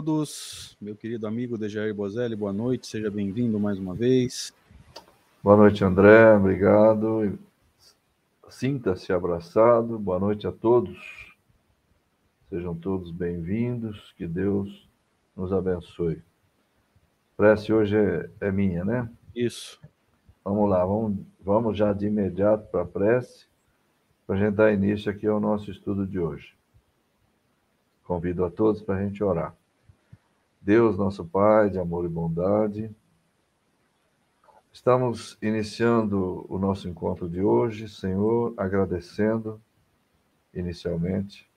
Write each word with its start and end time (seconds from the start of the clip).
Todos. 0.00 0.78
Meu 0.80 0.96
querido 0.96 1.26
amigo 1.26 1.58
Dejair 1.58 1.94
Bozelli, 1.94 2.34
boa 2.34 2.54
noite, 2.54 2.86
seja 2.86 3.10
bem-vindo 3.10 3.60
mais 3.60 3.78
uma 3.78 3.94
vez. 3.94 4.50
Boa 5.42 5.58
noite, 5.58 5.84
André, 5.84 6.34
obrigado. 6.34 7.38
Sinta-se 8.48 9.12
abraçado. 9.12 9.98
Boa 9.98 10.18
noite 10.18 10.46
a 10.46 10.52
todos. 10.52 11.36
Sejam 12.48 12.74
todos 12.74 13.10
bem-vindos. 13.10 14.14
Que 14.16 14.26
Deus 14.26 14.88
nos 15.36 15.52
abençoe. 15.52 16.22
Prece 17.36 17.70
hoje 17.70 17.94
é, 17.94 18.30
é 18.40 18.50
minha, 18.50 18.82
né? 18.82 19.06
Isso. 19.36 19.78
Vamos 20.42 20.70
lá, 20.70 20.82
vamos, 20.82 21.18
vamos 21.44 21.76
já 21.76 21.92
de 21.92 22.06
imediato 22.06 22.70
para 22.70 22.84
a 22.84 22.86
prece, 22.86 23.44
para 24.26 24.36
a 24.36 24.38
gente 24.38 24.54
dar 24.54 24.72
início 24.72 25.10
aqui 25.12 25.26
ao 25.26 25.38
nosso 25.38 25.70
estudo 25.70 26.06
de 26.06 26.18
hoje. 26.18 26.54
Convido 28.02 28.46
a 28.46 28.50
todos 28.50 28.80
para 28.80 28.94
a 28.96 29.04
gente 29.04 29.22
orar. 29.22 29.59
Deus, 30.60 30.98
nosso 30.98 31.24
Pai 31.24 31.70
de 31.70 31.78
amor 31.78 32.04
e 32.04 32.08
bondade, 32.08 32.94
estamos 34.70 35.38
iniciando 35.40 36.44
o 36.50 36.58
nosso 36.58 36.86
encontro 36.86 37.30
de 37.30 37.40
hoje, 37.40 37.88
Senhor, 37.88 38.52
agradecendo 38.58 39.58
inicialmente, 40.52 41.50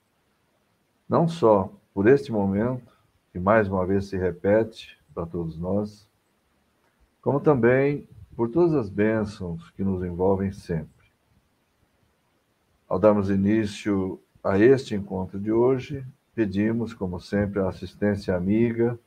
não 1.08 1.28
só 1.28 1.69
por 1.94 2.08
este 2.08 2.31
momento, 2.31 2.94
que 3.34 3.40
mais 3.40 3.68
uma 3.68 3.86
vez 3.86 4.06
se 4.06 4.16
repete 4.16 4.97
para 5.14 5.25
todos 5.25 5.58
nós, 5.58 6.09
como 7.22 7.41
também 7.41 8.08
por 8.38 8.50
todas 8.50 8.74
as 8.74 8.90
bênçãos 8.90 9.70
que 9.72 9.84
nos 9.84 10.02
envolvem 10.02 10.53
sempre. 10.53 11.08
Ao 12.88 12.97
darmos 12.97 13.30
início 13.30 14.18
a 14.41 14.58
este 14.58 14.96
encontro 14.96 15.38
de 15.38 15.52
hoje, 15.52 16.06
pedimos, 16.35 16.94
como 16.94 17.19
sempre, 17.19 17.59
a 17.59 17.69
assistência 17.69 18.35
amiga 18.35 18.97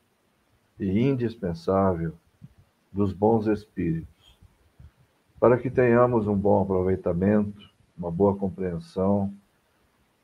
e 0.79 1.01
indispensável 1.01 2.13
dos 2.93 3.13
bons 3.13 3.47
espíritos, 3.47 4.39
para 5.39 5.59
que 5.59 5.71
tenhamos 5.71 6.27
um 6.27 6.37
bom 6.37 6.63
aproveitamento, 6.63 7.69
uma 7.97 8.11
boa 8.11 8.37
compreensão, 8.37 9.33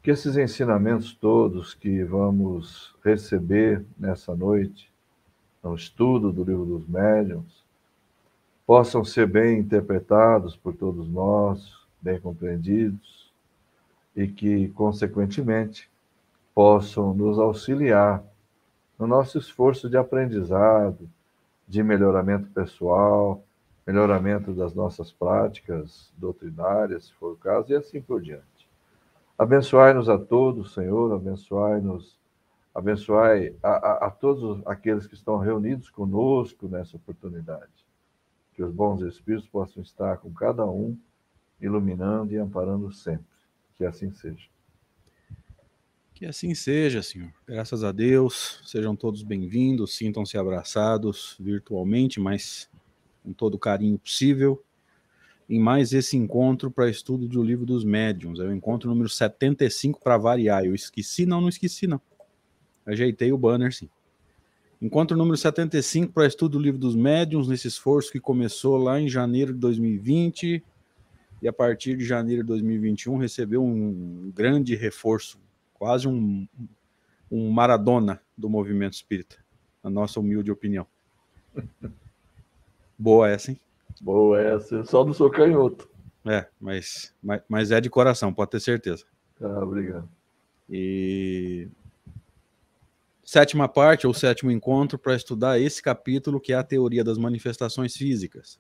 que 0.02 0.10
esses 0.10 0.36
ensinamentos 0.36 1.14
todos 1.14 1.74
que 1.74 2.02
vamos 2.02 2.94
receber 3.04 3.84
nessa 3.98 4.34
noite, 4.34 4.90
no 5.62 5.74
estudo 5.74 6.32
do 6.32 6.42
Livro 6.42 6.64
dos 6.64 6.88
Médiuns, 6.88 7.62
possam 8.66 9.04
ser 9.04 9.26
bem 9.26 9.58
interpretados 9.58 10.56
por 10.56 10.74
todos 10.74 11.08
nós, 11.08 11.72
bem 12.00 12.18
compreendidos, 12.20 13.30
e 14.14 14.26
que, 14.26 14.68
consequentemente, 14.70 15.91
possam 16.54 17.14
nos 17.14 17.38
auxiliar 17.38 18.22
no 18.98 19.06
nosso 19.06 19.38
esforço 19.38 19.88
de 19.88 19.96
aprendizado, 19.96 21.08
de 21.66 21.82
melhoramento 21.82 22.48
pessoal, 22.50 23.42
melhoramento 23.86 24.52
das 24.52 24.74
nossas 24.74 25.10
práticas 25.10 26.12
doutrinárias, 26.16 27.06
se 27.06 27.14
for 27.14 27.32
o 27.32 27.36
caso, 27.36 27.72
e 27.72 27.74
assim 27.74 28.00
por 28.00 28.20
diante. 28.20 28.68
Abençoai-nos 29.36 30.08
a 30.08 30.18
todos, 30.18 30.74
Senhor, 30.74 31.12
abençoai-nos, 31.12 32.18
abençoai 32.74 33.56
a, 33.62 33.70
a, 33.70 34.06
a 34.06 34.10
todos 34.10 34.64
aqueles 34.66 35.06
que 35.06 35.14
estão 35.14 35.38
reunidos 35.38 35.90
conosco 35.90 36.68
nessa 36.68 36.96
oportunidade. 36.96 37.86
Que 38.54 38.62
os 38.62 38.72
bons 38.72 39.00
espíritos 39.00 39.48
possam 39.48 39.82
estar 39.82 40.18
com 40.18 40.32
cada 40.32 40.64
um, 40.64 40.96
iluminando 41.60 42.32
e 42.32 42.36
amparando 42.36 42.92
sempre. 42.92 43.24
Que 43.74 43.84
assim 43.84 44.12
seja. 44.12 44.46
Que 46.22 46.26
assim 46.26 46.54
seja, 46.54 47.02
Senhor. 47.02 47.32
Graças 47.44 47.82
a 47.82 47.90
Deus, 47.90 48.60
sejam 48.64 48.94
todos 48.94 49.24
bem-vindos, 49.24 49.96
sintam-se 49.96 50.38
abraçados 50.38 51.36
virtualmente, 51.40 52.20
mas 52.20 52.70
com 53.24 53.32
todo 53.32 53.54
o 53.54 53.58
carinho 53.58 53.98
possível, 53.98 54.62
em 55.50 55.58
mais 55.58 55.92
esse 55.92 56.16
encontro 56.16 56.70
para 56.70 56.88
estudo 56.88 57.26
do 57.26 57.42
Livro 57.42 57.66
dos 57.66 57.82
Médiuns. 57.82 58.38
É 58.38 58.44
o 58.44 58.54
encontro 58.54 58.88
número 58.88 59.08
75 59.08 59.98
para 59.98 60.16
variar. 60.16 60.64
Eu 60.64 60.76
esqueci? 60.76 61.26
Não, 61.26 61.40
não 61.40 61.48
esqueci, 61.48 61.88
não. 61.88 62.00
Ajeitei 62.86 63.32
o 63.32 63.36
banner, 63.36 63.74
sim. 63.74 63.90
Encontro 64.80 65.16
número 65.16 65.36
75 65.36 66.12
para 66.12 66.24
estudo 66.24 66.52
do 66.52 66.62
Livro 66.62 66.78
dos 66.78 66.94
Médiuns, 66.94 67.48
nesse 67.48 67.66
esforço 67.66 68.12
que 68.12 68.20
começou 68.20 68.76
lá 68.76 69.00
em 69.00 69.08
janeiro 69.08 69.52
de 69.52 69.58
2020 69.58 70.62
e 71.42 71.48
a 71.48 71.52
partir 71.52 71.96
de 71.96 72.04
janeiro 72.04 72.42
de 72.42 72.46
2021 72.46 73.16
recebeu 73.16 73.64
um 73.64 74.30
grande 74.32 74.76
reforço 74.76 75.42
quase 75.82 76.06
um, 76.06 76.46
um 77.28 77.50
Maradona 77.50 78.22
do 78.38 78.48
movimento 78.48 78.92
espírita, 78.92 79.38
na 79.82 79.90
nossa 79.90 80.20
humilde 80.20 80.48
opinião. 80.48 80.86
Boa 82.96 83.28
essa, 83.28 83.50
hein? 83.50 83.60
Boa 84.00 84.40
essa, 84.40 84.84
só 84.84 85.02
do 85.02 85.12
seu 85.12 85.28
canhoto. 85.28 85.90
É, 86.24 86.46
mas, 86.60 87.12
mas, 87.20 87.42
mas 87.48 87.72
é 87.72 87.80
de 87.80 87.90
coração, 87.90 88.32
pode 88.32 88.52
ter 88.52 88.60
certeza. 88.60 89.04
Ah, 89.40 89.58
obrigado. 89.64 90.08
E 90.70 91.66
sétima 93.24 93.66
parte, 93.66 94.06
ou 94.06 94.14
sétimo 94.14 94.52
encontro, 94.52 94.96
para 94.96 95.16
estudar 95.16 95.58
esse 95.58 95.82
capítulo, 95.82 96.40
que 96.40 96.52
é 96.52 96.56
a 96.56 96.62
teoria 96.62 97.02
das 97.02 97.18
manifestações 97.18 97.96
físicas. 97.96 98.56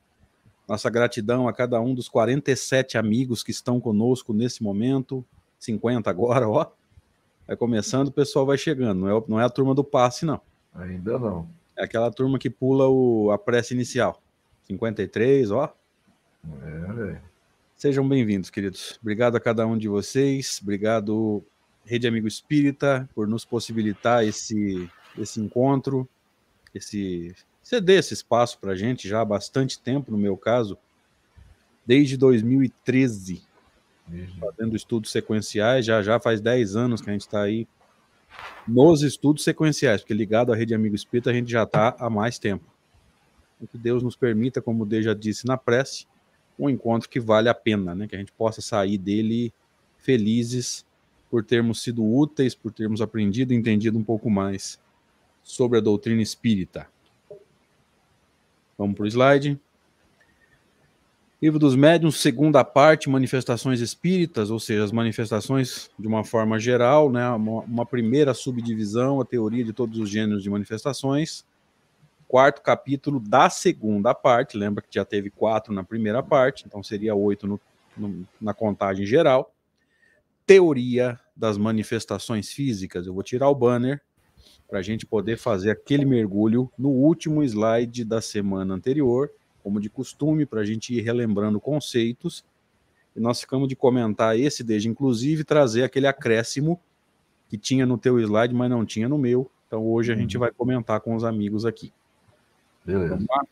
Nossa 0.68 0.90
gratidão 0.90 1.46
a 1.46 1.52
cada 1.52 1.80
um 1.80 1.94
dos 1.94 2.08
47 2.08 2.98
amigos 2.98 3.44
que 3.44 3.52
estão 3.52 3.80
conosco 3.80 4.32
nesse 4.32 4.60
momento, 4.60 5.24
50 5.60 6.10
agora, 6.10 6.48
ó. 6.48 6.72
Vai 7.52 7.56
começando, 7.58 8.08
o 8.08 8.12
pessoal 8.12 8.46
vai 8.46 8.56
chegando. 8.56 9.00
Não 9.00 9.18
é, 9.18 9.24
não 9.28 9.38
é 9.38 9.44
a 9.44 9.50
turma 9.50 9.74
do 9.74 9.84
passe, 9.84 10.24
não. 10.24 10.40
Ainda 10.74 11.18
não. 11.18 11.46
É 11.76 11.84
aquela 11.84 12.10
turma 12.10 12.38
que 12.38 12.48
pula 12.48 12.88
o, 12.88 13.30
a 13.30 13.36
prece 13.36 13.74
inicial. 13.74 14.22
53, 14.62 15.50
ó. 15.50 15.70
É, 16.62 16.92
velho. 16.94 17.22
Sejam 17.76 18.08
bem-vindos, 18.08 18.48
queridos. 18.48 18.98
Obrigado 19.02 19.36
a 19.36 19.40
cada 19.40 19.66
um 19.66 19.76
de 19.76 19.86
vocês. 19.86 20.60
Obrigado, 20.62 21.44
Rede 21.84 22.08
Amigo 22.08 22.26
Espírita, 22.26 23.06
por 23.14 23.28
nos 23.28 23.44
possibilitar 23.44 24.24
esse, 24.24 24.90
esse 25.18 25.38
encontro, 25.38 26.08
esse 26.74 27.36
ceder 27.62 27.98
esse 27.98 28.14
espaço 28.14 28.58
para 28.60 28.72
a 28.72 28.76
gente 28.76 29.06
já 29.06 29.20
há 29.20 29.24
bastante 29.26 29.78
tempo, 29.78 30.10
no 30.10 30.16
meu 30.16 30.38
caso, 30.38 30.78
desde 31.84 32.16
2013 32.16 33.42
fazendo 34.38 34.76
estudos 34.76 35.10
sequenciais, 35.10 35.86
já 35.86 36.02
já 36.02 36.18
faz 36.20 36.40
10 36.40 36.76
anos 36.76 37.00
que 37.00 37.08
a 37.08 37.12
gente 37.12 37.22
está 37.22 37.42
aí 37.42 37.66
nos 38.66 39.02
estudos 39.02 39.44
sequenciais, 39.44 40.00
porque 40.00 40.14
ligado 40.14 40.52
à 40.52 40.56
Rede 40.56 40.74
Amigo 40.74 40.94
Espírita 40.94 41.30
a 41.30 41.34
gente 41.34 41.50
já 41.50 41.62
está 41.64 41.96
há 41.98 42.08
mais 42.08 42.38
tempo. 42.38 42.64
Que 43.70 43.78
Deus 43.78 44.02
nos 44.02 44.16
permita, 44.16 44.60
como 44.60 44.84
Deus 44.84 45.04
já 45.04 45.14
disse 45.14 45.46
na 45.46 45.56
prece, 45.56 46.06
um 46.58 46.68
encontro 46.68 47.08
que 47.08 47.20
vale 47.20 47.48
a 47.48 47.54
pena, 47.54 47.94
né? 47.94 48.08
que 48.08 48.16
a 48.16 48.18
gente 48.18 48.32
possa 48.32 48.60
sair 48.60 48.98
dele 48.98 49.52
felizes 49.98 50.84
por 51.30 51.44
termos 51.44 51.80
sido 51.80 52.04
úteis, 52.04 52.54
por 52.54 52.72
termos 52.72 53.00
aprendido 53.00 53.52
e 53.52 53.56
entendido 53.56 53.96
um 53.96 54.04
pouco 54.04 54.28
mais 54.28 54.80
sobre 55.42 55.78
a 55.78 55.80
doutrina 55.80 56.20
espírita. 56.20 56.88
Vamos 58.76 58.96
para 58.96 59.04
o 59.04 59.06
slide. 59.06 59.60
Livro 61.42 61.58
dos 61.58 61.74
Médiuns, 61.74 62.20
segunda 62.20 62.62
parte, 62.62 63.10
manifestações 63.10 63.80
espíritas, 63.80 64.48
ou 64.48 64.60
seja, 64.60 64.84
as 64.84 64.92
manifestações 64.92 65.90
de 65.98 66.06
uma 66.06 66.22
forma 66.22 66.56
geral, 66.56 67.10
né? 67.10 67.28
Uma, 67.30 67.62
uma, 67.62 67.84
primeira 67.84 68.32
subdivisão, 68.32 69.20
a 69.20 69.24
teoria 69.24 69.64
de 69.64 69.72
todos 69.72 69.98
os 69.98 70.08
gêneros 70.08 70.44
de 70.44 70.48
manifestações. 70.48 71.44
Quarto 72.28 72.62
capítulo 72.62 73.18
da 73.18 73.50
segunda 73.50 74.14
parte, 74.14 74.56
lembra 74.56 74.84
que 74.84 74.94
já 74.94 75.04
teve 75.04 75.30
quatro 75.30 75.74
na 75.74 75.82
primeira 75.82 76.22
parte, 76.22 76.62
então 76.64 76.80
seria 76.80 77.12
oito 77.12 77.44
no, 77.48 77.60
no, 77.96 78.24
na 78.40 78.54
contagem 78.54 79.04
geral. 79.04 79.52
Teoria 80.46 81.18
das 81.34 81.58
manifestações 81.58 82.52
físicas. 82.52 83.04
Eu 83.04 83.14
vou 83.14 83.22
tirar 83.24 83.48
o 83.48 83.54
banner 83.54 84.00
para 84.68 84.78
a 84.78 84.82
gente 84.82 85.04
poder 85.04 85.36
fazer 85.36 85.72
aquele 85.72 86.04
mergulho 86.04 86.70
no 86.78 86.90
último 86.90 87.42
slide 87.42 88.04
da 88.04 88.20
semana 88.20 88.74
anterior 88.74 89.28
como 89.62 89.80
de 89.80 89.88
costume, 89.88 90.46
para 90.46 90.60
a 90.60 90.64
gente 90.64 90.94
ir 90.94 91.00
relembrando 91.00 91.60
conceitos. 91.60 92.44
E 93.14 93.20
nós 93.20 93.40
ficamos 93.40 93.68
de 93.68 93.76
comentar 93.76 94.38
esse 94.38 94.64
desde, 94.64 94.88
inclusive, 94.88 95.44
trazer 95.44 95.84
aquele 95.84 96.06
acréscimo 96.06 96.80
que 97.48 97.58
tinha 97.58 97.84
no 97.84 97.98
teu 97.98 98.18
slide, 98.18 98.54
mas 98.54 98.70
não 98.70 98.84
tinha 98.84 99.08
no 99.08 99.18
meu. 99.18 99.50
Então 99.66 99.86
hoje 99.86 100.12
a 100.12 100.16
gente 100.16 100.36
uhum. 100.36 100.40
vai 100.40 100.50
comentar 100.50 101.00
com 101.00 101.14
os 101.14 101.24
amigos 101.24 101.64
aqui. 101.64 101.92
Beleza. 102.84 103.16
Vamos 103.16 103.48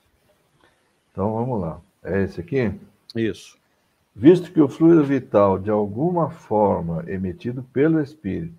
então 1.12 1.34
vamos 1.34 1.60
lá. 1.60 1.80
É 2.02 2.22
esse 2.22 2.40
aqui? 2.40 2.72
Isso. 3.14 3.58
Visto 4.14 4.52
que 4.52 4.60
o 4.60 4.68
fluido 4.68 5.04
vital, 5.04 5.58
de 5.58 5.70
alguma 5.70 6.30
forma 6.30 7.04
emitido 7.06 7.62
pelo 7.72 8.00
espírito, 8.00 8.54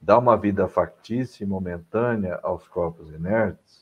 dá 0.00 0.18
uma 0.18 0.36
vida 0.36 0.68
factícia 0.68 1.44
e 1.44 1.46
momentânea 1.46 2.38
aos 2.42 2.66
corpos 2.68 3.10
inertes, 3.10 3.81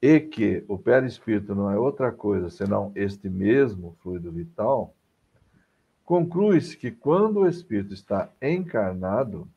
e 0.00 0.20
que 0.20 0.64
o 0.68 0.78
perispírito 0.78 1.54
não 1.54 1.70
é 1.70 1.78
outra 1.78 2.12
coisa 2.12 2.50
senão 2.50 2.92
este 2.94 3.28
mesmo 3.28 3.96
fluido 4.00 4.30
vital, 4.30 4.94
conclui-se 6.04 6.76
que 6.76 6.90
quando 6.90 7.40
o 7.40 7.48
espírito 7.48 7.92
está 7.92 8.30
encarnado, 8.40 9.48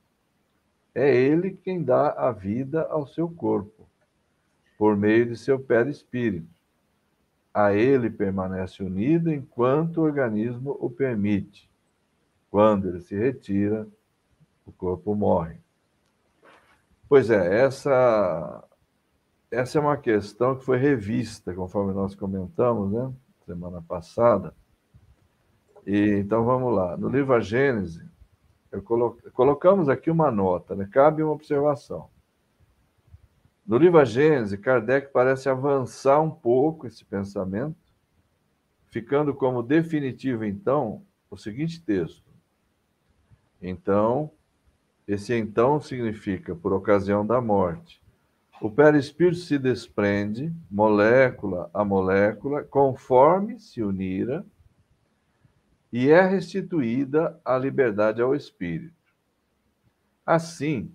é 0.93 1.15
ele 1.15 1.51
quem 1.51 1.81
dá 1.83 2.11
a 2.11 2.31
vida 2.31 2.83
ao 2.83 3.07
seu 3.07 3.29
corpo, 3.29 3.87
por 4.77 4.97
meio 4.97 5.27
de 5.27 5.37
seu 5.37 5.59
perispírito. 5.59 6.49
A 7.53 7.73
ele 7.73 8.09
permanece 8.09 8.83
unido 8.83 9.31
enquanto 9.31 9.97
o 9.97 10.03
organismo 10.03 10.75
o 10.79 10.89
permite. 10.89 11.69
Quando 12.49 12.89
ele 12.89 13.01
se 13.01 13.15
retira, 13.15 13.87
o 14.65 14.71
corpo 14.71 15.15
morre. 15.15 15.57
Pois 17.07 17.29
é, 17.29 17.61
essa, 17.63 18.63
essa 19.51 19.77
é 19.77 19.81
uma 19.81 19.97
questão 19.97 20.55
que 20.55 20.63
foi 20.63 20.77
revista, 20.77 21.53
conforme 21.53 21.93
nós 21.93 22.15
comentamos, 22.15 22.91
né? 22.91 23.13
Semana 23.45 23.81
passada. 23.81 24.55
E, 25.85 26.19
então 26.19 26.45
vamos 26.45 26.73
lá. 26.73 26.95
No 26.95 27.09
livro 27.09 27.33
A 27.33 27.41
Gênese, 27.41 28.09
colo... 28.85 29.17
colocamos 29.33 29.89
aqui 29.89 30.09
uma 30.09 30.31
nota, 30.31 30.73
né? 30.73 30.87
cabe 30.89 31.21
uma 31.21 31.33
observação. 31.33 32.09
No 33.67 33.77
livro 33.77 33.99
A 33.99 34.05
Gênese, 34.05 34.57
Kardec 34.57 35.11
parece 35.11 35.49
avançar 35.49 36.21
um 36.21 36.31
pouco 36.31 36.87
esse 36.87 37.03
pensamento, 37.03 37.75
ficando 38.87 39.33
como 39.33 39.61
definitivo, 39.61 40.45
então, 40.45 41.03
o 41.29 41.35
seguinte 41.35 41.83
texto. 41.83 42.29
Então, 43.61 44.31
esse 45.05 45.33
então 45.33 45.79
significa 45.81 46.55
por 46.55 46.71
ocasião 46.71 47.25
da 47.25 47.41
morte. 47.41 48.00
O 48.61 48.69
perispírito 48.69 49.39
se 49.39 49.57
desprende, 49.57 50.53
molécula 50.69 51.67
a 51.73 51.83
molécula, 51.83 52.63
conforme 52.63 53.59
se 53.59 53.81
unira 53.81 54.45
e 55.91 56.11
é 56.11 56.21
restituída 56.21 57.41
a 57.43 57.57
liberdade 57.57 58.21
ao 58.21 58.35
espírito. 58.35 58.93
Assim, 60.23 60.93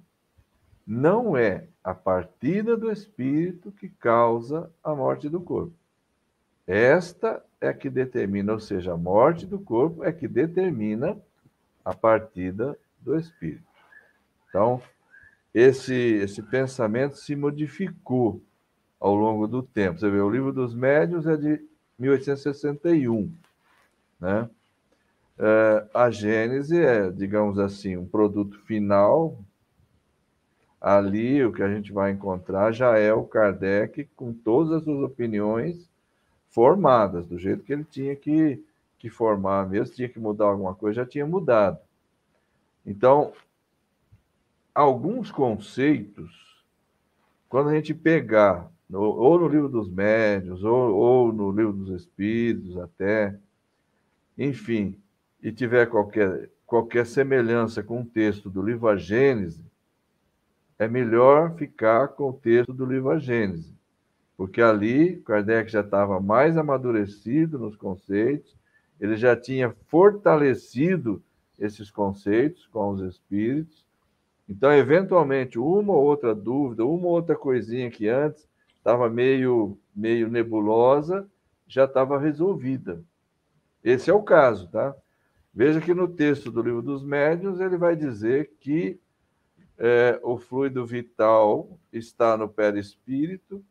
não 0.87 1.37
é 1.37 1.67
a 1.83 1.93
partida 1.93 2.77
do 2.77 2.89
espírito 2.89 3.73
que 3.73 3.89
causa 3.89 4.71
a 4.81 4.95
morte 4.95 5.29
do 5.29 5.41
corpo. 5.41 5.75
Esta 6.69 7.45
é 7.61 7.73
que 7.73 7.91
determina, 7.91 8.53
ou 8.53 8.61
seja, 8.61 8.93
a 8.93 8.97
morte 8.97 9.45
do 9.45 9.59
corpo 9.59 10.05
é 10.05 10.13
que 10.13 10.29
determina 10.29 11.21
a 11.85 11.93
partida 11.93 12.79
do 13.01 13.19
espírito. 13.19 13.67
Então, 14.49 14.81
esse, 15.57 15.95
esse 15.95 16.43
pensamento 16.43 17.17
se 17.17 17.35
modificou 17.35 18.43
ao 19.01 19.15
longo 19.15 19.47
do 19.47 19.63
tempo. 19.63 19.99
Você 19.99 20.11
vê, 20.11 20.21
o 20.21 20.29
livro 20.29 20.53
dos 20.53 20.75
médios 20.75 21.27
é 21.27 21.35
de 21.35 21.65
1861, 21.99 23.33
né? 24.21 24.51
É, 25.39 25.87
a 25.95 26.11
Gênese 26.11 26.79
é, 26.79 27.11
digamos 27.11 27.59
assim, 27.59 27.97
um 27.97 28.07
produto 28.07 28.59
final. 28.67 29.39
Ali, 30.79 31.43
o 31.43 31.53
que 31.53 31.63
a 31.63 31.75
gente 31.75 31.91
vai 31.91 32.13
encontrar 32.13 32.71
já 32.71 32.99
é 32.99 33.15
o 33.15 33.25
Kardec 33.25 34.05
com 34.15 34.35
todas 34.35 34.73
as 34.73 34.85
suas 34.85 35.03
opiniões 35.11 35.89
formadas, 36.51 37.27
do 37.27 37.39
jeito 37.39 37.65
que 37.65 37.73
ele 37.73 37.85
tinha 37.85 38.15
que, 38.15 38.63
que 38.99 39.09
formar 39.09 39.67
mesmo, 39.67 39.95
tinha 39.95 40.09
que 40.09 40.19
mudar 40.19 40.45
alguma 40.45 40.75
coisa, 40.75 40.97
já 40.97 41.07
tinha 41.07 41.27
mudado. 41.27 41.79
Então, 42.85 43.33
alguns 44.77 45.31
conceitos, 45.31 46.63
quando 47.49 47.71
a 47.71 47.75
gente 47.75 47.95
pegar, 47.95 48.71
no, 48.89 49.01
ou 49.01 49.41
no 49.41 49.49
livro 49.49 49.71
dos 49.71 49.89
médios, 49.89 50.63
ou, 50.63 50.95
ou 50.95 51.33
no 51.33 51.51
livro 51.51 51.73
dos 51.73 52.03
espíritos 52.03 52.77
até, 52.77 53.39
enfim, 54.37 55.01
e 55.43 55.51
tiver 55.51 55.87
qualquer, 55.87 56.51
qualquer 56.67 57.07
semelhança 57.07 57.83
com 57.83 58.03
o 58.03 58.05
texto 58.05 58.51
do 58.51 58.61
livro 58.61 58.87
A 58.87 58.97
Gênese, 58.99 59.65
é 60.79 60.87
melhor 60.87 61.55
ficar 61.55 62.09
com 62.09 62.29
o 62.29 62.35
texto 62.35 62.75
do 62.75 62.85
livro 62.85 63.09
A 63.09 63.19
Gênese, 63.19 63.75
porque 64.37 64.61
ali 64.61 65.17
Kardec 65.23 65.73
já 65.73 65.81
estava 65.81 66.21
mais 66.21 66.59
amadurecido 66.59 67.59
nos 67.59 67.77
conceitos, 67.77 68.55
ele 69.01 69.17
já 69.17 69.35
tinha 69.35 69.75
fortalecido 69.87 71.23
esses 71.59 71.91
conceitos 71.91 72.67
com 72.67 72.91
os 72.91 73.01
espíritos. 73.01 73.86
Então, 74.49 74.73
eventualmente, 74.73 75.59
uma 75.59 75.93
ou 75.93 76.05
outra 76.05 76.35
dúvida, 76.35 76.85
uma 76.85 77.07
ou 77.07 77.13
outra 77.13 77.35
coisinha 77.35 77.91
que 77.91 78.09
antes 78.09 78.49
estava 78.77 79.11
meio, 79.11 79.79
meio 79.95 80.29
nebulosa, 80.29 81.29
já 81.67 81.85
estava 81.85 82.19
resolvida. 82.19 83.03
Esse 83.83 84.11
é 84.11 84.15
o 84.15 84.23
caso, 84.23 84.69
tá? 84.69 84.95
Veja 85.53 85.81
que 85.81 85.95
no 85.95 86.07
texto 86.07 86.51
do 86.51 86.63
livro 86.63 86.83
dos 86.83 87.03
médiuns 87.03 87.59
ele 87.61 87.77
vai 87.77 87.97
dizer 87.97 88.53
que 88.61 89.01
é, 89.79 90.19
o 90.23 90.39
fluido 90.39 90.87
vital 90.87 91.79
está 91.93 92.37
no 92.37 92.49
perispírito 92.49 93.65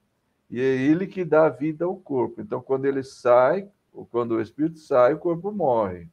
e 0.49 0.59
é 0.59 0.63
ele 0.63 1.07
que 1.07 1.23
dá 1.23 1.49
vida 1.49 1.85
ao 1.85 1.95
corpo. 1.95 2.41
Então, 2.41 2.61
quando 2.61 2.85
ele 2.85 3.03
sai, 3.03 3.69
ou 3.93 4.05
quando 4.05 4.31
o 4.31 4.41
espírito 4.41 4.79
sai, 4.79 5.13
o 5.13 5.19
corpo 5.19 5.51
morre. 5.51 6.09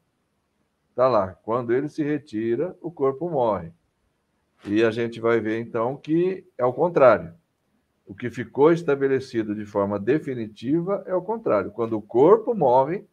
Está 0.91 1.09
lá. 1.09 1.29
Quando 1.43 1.73
ele 1.73 1.89
se 1.89 2.03
retira, 2.03 2.77
o 2.81 2.91
corpo 2.91 3.29
morre. 3.29 3.73
E 4.65 4.83
a 4.85 4.91
gente 4.91 5.21
vai 5.21 5.41
ver 5.41 5.61
então 5.61 5.97
que 5.97 6.45
é 6.57 6.65
o 6.65 6.73
contrário. 6.73 7.35
O 8.07 8.15
que 8.15 8.31
ficou 8.31 8.73
estabelecido 8.73 9.55
de 9.55 9.65
forma 9.65 9.99
definitiva 9.99 11.03
é 11.07 11.15
o 11.15 11.23
contrário. 11.23 11.71
Quando 11.71 11.97
o 11.97 12.03
corpo 12.03 12.55
morre, 12.55 13.05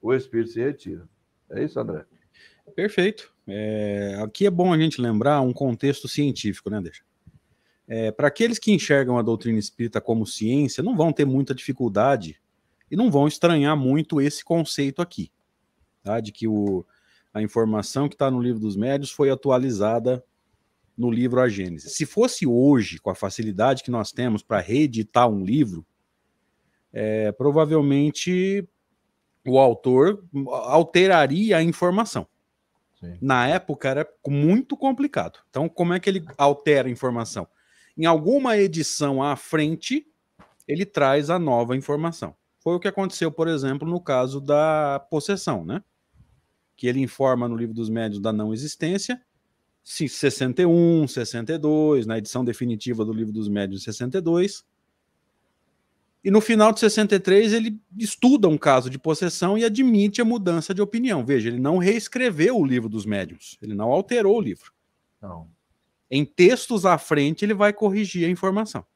o 0.00 0.12
espírito 0.14 0.50
se 0.50 0.60
retira. 0.60 1.08
É 1.50 1.64
isso, 1.64 1.78
André? 1.78 2.04
Perfeito. 2.74 3.32
É, 3.46 4.20
aqui 4.22 4.46
é 4.46 4.50
bom 4.50 4.72
a 4.72 4.78
gente 4.78 5.00
lembrar 5.00 5.40
um 5.40 5.52
contexto 5.52 6.06
científico, 6.06 6.70
né, 6.70 6.80
Deixa? 6.80 7.02
É, 7.88 8.12
Para 8.12 8.28
aqueles 8.28 8.58
que 8.58 8.70
enxergam 8.70 9.18
a 9.18 9.22
doutrina 9.22 9.58
espírita 9.58 10.00
como 10.00 10.24
ciência, 10.24 10.82
não 10.82 10.96
vão 10.96 11.12
ter 11.12 11.24
muita 11.24 11.52
dificuldade 11.52 12.40
e 12.88 12.96
não 12.96 13.10
vão 13.10 13.26
estranhar 13.26 13.76
muito 13.76 14.20
esse 14.20 14.44
conceito 14.44 15.02
aqui, 15.02 15.32
tá? 16.02 16.20
de 16.20 16.30
que 16.30 16.46
o, 16.46 16.86
a 17.34 17.42
informação 17.42 18.08
que 18.08 18.14
está 18.14 18.30
no 18.30 18.40
livro 18.40 18.60
dos 18.60 18.76
médios 18.76 19.10
foi 19.10 19.30
atualizada 19.30 20.24
no 21.00 21.10
livro 21.10 21.40
A 21.40 21.48
Gênesis. 21.48 21.94
Se 21.94 22.04
fosse 22.04 22.46
hoje, 22.46 22.98
com 22.98 23.08
a 23.08 23.14
facilidade 23.14 23.82
que 23.82 23.90
nós 23.90 24.12
temos 24.12 24.42
para 24.42 24.60
reeditar 24.60 25.26
um 25.26 25.42
livro, 25.42 25.84
é, 26.92 27.32
provavelmente 27.32 28.68
o 29.46 29.58
autor 29.58 30.22
alteraria 30.46 31.56
a 31.56 31.62
informação. 31.62 32.26
Sim. 33.00 33.16
Na 33.18 33.48
época 33.48 33.88
era 33.88 34.06
muito 34.28 34.76
complicado. 34.76 35.38
Então, 35.48 35.70
como 35.70 35.94
é 35.94 35.98
que 35.98 36.10
ele 36.10 36.22
altera 36.36 36.86
a 36.86 36.92
informação? 36.92 37.48
Em 37.96 38.04
alguma 38.04 38.58
edição 38.58 39.22
à 39.22 39.36
frente, 39.36 40.06
ele 40.68 40.84
traz 40.84 41.30
a 41.30 41.38
nova 41.38 41.74
informação. 41.74 42.36
Foi 42.58 42.74
o 42.74 42.78
que 42.78 42.88
aconteceu, 42.88 43.32
por 43.32 43.48
exemplo, 43.48 43.88
no 43.88 44.02
caso 44.02 44.38
da 44.38 45.00
possessão, 45.10 45.64
né? 45.64 45.82
Que 46.76 46.86
ele 46.86 47.00
informa 47.00 47.48
no 47.48 47.56
livro 47.56 47.74
dos 47.74 47.88
médios 47.88 48.20
da 48.20 48.34
não 48.34 48.52
existência, 48.52 49.18
61, 49.90 51.08
62, 51.08 52.06
na 52.06 52.16
edição 52.16 52.44
definitiva 52.44 53.04
do 53.04 53.12
livro 53.12 53.32
dos 53.32 53.48
médios 53.48 53.82
62, 53.82 54.64
e 56.22 56.30
no 56.30 56.40
final 56.40 56.72
de 56.72 56.78
63 56.78 57.52
ele 57.52 57.76
estuda 57.98 58.46
um 58.46 58.56
caso 58.56 58.88
de 58.88 59.00
possessão 59.00 59.58
e 59.58 59.64
admite 59.64 60.20
a 60.20 60.24
mudança 60.24 60.72
de 60.72 60.80
opinião. 60.80 61.24
Veja, 61.24 61.48
ele 61.48 61.58
não 61.58 61.78
reescreveu 61.78 62.56
o 62.56 62.64
livro 62.64 62.88
dos 62.88 63.04
médiuns, 63.04 63.58
ele 63.60 63.74
não 63.74 63.90
alterou 63.90 64.36
o 64.36 64.40
livro. 64.40 64.72
Não. 65.20 65.50
Em 66.08 66.24
textos 66.24 66.86
à 66.86 66.96
frente 66.96 67.44
ele 67.44 67.54
vai 67.54 67.72
corrigir 67.72 68.28
a 68.28 68.30
informação. 68.30 68.86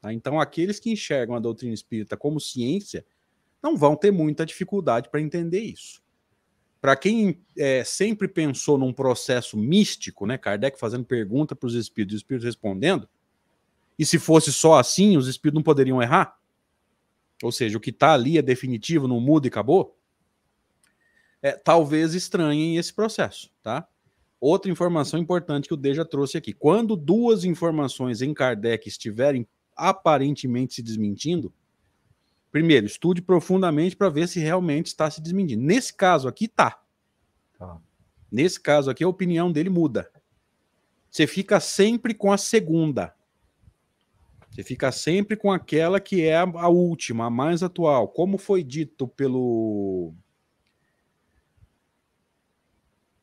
Tá? 0.00 0.12
Então 0.12 0.38
aqueles 0.38 0.78
que 0.78 0.90
enxergam 0.90 1.34
a 1.34 1.40
doutrina 1.40 1.74
espírita 1.74 2.16
como 2.16 2.38
ciência 2.38 3.04
não 3.60 3.76
vão 3.76 3.96
ter 3.96 4.12
muita 4.12 4.46
dificuldade 4.46 5.08
para 5.08 5.20
entender 5.20 5.62
isso. 5.62 6.03
Para 6.84 6.96
quem 6.96 7.40
é, 7.56 7.82
sempre 7.82 8.28
pensou 8.28 8.76
num 8.76 8.92
processo 8.92 9.56
místico, 9.56 10.26
né, 10.26 10.36
Kardec 10.36 10.78
fazendo 10.78 11.02
pergunta 11.02 11.56
para 11.56 11.66
os 11.66 11.74
espíritos, 11.74 12.16
os 12.16 12.20
espíritos 12.20 12.44
respondendo, 12.44 13.08
e 13.98 14.04
se 14.04 14.18
fosse 14.18 14.52
só 14.52 14.78
assim, 14.78 15.16
os 15.16 15.26
espíritos 15.26 15.56
não 15.56 15.62
poderiam 15.62 16.02
errar? 16.02 16.38
ou 17.42 17.50
seja, 17.50 17.78
o 17.78 17.80
que 17.80 17.88
está 17.88 18.12
ali 18.12 18.36
é 18.36 18.42
definitivo, 18.42 19.08
não 19.08 19.18
muda 19.18 19.46
e 19.46 19.48
acabou, 19.48 19.98
é, 21.40 21.52
talvez 21.52 22.14
estranhem 22.14 22.76
esse 22.76 22.92
processo, 22.92 23.50
tá? 23.62 23.88
Outra 24.38 24.70
informação 24.70 25.18
importante 25.18 25.68
que 25.68 25.74
o 25.74 25.78
Deja 25.78 26.04
trouxe 26.04 26.36
aqui: 26.36 26.52
quando 26.52 26.96
duas 26.96 27.44
informações 27.44 28.20
em 28.20 28.34
Kardec 28.34 28.86
estiverem 28.86 29.48
aparentemente 29.74 30.74
se 30.74 30.82
desmentindo, 30.82 31.50
primeiro, 32.54 32.86
estude 32.86 33.20
profundamente 33.20 33.96
para 33.96 34.08
ver 34.08 34.28
se 34.28 34.38
realmente 34.38 34.86
está 34.86 35.10
se 35.10 35.20
desmentindo. 35.20 35.60
Nesse 35.60 35.92
caso 35.92 36.28
aqui, 36.28 36.46
tá. 36.46 36.80
tá. 37.58 37.80
Nesse 38.30 38.60
caso 38.60 38.88
aqui, 38.88 39.02
a 39.02 39.08
opinião 39.08 39.50
dele 39.50 39.68
muda. 39.68 40.08
Você 41.10 41.26
fica 41.26 41.58
sempre 41.58 42.14
com 42.14 42.32
a 42.32 42.38
segunda. 42.38 43.12
Você 44.48 44.62
fica 44.62 44.92
sempre 44.92 45.36
com 45.36 45.50
aquela 45.50 45.98
que 45.98 46.22
é 46.22 46.36
a, 46.36 46.68
última, 46.68 47.26
a 47.26 47.30
mais 47.30 47.60
atual. 47.64 48.06
Como 48.06 48.38
foi 48.38 48.62
dito 48.62 49.08
pelo. 49.08 50.14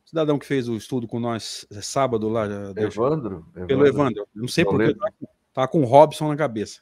cidadão 0.03 0.37
que 0.37 0.45
fez 0.45 0.67
o 0.67 0.75
estudo 0.75 1.07
com 1.07 1.21
nós 1.21 1.65
é, 1.71 1.79
sábado 1.79 2.27
lá. 2.27 2.47
Evandro? 2.75 3.47
Pelo 3.65 3.87
Evandro. 3.87 4.27
Não 4.35 4.49
sei 4.49 4.65
porque 4.65 4.93
tá, 4.93 5.09
tá 5.53 5.67
com 5.69 5.83
o 5.83 5.85
Robson 5.85 6.27
na 6.27 6.35
cabeça. 6.35 6.81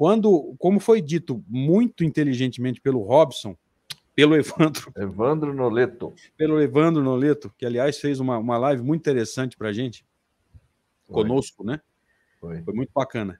Quando, 0.00 0.54
como 0.58 0.80
foi 0.80 1.02
dito 1.02 1.44
muito 1.46 2.02
inteligentemente 2.04 2.80
pelo 2.80 3.02
Robson, 3.02 3.54
pelo 4.16 4.34
Evandro. 4.34 4.90
Evandro 4.96 5.52
Noleto. 5.52 6.14
Pelo 6.38 6.58
Evandro 6.58 7.02
Noleto, 7.02 7.52
que 7.58 7.66
aliás 7.66 7.98
fez 7.98 8.18
uma, 8.18 8.38
uma 8.38 8.56
live 8.56 8.82
muito 8.82 9.02
interessante 9.02 9.58
para 9.58 9.68
a 9.68 9.72
gente, 9.74 10.02
foi. 11.06 11.16
conosco, 11.16 11.62
né? 11.62 11.82
Foi. 12.40 12.62
foi 12.62 12.72
muito 12.72 12.90
bacana. 12.94 13.38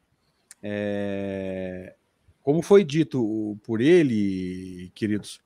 É... 0.62 1.94
Como 2.42 2.60
foi 2.60 2.84
dito 2.84 3.58
por 3.64 3.80
ele, 3.80 4.92
queridos, 4.94 5.40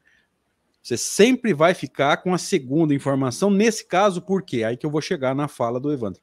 você 0.83 0.97
sempre 0.97 1.55
vai 1.55 1.75
ficar 1.75 2.17
com 2.25 2.35
a 2.35 2.39
segunda 2.39 2.93
informação, 2.93 3.53
nesse 3.53 3.87
caso, 3.87 4.21
por 4.21 4.43
quê? 4.43 4.65
Aí 4.65 4.77
que 4.77 4.85
eu 4.85 4.91
vou 4.91 5.01
chegar 5.01 5.33
na 5.33 5.47
fala 5.47 5.79
do 5.79 5.93
Evandro. 5.93 6.21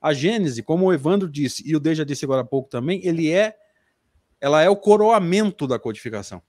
A 0.00 0.12
Gênese, 0.12 0.64
como 0.64 0.86
o 0.86 0.92
Evandro 0.92 1.30
disse, 1.30 1.62
e 1.64 1.76
o 1.76 1.80
Deja 1.80 2.04
disse 2.04 2.24
agora 2.24 2.40
há 2.40 2.44
pouco 2.44 2.68
também, 2.68 3.00
ele 3.06 3.30
é 3.30 3.61
ela 4.42 4.60
é 4.60 4.68
o 4.68 4.76
coroamento 4.76 5.66
da 5.66 5.78
codificação 5.78 6.42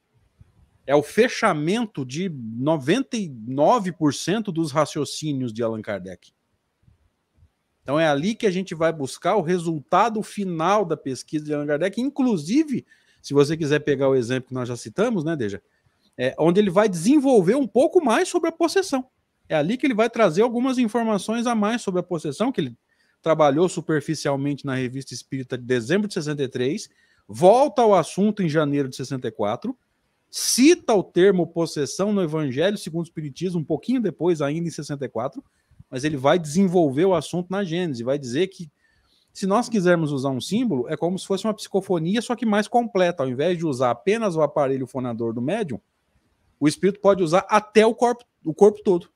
é 0.86 0.94
o 0.96 1.02
fechamento 1.02 2.06
de 2.06 2.30
99% 2.30 4.52
dos 4.52 4.72
raciocínios 4.72 5.52
de 5.54 5.64
Allan 5.64 5.82
Kardec. 5.82 6.34
Então 7.82 8.00
é 8.00 8.08
ali 8.08 8.36
que 8.36 8.46
a 8.46 8.52
gente 8.52 8.76
vai 8.76 8.94
buscar 8.94 9.36
o 9.36 9.42
resultado 9.42 10.22
final 10.22 10.86
da 10.86 10.98
pesquisa 10.98 11.46
de 11.46 11.54
Allan 11.54 11.68
Kardec, 11.68 12.02
inclusive, 12.02 12.86
se 13.22 13.34
você 13.34 13.58
quiser 13.58 13.80
pegar 13.80 14.10
o 14.10 14.16
exemplo 14.16 14.50
que 14.50 14.54
nós 14.54 14.68
já 14.68 14.76
citamos, 14.76 15.24
né, 15.24 15.36
Deja? 15.36 15.62
É, 16.18 16.36
onde 16.38 16.60
ele 16.60 16.70
vai 16.70 16.88
desenvolver 16.88 17.56
um 17.56 17.66
pouco 17.66 18.04
mais 18.04 18.30
sobre 18.30 18.50
a 18.50 18.52
possessão. 18.52 19.08
É 19.50 19.56
ali 19.56 19.78
que 19.78 19.88
ele 19.88 19.96
vai 19.96 20.10
trazer 20.10 20.42
algumas 20.42 20.78
informações 20.78 21.48
a 21.48 21.56
mais 21.56 21.82
sobre 21.82 22.02
a 22.02 22.04
possessão, 22.04 22.52
que 22.52 22.62
ele 22.62 22.78
trabalhou 23.22 23.68
superficialmente 23.68 24.66
na 24.66 24.76
Revista 24.76 25.14
Espírita 25.14 25.58
de 25.58 25.64
dezembro 25.64 26.08
de 26.08 26.14
63, 26.14 26.90
volta 27.28 27.82
ao 27.82 27.94
assunto 27.94 28.44
em 28.44 28.50
janeiro 28.50 28.90
de 28.90 28.96
64, 28.96 29.78
cita 30.30 30.94
o 30.94 31.04
termo 31.04 31.48
possessão 31.48 32.12
no 32.12 32.22
Evangelho 32.22 32.78
segundo 32.78 33.06
o 33.06 33.08
Espiritismo, 33.08 33.62
um 33.62 33.64
pouquinho 33.64 34.02
depois, 34.02 34.42
ainda 34.42 34.68
em 34.68 34.72
64, 34.72 35.44
mas 35.90 36.04
ele 36.04 36.18
vai 36.18 36.40
desenvolver 36.40 37.06
o 37.06 37.14
assunto 37.14 37.50
na 37.50 37.64
Gênese, 37.64 38.04
vai 38.04 38.18
dizer 38.18 38.48
que 38.48 38.70
se 39.34 39.48
nós 39.48 39.68
quisermos 39.68 40.12
usar 40.12 40.30
um 40.30 40.40
símbolo, 40.40 40.88
é 40.88 40.96
como 40.96 41.18
se 41.18 41.26
fosse 41.26 41.46
uma 41.46 41.54
psicofonia, 41.56 42.22
só 42.22 42.36
que 42.36 42.46
mais 42.46 42.68
completa. 42.68 43.24
Ao 43.24 43.30
invés 43.30 43.58
de 43.58 43.66
usar 43.66 43.90
apenas 43.90 44.36
o 44.36 44.44
aparelho 44.44 44.86
fonador 44.86 45.34
do 45.34 45.42
médium, 45.42 45.82
o 46.60 46.68
espírito 46.68 47.02
pode 47.02 47.24
usar 47.24 47.46
até 47.50 47.84
o 47.84 47.96
corpo, 47.96 48.24
o 48.46 48.54
corpo 48.54 48.84
todo. 48.84 49.10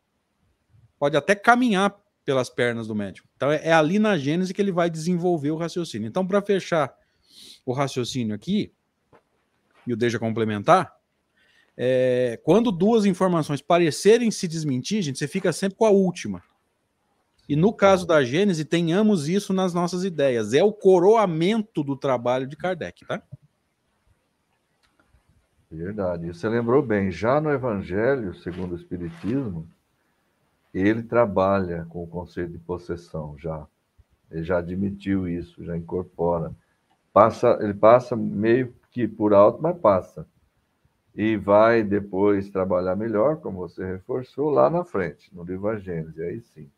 Pode 0.97 1.15
até 1.15 1.35
caminhar 1.35 1.95
pelas 2.25 2.49
pernas 2.49 2.87
do 2.87 2.95
médium. 2.95 3.25
Então 3.35 3.51
é, 3.51 3.67
é 3.67 3.71
ali 3.71 3.99
na 3.99 4.17
Gênese 4.17 4.55
que 4.55 4.61
ele 4.61 4.71
vai 4.71 4.89
desenvolver 4.89 5.51
o 5.51 5.55
raciocínio. 5.55 6.07
Então, 6.07 6.25
para 6.25 6.41
fechar 6.41 6.96
o 7.71 7.75
raciocínio 7.75 8.35
aqui, 8.35 8.71
e 9.85 9.93
o 9.93 9.97
deixa 9.97 10.19
complementar, 10.19 10.97
é, 11.75 12.39
quando 12.43 12.71
duas 12.71 13.05
informações 13.05 13.61
parecerem 13.61 14.31
se 14.31 14.47
desmentir, 14.47 15.01
gente, 15.01 15.19
você 15.19 15.27
fica 15.27 15.53
sempre 15.53 15.77
com 15.77 15.85
a 15.85 15.91
última. 15.91 16.41
E 17.47 17.55
no 17.55 17.71
caso 17.71 18.05
da 18.05 18.23
Gênese, 18.23 18.65
tenhamos 18.65 19.29
isso 19.29 19.53
nas 19.53 19.73
nossas 19.73 20.03
ideias. 20.03 20.53
É 20.53 20.63
o 20.63 20.73
coroamento 20.73 21.83
do 21.83 21.95
trabalho 21.95 22.45
de 22.45 22.57
Kardec, 22.57 23.05
tá? 23.05 23.21
Verdade. 25.71 26.27
Você 26.27 26.49
lembrou 26.49 26.81
bem, 26.81 27.11
já 27.11 27.39
no 27.39 27.51
Evangelho, 27.51 28.35
segundo 28.35 28.73
o 28.73 28.75
Espiritismo, 28.75 29.67
ele 30.73 31.03
trabalha 31.03 31.85
com 31.89 32.03
o 32.03 32.07
conceito 32.07 32.51
de 32.51 32.59
possessão, 32.59 33.37
já. 33.37 33.65
Ele 34.29 34.43
já 34.43 34.57
admitiu 34.57 35.27
isso, 35.27 35.63
já 35.63 35.77
incorpora. 35.77 36.53
Passa, 37.17 37.57
ele 37.61 37.73
passa 37.73 38.15
meio 38.15 38.75
que 38.91 39.07
por 39.07 39.33
alto, 39.33 39.59
mas 39.59 39.75
passa 39.79 40.27
e 41.15 41.35
vai 41.35 41.81
depois 41.81 42.47
trabalhar 42.51 42.95
melhor, 42.95 43.37
como 43.37 43.57
você 43.57 43.83
reforçou, 43.83 44.51
lá 44.51 44.69
na 44.69 44.83
frente, 44.83 45.35
no 45.35 45.43
livro 45.43 45.67
A 45.67 45.79
Gênese, 45.79 46.21
aí 46.21 46.39
sim. 46.41 46.69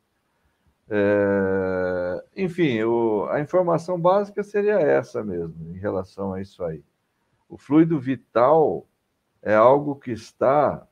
É, 0.89 2.23
enfim, 2.37 2.81
o, 2.83 3.27
a 3.29 3.41
informação 3.41 3.99
básica 3.99 4.41
seria 4.41 4.79
essa 4.79 5.21
mesmo, 5.25 5.75
em 5.75 5.77
relação 5.77 6.31
a 6.31 6.41
isso 6.41 6.63
aí. 6.63 6.81
O 7.49 7.57
fluido 7.57 7.99
vital 7.99 8.87
é 9.41 9.55
algo 9.55 9.93
que 9.97 10.11
está 10.11 10.87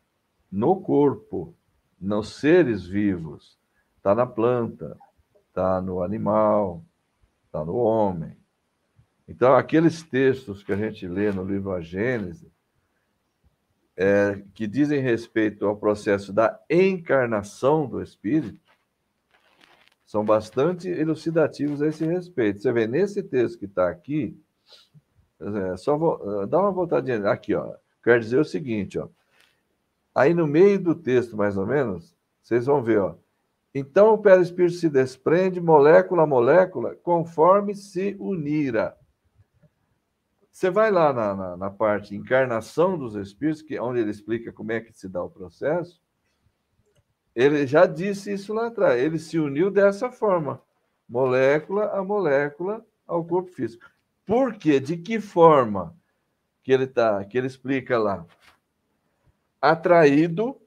no 0.51 0.81
corpo, 0.81 1.55
nos 1.97 2.35
seres 2.35 2.85
vivos, 2.85 3.57
está 3.95 4.13
na 4.13 4.25
planta, 4.25 4.97
está 5.47 5.79
no 5.79 6.03
animal, 6.03 6.83
está 7.45 7.63
no 7.63 7.77
homem. 7.77 8.35
Então, 9.27 9.55
aqueles 9.55 10.03
textos 10.03 10.63
que 10.63 10.71
a 10.71 10.75
gente 10.75 11.07
lê 11.07 11.31
no 11.31 11.43
livro 11.43 11.71
A 11.71 11.81
Gênese, 11.81 12.51
é, 13.95 14.43
que 14.53 14.67
dizem 14.67 15.01
respeito 15.01 15.65
ao 15.65 15.75
processo 15.75 16.31
da 16.31 16.59
encarnação 16.69 17.87
do 17.87 18.01
espírito 18.01 18.59
são 20.05 20.23
bastante 20.23 20.87
elucidativos 20.87 21.81
a 21.81 21.87
esse 21.87 22.05
respeito. 22.05 22.61
Você 22.61 22.71
vê 22.71 22.87
nesse 22.87 23.21
texto 23.21 23.59
que 23.59 23.65
está 23.65 23.89
aqui, 23.89 24.39
é, 25.39 25.75
só 25.75 25.97
vou, 25.97 26.47
dá 26.47 26.59
uma 26.59 26.71
voltadinha 26.71 27.29
aqui, 27.29 27.53
ó. 27.53 27.73
Quer 28.03 28.19
dizer 28.19 28.39
o 28.39 28.45
seguinte, 28.45 28.97
ó. 28.97 29.09
Aí 30.15 30.33
no 30.33 30.47
meio 30.47 30.79
do 30.79 30.95
texto, 30.95 31.35
mais 31.35 31.57
ou 31.57 31.65
menos, 31.65 32.15
vocês 32.41 32.65
vão 32.65 32.81
ver, 32.81 32.99
ó. 32.99 33.15
Então 33.75 34.13
o 34.13 34.17
perispírito 34.17 34.77
se 34.77 34.89
desprende 34.89 35.59
molécula 35.59 36.23
a 36.23 36.27
molécula 36.27 36.95
conforme 36.95 37.75
se 37.75 38.15
unira. 38.19 38.96
Você 40.57 40.71
vai 40.71 40.89
lá 40.89 41.13
na, 41.13 41.35
na, 41.35 41.55
na, 41.55 41.69
parte 41.69 42.15
encarnação 42.15 42.97
dos 42.97 43.13
espíritos, 43.13 43.61
que, 43.61 43.79
onde 43.79 43.99
ele 43.99 44.09
explica 44.09 44.51
como 44.51 44.71
é 44.71 44.81
que 44.81 44.91
se 44.91 45.07
dá 45.07 45.23
o 45.23 45.29
processo. 45.29 46.01
Ele 47.35 47.67
já 47.67 47.85
disse 47.85 48.33
isso 48.33 48.55
lá 48.55 48.65
atrás. 48.65 48.99
Ele 48.99 49.19
se 49.19 49.37
uniu 49.37 49.69
dessa 49.69 50.11
forma, 50.11 50.59
molécula 51.07 51.91
a 51.91 52.03
molécula 52.03 52.83
ao 53.05 53.23
corpo 53.23 53.51
físico. 53.51 53.85
Por 54.25 54.55
quê? 54.55 54.79
De 54.79 54.97
que 54.97 55.19
forma 55.19 55.95
que 56.63 56.71
ele 56.71 56.87
tá? 56.87 57.23
Que 57.23 57.37
ele 57.37 57.45
explica 57.45 57.99
lá? 57.99 58.25
Atraído 59.61 60.59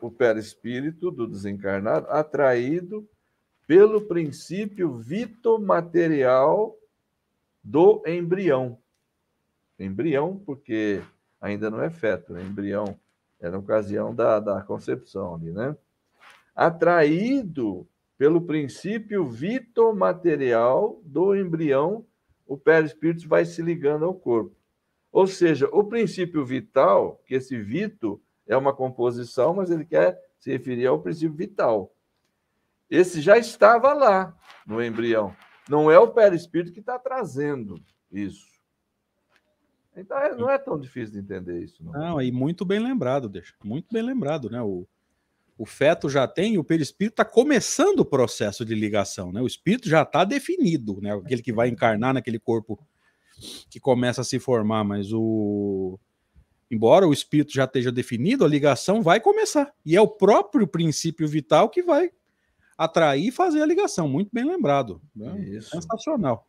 o 0.00 0.10
perispírito 0.10 1.12
do 1.12 1.28
desencarnado, 1.28 2.08
atraído 2.10 3.08
pelo 3.64 4.08
princípio 4.08 4.96
vitomaterial 4.96 6.76
do 7.62 8.02
embrião 8.04 8.76
embrião, 9.78 10.40
porque 10.44 11.02
ainda 11.40 11.70
não 11.70 11.80
é 11.80 11.90
feto, 11.90 12.32
né? 12.32 12.42
embrião 12.42 12.98
é 13.40 13.48
na 13.48 13.58
ocasião 13.58 14.14
da, 14.14 14.40
da 14.40 14.62
concepção 14.62 15.34
ali, 15.34 15.52
né? 15.52 15.76
Atraído 16.54 17.86
pelo 18.16 18.40
princípio 18.40 19.24
vitomaterial 19.24 21.00
do 21.04 21.36
embrião, 21.36 22.04
o 22.44 22.58
perispírito 22.58 23.28
vai 23.28 23.44
se 23.44 23.62
ligando 23.62 24.04
ao 24.04 24.12
corpo. 24.12 24.56
Ou 25.12 25.26
seja, 25.26 25.68
o 25.72 25.84
princípio 25.84 26.44
vital, 26.44 27.22
que 27.24 27.36
esse 27.36 27.56
vito 27.60 28.20
é 28.46 28.56
uma 28.56 28.74
composição, 28.74 29.54
mas 29.54 29.70
ele 29.70 29.84
quer 29.84 30.20
se 30.40 30.50
referir 30.50 30.86
ao 30.86 31.00
princípio 31.00 31.36
vital. 31.36 31.94
Esse 32.90 33.20
já 33.20 33.38
estava 33.38 33.92
lá 33.92 34.36
no 34.66 34.82
embrião. 34.82 35.34
Não 35.68 35.90
é 35.90 35.98
o 35.98 36.10
perispírito 36.10 36.72
que 36.72 36.80
está 36.80 36.98
trazendo 36.98 37.80
isso. 38.10 38.57
Então 40.00 40.16
é, 40.18 40.34
não 40.36 40.50
é 40.50 40.58
tão 40.58 40.78
difícil 40.78 41.14
de 41.14 41.18
entender 41.20 41.62
isso. 41.62 41.82
Não, 41.82 41.92
não 41.92 42.22
e 42.22 42.30
muito 42.30 42.64
bem 42.64 42.78
lembrado, 42.78 43.28
deixa. 43.28 43.54
Muito 43.64 43.86
bem 43.92 44.02
lembrado, 44.02 44.48
né? 44.48 44.62
O, 44.62 44.86
o 45.56 45.66
feto 45.66 46.08
já 46.08 46.26
tem, 46.26 46.56
o 46.56 46.64
perispírito 46.64 47.14
está 47.14 47.24
começando 47.24 48.00
o 48.00 48.04
processo 48.04 48.64
de 48.64 48.74
ligação, 48.74 49.32
né? 49.32 49.42
O 49.42 49.46
espírito 49.46 49.88
já 49.88 50.02
está 50.02 50.24
definido, 50.24 51.00
né? 51.00 51.12
Aquele 51.14 51.42
que 51.42 51.52
vai 51.52 51.68
encarnar 51.68 52.14
naquele 52.14 52.38
corpo 52.38 52.78
que 53.70 53.80
começa 53.80 54.20
a 54.20 54.24
se 54.24 54.38
formar, 54.38 54.84
mas 54.84 55.12
o 55.12 55.98
embora 56.70 57.08
o 57.08 57.12
espírito 57.12 57.52
já 57.52 57.64
esteja 57.64 57.90
definido, 57.90 58.44
a 58.44 58.48
ligação 58.48 59.02
vai 59.02 59.20
começar. 59.20 59.72
E 59.84 59.96
é 59.96 60.00
o 60.00 60.08
próprio 60.08 60.66
princípio 60.66 61.26
vital 61.26 61.68
que 61.68 61.82
vai 61.82 62.10
atrair 62.76 63.28
e 63.28 63.32
fazer 63.32 63.62
a 63.62 63.66
ligação. 63.66 64.08
Muito 64.08 64.30
bem 64.32 64.44
lembrado. 64.44 65.00
Né? 65.14 65.60
Sensacional. 65.60 66.47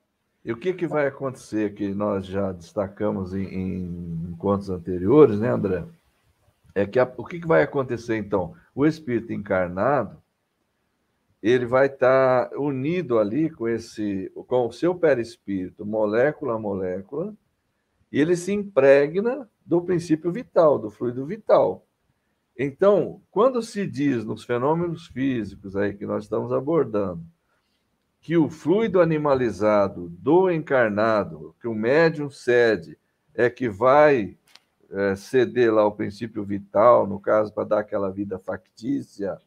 E 0.50 0.52
o 0.52 0.58
que, 0.58 0.74
que 0.74 0.88
vai 0.88 1.06
acontecer, 1.06 1.76
que 1.76 1.90
nós 1.90 2.26
já 2.26 2.52
destacamos 2.52 3.36
em, 3.36 3.44
em 3.44 4.32
encontros 4.32 4.72
anteriores, 4.72 5.40
né, 5.40 5.48
André? 5.48 5.86
É 6.74 6.88
que 6.88 6.98
a, 6.98 7.04
o 7.18 7.24
que, 7.24 7.40
que 7.40 7.46
vai 7.46 7.62
acontecer 7.62 8.18
então? 8.18 8.56
O 8.74 8.84
espírito 8.84 9.32
encarnado, 9.32 10.20
ele 11.40 11.68
vai 11.68 11.86
estar 11.86 12.50
tá 12.50 12.60
unido 12.60 13.20
ali 13.20 13.52
com 13.52 13.68
esse, 13.68 14.32
com 14.48 14.66
o 14.66 14.72
seu 14.72 14.96
perispírito, 14.96 15.86
molécula 15.86 16.56
a 16.56 16.60
molécula, 16.60 17.32
e 18.12 18.20
ele 18.20 18.36
se 18.36 18.52
impregna 18.52 19.48
do 19.64 19.84
princípio 19.84 20.32
vital, 20.32 20.80
do 20.80 20.90
fluido 20.90 21.28
vital. 21.28 21.86
Então, 22.58 23.22
quando 23.30 23.62
se 23.62 23.86
diz 23.86 24.26
nos 24.26 24.44
fenômenos 24.46 25.06
físicos 25.10 25.76
aí 25.76 25.94
que 25.94 26.08
nós 26.08 26.24
estamos 26.24 26.52
abordando, 26.52 27.24
que 28.22 28.38
o 28.38 28.50
fluido 28.50 29.02
animalizado 29.02 30.10
do 30.10 30.52
encarnado, 30.52 31.56
que 31.60 31.68
o 31.68 31.74
médium 31.74 32.30
cede, 32.30 32.98
é 33.34 33.50
que 33.50 33.70
vai 33.70 34.38
é, 34.92 35.16
ceder 35.16 35.74
lá 35.74 35.86
o 35.86 35.92
princípio 35.92 36.44
vital, 36.44 37.08
no 37.08 37.20
caso, 37.20 37.54
para 37.54 37.64
dar 37.64 37.80
aquela 37.80 38.12
vida 38.12 38.38
factícia 38.40 39.38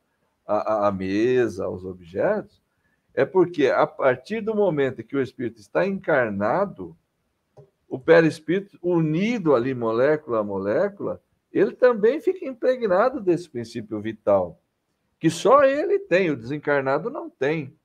à, 0.47 0.87
à 0.87 0.93
mesa, 0.93 1.65
aos 1.65 1.85
objetos, 1.85 2.63
é 3.15 3.25
porque 3.25 3.67
a 3.67 3.87
partir 3.87 4.41
do 4.41 4.55
momento 4.55 5.05
que 5.05 5.17
o 5.17 5.23
espírito 5.23 5.61
está 5.61 5.87
encarnado, 5.87 6.97
o 7.89 7.99
perispírito, 7.99 8.79
unido 8.83 9.55
ali 9.55 9.75
molécula 9.75 10.41
a 10.41 10.45
molécula, 10.45 11.21
ele 11.53 11.73
também 11.73 12.21
fica 12.21 12.47
impregnado 12.47 13.21
desse 13.21 13.51
princípio 13.51 14.01
vital, 14.01 14.59
que 15.21 15.29
só 15.29 15.63
ele 15.65 15.99
tem, 15.99 16.31
o 16.31 16.37
desencarnado 16.37 17.11
não 17.11 17.29
tem. 17.29 17.77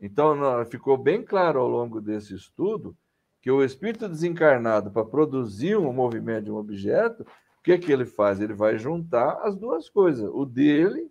Então, 0.00 0.64
ficou 0.64 0.96
bem 0.96 1.22
claro 1.22 1.60
ao 1.60 1.68
longo 1.68 2.00
desse 2.00 2.34
estudo 2.34 2.96
que 3.42 3.50
o 3.50 3.62
espírito 3.62 4.08
desencarnado, 4.08 4.90
para 4.90 5.04
produzir 5.04 5.76
um 5.76 5.92
movimento 5.92 6.44
de 6.44 6.50
um 6.50 6.56
objeto, 6.56 7.22
o 7.22 7.62
que, 7.62 7.76
que 7.78 7.92
ele 7.92 8.06
faz? 8.06 8.40
Ele 8.40 8.54
vai 8.54 8.78
juntar 8.78 9.40
as 9.42 9.56
duas 9.56 9.88
coisas, 9.88 10.28
o 10.32 10.44
dele, 10.44 11.10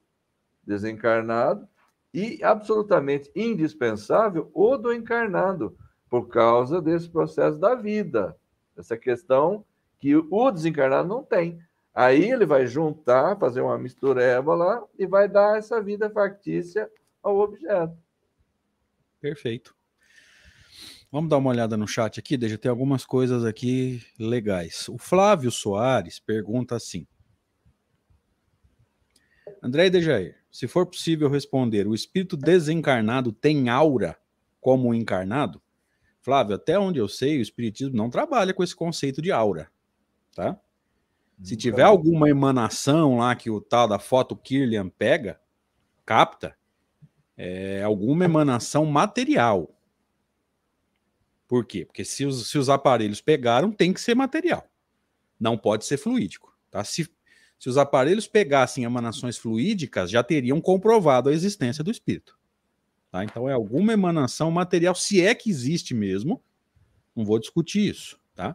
desencarnado, 0.64 1.68
e 2.14 2.44
absolutamente 2.44 3.32
indispensável, 3.36 4.50
o 4.54 4.78
do 4.78 4.92
encarnado, 4.92 5.78
por 6.10 6.28
causa 6.28 6.82
desse 6.82 7.08
processo 7.08 7.60
da 7.60 7.76
vida, 7.76 8.36
essa 8.76 8.98
questão 8.98 9.64
que 10.00 10.16
o 10.16 10.52
desencarnado 10.52 11.08
não 11.08 11.24
tem. 11.24 11.60
Aí 11.94 12.32
ele 12.32 12.46
vai 12.46 12.66
juntar, 12.66 13.38
fazer 13.38 13.62
uma 13.62 13.78
mistureba 13.78 14.56
lá 14.56 14.84
e 14.98 15.06
vai 15.06 15.28
dar 15.28 15.58
essa 15.58 15.82
vida 15.82 16.10
factícia 16.10 16.90
ao 17.22 17.38
objeto. 17.38 17.96
Perfeito. 19.20 19.76
Vamos 21.12 21.30
dar 21.30 21.38
uma 21.38 21.50
olhada 21.50 21.76
no 21.76 21.88
chat 21.88 22.20
aqui, 22.20 22.38
deixa 22.38 22.58
ter 22.58 22.70
algumas 22.70 23.04
coisas 23.04 23.44
aqui 23.44 24.02
legais. 24.20 24.88
O 24.90 24.98
Flávio 24.98 25.50
Soares 25.50 26.20
pergunta 26.20 26.76
assim: 26.76 27.08
André 29.62 29.90
Dejair, 29.90 30.38
se 30.52 30.68
for 30.68 30.86
possível 30.86 31.28
responder, 31.30 31.88
o 31.88 31.96
espírito 31.96 32.38
desencarnado 32.38 33.32
tem 33.32 33.70
aura 33.70 34.18
como 34.62 34.90
o 34.90 34.94
encarnado? 34.94 35.62
Flávio, 36.22 36.56
até 36.56 36.78
onde 36.78 37.00
eu 37.00 37.08
sei, 37.08 37.40
o 37.40 37.42
espiritismo 37.42 37.96
não 37.96 38.10
trabalha 38.10 38.54
com 38.54 38.64
esse 38.64 38.76
conceito 38.76 39.22
de 39.22 39.32
aura, 39.32 39.72
tá? 40.36 40.60
Se 41.42 41.56
tiver 41.56 41.84
alguma 41.84 42.30
emanação 42.30 43.18
lá 43.18 43.34
que 43.34 43.50
o 43.50 43.62
tal 43.62 43.88
da 43.88 43.98
foto 43.98 44.36
Kirlian 44.36 44.90
pega, 44.90 45.40
capta, 46.06 46.59
é 47.42 47.82
alguma 47.84 48.26
emanação 48.26 48.86
material. 48.86 49.74
Por 51.48 51.66
quê? 51.66 51.86
Porque 51.86 52.04
se 52.04 52.26
os, 52.26 52.50
se 52.50 52.58
os 52.58 52.68
aparelhos 52.68 53.22
pegaram, 53.22 53.72
tem 53.72 53.94
que 53.94 54.02
ser 54.02 54.14
material. 54.14 54.70
Não 55.40 55.58
pode 55.58 55.86
ser 55.86 55.96
fluídico. 55.96 56.54
Tá? 56.70 56.84
Se, 56.84 57.10
se 57.58 57.70
os 57.70 57.78
aparelhos 57.78 58.28
pegassem 58.28 58.84
emanações 58.84 59.38
fluídicas, 59.38 60.12
já 60.12 60.22
teriam 60.22 60.60
comprovado 60.60 61.30
a 61.30 61.34
existência 61.34 61.82
do 61.82 61.90
espírito. 61.90 62.38
Tá? 63.10 63.24
Então 63.24 63.48
é 63.48 63.54
alguma 63.54 63.94
emanação 63.94 64.52
material, 64.52 64.94
se 64.94 65.22
é 65.22 65.34
que 65.34 65.50
existe 65.50 65.94
mesmo. 65.94 66.44
Não 67.16 67.24
vou 67.24 67.40
discutir 67.40 67.90
isso. 67.90 68.20
Tá? 68.36 68.54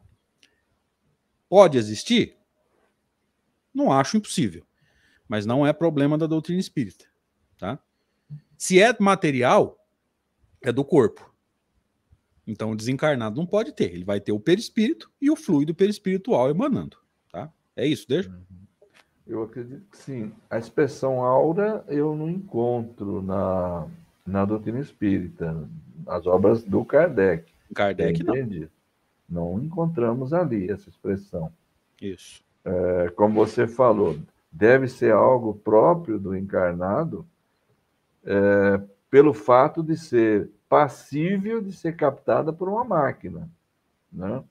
Pode 1.48 1.78
existir? 1.78 2.36
Não 3.72 3.90
acho 3.90 4.18
impossível. 4.18 4.66
Mas 5.26 5.46
não 5.46 5.66
é 5.66 5.72
problema 5.72 6.18
da 6.18 6.26
doutrina 6.26 6.60
espírita. 6.60 7.06
Tá? 7.56 7.78
Se 8.64 8.80
é 8.80 8.96
material, 8.98 9.78
é 10.62 10.72
do 10.72 10.82
corpo. 10.82 11.30
Então, 12.46 12.70
o 12.70 12.74
desencarnado 12.74 13.36
não 13.36 13.44
pode 13.44 13.72
ter. 13.72 13.92
Ele 13.92 14.06
vai 14.06 14.22
ter 14.22 14.32
o 14.32 14.40
perispírito 14.40 15.12
e 15.20 15.30
o 15.30 15.36
fluido 15.36 15.74
perispiritual 15.74 16.48
emanando. 16.48 16.96
Tá? 17.30 17.52
É 17.76 17.86
isso, 17.86 18.08
deixa? 18.08 18.30
Uhum. 18.30 18.66
Eu 19.26 19.42
acredito 19.42 19.84
que 19.90 19.98
sim. 19.98 20.32
A 20.48 20.56
expressão 20.56 21.20
aura 21.20 21.84
eu 21.88 22.16
não 22.16 22.30
encontro 22.30 23.20
na, 23.20 23.86
na 24.26 24.46
doutrina 24.46 24.80
espírita, 24.80 25.68
nas 26.02 26.26
obras 26.26 26.64
do 26.64 26.86
Kardec. 26.86 27.52
Kardec 27.74 28.22
não. 28.22 28.68
Não 29.28 29.62
encontramos 29.62 30.32
ali 30.32 30.70
essa 30.70 30.88
expressão. 30.88 31.52
Isso. 32.00 32.42
É, 32.64 33.10
como 33.10 33.34
você 33.34 33.66
falou, 33.66 34.18
deve 34.50 34.88
ser 34.88 35.12
algo 35.12 35.52
próprio 35.52 36.18
do 36.18 36.34
encarnado 36.34 37.26
é, 38.24 38.80
pelo 39.10 39.32
fato 39.32 39.82
de 39.82 39.96
ser 39.96 40.50
passível 40.68 41.60
de 41.60 41.72
ser 41.72 41.94
captada 41.96 42.52
por 42.52 42.68
uma 42.68 42.84
máquina. 42.84 43.48
Né? 44.12 44.42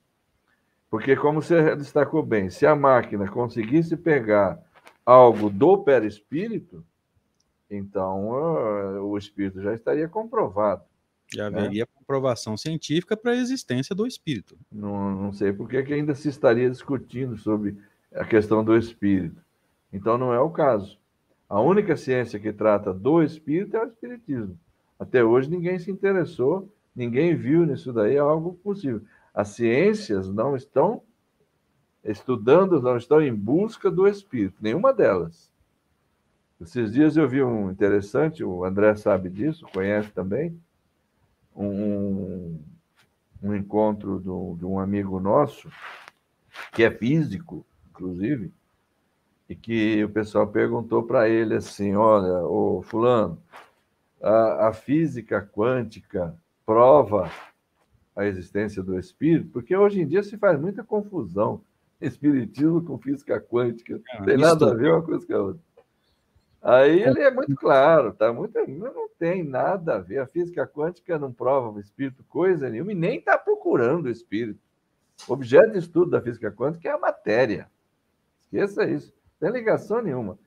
Porque, 0.89 1.15
como 1.15 1.41
você 1.41 1.75
destacou 1.75 2.23
bem, 2.23 2.49
se 2.49 2.65
a 2.65 2.75
máquina 2.75 3.27
conseguisse 3.27 3.97
pegar 3.97 4.61
algo 5.05 5.49
do 5.49 5.79
perispírito, 5.79 6.85
então 7.69 8.29
uh, 8.29 9.01
o 9.01 9.17
espírito 9.17 9.61
já 9.61 9.73
estaria 9.73 10.07
comprovado. 10.07 10.83
Já 11.33 11.49
né? 11.49 11.59
haveria 11.59 11.83
né? 11.83 11.87
comprovação 11.95 12.55
científica 12.55 13.17
para 13.17 13.31
a 13.31 13.35
existência 13.35 13.95
do 13.95 14.05
espírito. 14.05 14.57
Não, 14.71 15.11
não 15.11 15.33
sei 15.33 15.51
por 15.51 15.67
que 15.67 15.77
ainda 15.77 16.13
se 16.15 16.29
estaria 16.29 16.69
discutindo 16.69 17.37
sobre 17.37 17.77
a 18.13 18.23
questão 18.23 18.63
do 18.63 18.77
espírito. 18.77 19.41
Então, 19.91 20.17
não 20.17 20.33
é 20.33 20.39
o 20.39 20.49
caso. 20.49 20.97
A 21.53 21.61
única 21.61 21.95
ciência 21.95 22.39
que 22.39 22.51
trata 22.51 22.91
do 22.91 23.21
espírito 23.21 23.77
é 23.77 23.83
o 23.83 23.87
espiritismo. 23.87 24.57
Até 24.97 25.23
hoje 25.23 25.51
ninguém 25.51 25.77
se 25.77 25.91
interessou, 25.91 26.67
ninguém 26.95 27.35
viu 27.35 27.63
nisso 27.63 27.93
daí 27.93 28.17
algo 28.17 28.55
possível. 28.55 29.03
As 29.31 29.49
ciências 29.49 30.27
não 30.33 30.55
estão 30.55 31.03
estudando, 32.03 32.81
não 32.81 32.97
estão 32.97 33.21
em 33.21 33.31
busca 33.31 33.91
do 33.91 34.07
espírito, 34.07 34.57
nenhuma 34.59 34.91
delas. 34.91 35.51
Esses 36.59 36.91
dias 36.91 37.17
eu 37.17 37.29
vi 37.29 37.43
um 37.43 37.69
interessante, 37.69 38.43
o 38.43 38.65
André 38.65 38.95
sabe 38.95 39.29
disso, 39.29 39.63
conhece 39.71 40.09
também, 40.09 40.59
um, 41.55 42.59
um 43.43 43.53
encontro 43.53 44.19
do, 44.19 44.55
de 44.57 44.65
um 44.65 44.79
amigo 44.79 45.19
nosso, 45.19 45.69
que 46.71 46.81
é 46.81 46.89
físico, 46.89 47.63
inclusive, 47.91 48.51
e 49.49 49.55
que 49.55 50.03
o 50.03 50.09
pessoal 50.09 50.47
perguntou 50.47 51.03
para 51.03 51.27
ele 51.27 51.55
assim: 51.55 51.95
olha, 51.95 52.45
ô 52.45 52.81
Fulano, 52.81 53.41
a, 54.21 54.69
a 54.69 54.73
física 54.73 55.41
quântica 55.41 56.35
prova 56.65 57.29
a 58.15 58.25
existência 58.25 58.81
do 58.81 58.97
espírito, 58.97 59.49
porque 59.51 59.75
hoje 59.75 60.01
em 60.01 60.07
dia 60.07 60.23
se 60.23 60.37
faz 60.37 60.59
muita 60.59 60.83
confusão. 60.83 61.61
Espiritismo 62.01 62.83
com 62.83 62.97
física 62.97 63.39
quântica. 63.39 64.01
Ah, 64.11 64.19
não 64.19 64.25
tem 64.25 64.37
nada 64.37 64.71
a 64.71 64.73
ver 64.73 64.91
uma 64.91 65.01
coisa 65.01 65.25
com 65.25 65.33
a 65.33 65.39
outra. 65.41 65.61
Aí 66.61 67.01
ele 67.01 67.21
é 67.21 67.31
muito 67.31 67.55
claro, 67.55 68.13
tá? 68.13 68.31
Muito, 68.31 68.57
não 68.67 69.09
tem 69.17 69.43
nada 69.43 69.95
a 69.95 69.99
ver. 69.99 70.19
A 70.19 70.27
física 70.27 70.67
quântica 70.67 71.17
não 71.17 71.31
prova 71.31 71.69
o 71.69 71.79
espírito 71.79 72.23
coisa 72.25 72.69
nenhuma 72.69 72.91
e 72.91 72.95
nem 72.95 73.19
está 73.19 73.37
procurando 73.37 74.05
o 74.05 74.09
espírito. 74.09 74.59
O 75.27 75.33
objeto 75.33 75.71
de 75.71 75.79
estudo 75.79 76.11
da 76.11 76.21
física 76.21 76.51
quântica 76.51 76.89
é 76.89 76.91
a 76.91 76.97
matéria. 76.97 77.69
Esqueça 78.41 78.85
isso. 78.85 79.13
Tem 79.43 79.51
ligação 79.51 80.01
nenhuma. 80.01 80.39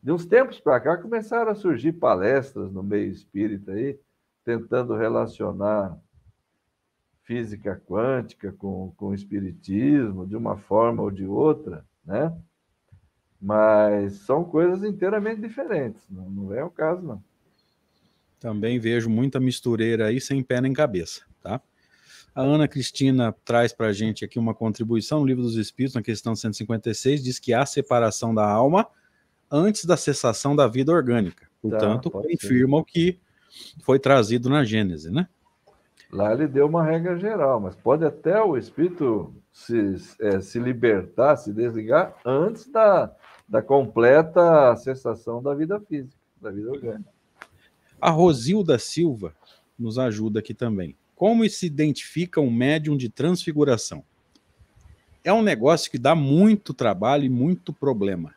De 0.00 0.12
uns 0.12 0.24
tempos 0.24 0.60
para 0.60 0.78
cá 0.78 0.96
começaram 0.96 1.50
a 1.50 1.54
surgir 1.56 1.94
palestras 1.94 2.70
no 2.70 2.80
meio 2.80 3.10
espírita 3.10 3.72
aí, 3.72 3.98
tentando 4.44 4.94
relacionar 4.94 5.98
física 7.24 7.74
quântica 7.74 8.52
com, 8.52 8.94
com 8.96 9.08
o 9.08 9.14
espiritismo, 9.14 10.24
de 10.24 10.36
uma 10.36 10.56
forma 10.56 11.02
ou 11.02 11.10
de 11.10 11.26
outra, 11.26 11.84
né? 12.04 12.32
Mas 13.42 14.18
são 14.18 14.44
coisas 14.44 14.84
inteiramente 14.84 15.40
diferentes, 15.40 16.08
não, 16.08 16.30
não 16.30 16.54
é 16.54 16.62
o 16.62 16.70
caso, 16.70 17.02
não. 17.02 17.20
Também 18.38 18.78
vejo 18.78 19.10
muita 19.10 19.40
mistureira 19.40 20.06
aí 20.06 20.20
sem 20.20 20.40
pé 20.40 20.60
nem 20.60 20.72
cabeça, 20.72 21.22
tá? 21.42 21.60
A 22.36 22.42
Ana 22.42 22.68
Cristina 22.68 23.34
traz 23.46 23.72
para 23.72 23.86
a 23.86 23.92
gente 23.94 24.22
aqui 24.22 24.38
uma 24.38 24.54
contribuição 24.54 25.20
no 25.20 25.26
Livro 25.26 25.42
dos 25.42 25.56
Espíritos, 25.56 25.94
na 25.94 26.02
questão 26.02 26.36
156, 26.36 27.24
diz 27.24 27.38
que 27.38 27.54
há 27.54 27.64
separação 27.64 28.34
da 28.34 28.46
alma 28.46 28.86
antes 29.50 29.86
da 29.86 29.96
cessação 29.96 30.54
da 30.54 30.66
vida 30.68 30.92
orgânica. 30.92 31.46
Tá, 31.46 31.50
Portanto, 31.62 32.10
tá, 32.10 32.20
confirma 32.20 32.76
o 32.76 32.84
que 32.84 33.18
foi 33.82 33.98
trazido 33.98 34.50
na 34.50 34.64
Gênese, 34.64 35.10
né? 35.10 35.26
Lá 36.12 36.30
ele 36.34 36.46
deu 36.46 36.66
uma 36.66 36.84
regra 36.84 37.18
geral, 37.18 37.58
mas 37.58 37.74
pode 37.74 38.04
até 38.04 38.38
o 38.42 38.54
espírito 38.54 39.34
se, 39.50 39.96
é, 40.20 40.38
se 40.38 40.58
libertar, 40.58 41.36
se 41.36 41.54
desligar 41.54 42.16
antes 42.22 42.70
da, 42.70 43.16
da 43.48 43.62
completa 43.62 44.76
cessação 44.76 45.42
da 45.42 45.54
vida 45.54 45.80
física, 45.80 46.20
da 46.38 46.50
vida 46.50 46.70
orgânica. 46.70 47.10
A 47.98 48.10
Rosilda 48.10 48.78
Silva 48.78 49.34
nos 49.78 49.98
ajuda 49.98 50.40
aqui 50.40 50.52
também. 50.52 50.94
Como 51.16 51.48
se 51.48 51.66
identifica 51.66 52.40
um 52.42 52.50
médium 52.50 52.96
de 52.96 53.08
transfiguração? 53.08 54.04
É 55.24 55.32
um 55.32 55.42
negócio 55.42 55.90
que 55.90 55.98
dá 55.98 56.14
muito 56.14 56.72
trabalho 56.74 57.24
e 57.24 57.30
muito 57.30 57.72
problema. 57.72 58.34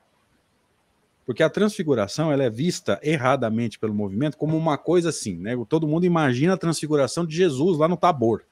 Porque 1.26 1.44
a 1.44 1.50
transfiguração 1.50 2.32
ela 2.32 2.44
é 2.44 2.50
vista 2.50 3.00
erradamente 3.04 3.78
pelo 3.78 3.94
movimento 3.94 4.38
como 4.38 4.58
uma 4.58 4.78
coisa 4.78 5.10
assim, 5.10 5.36
né? 5.36 5.54
Todo 5.68 5.88
mundo 5.88 6.06
imagina 6.06 6.54
a 6.54 6.58
transfiguração 6.58 7.26
de 7.26 7.36
Jesus 7.36 7.78
lá 7.78 7.88
no 7.88 7.98
Tabor. 7.98 8.44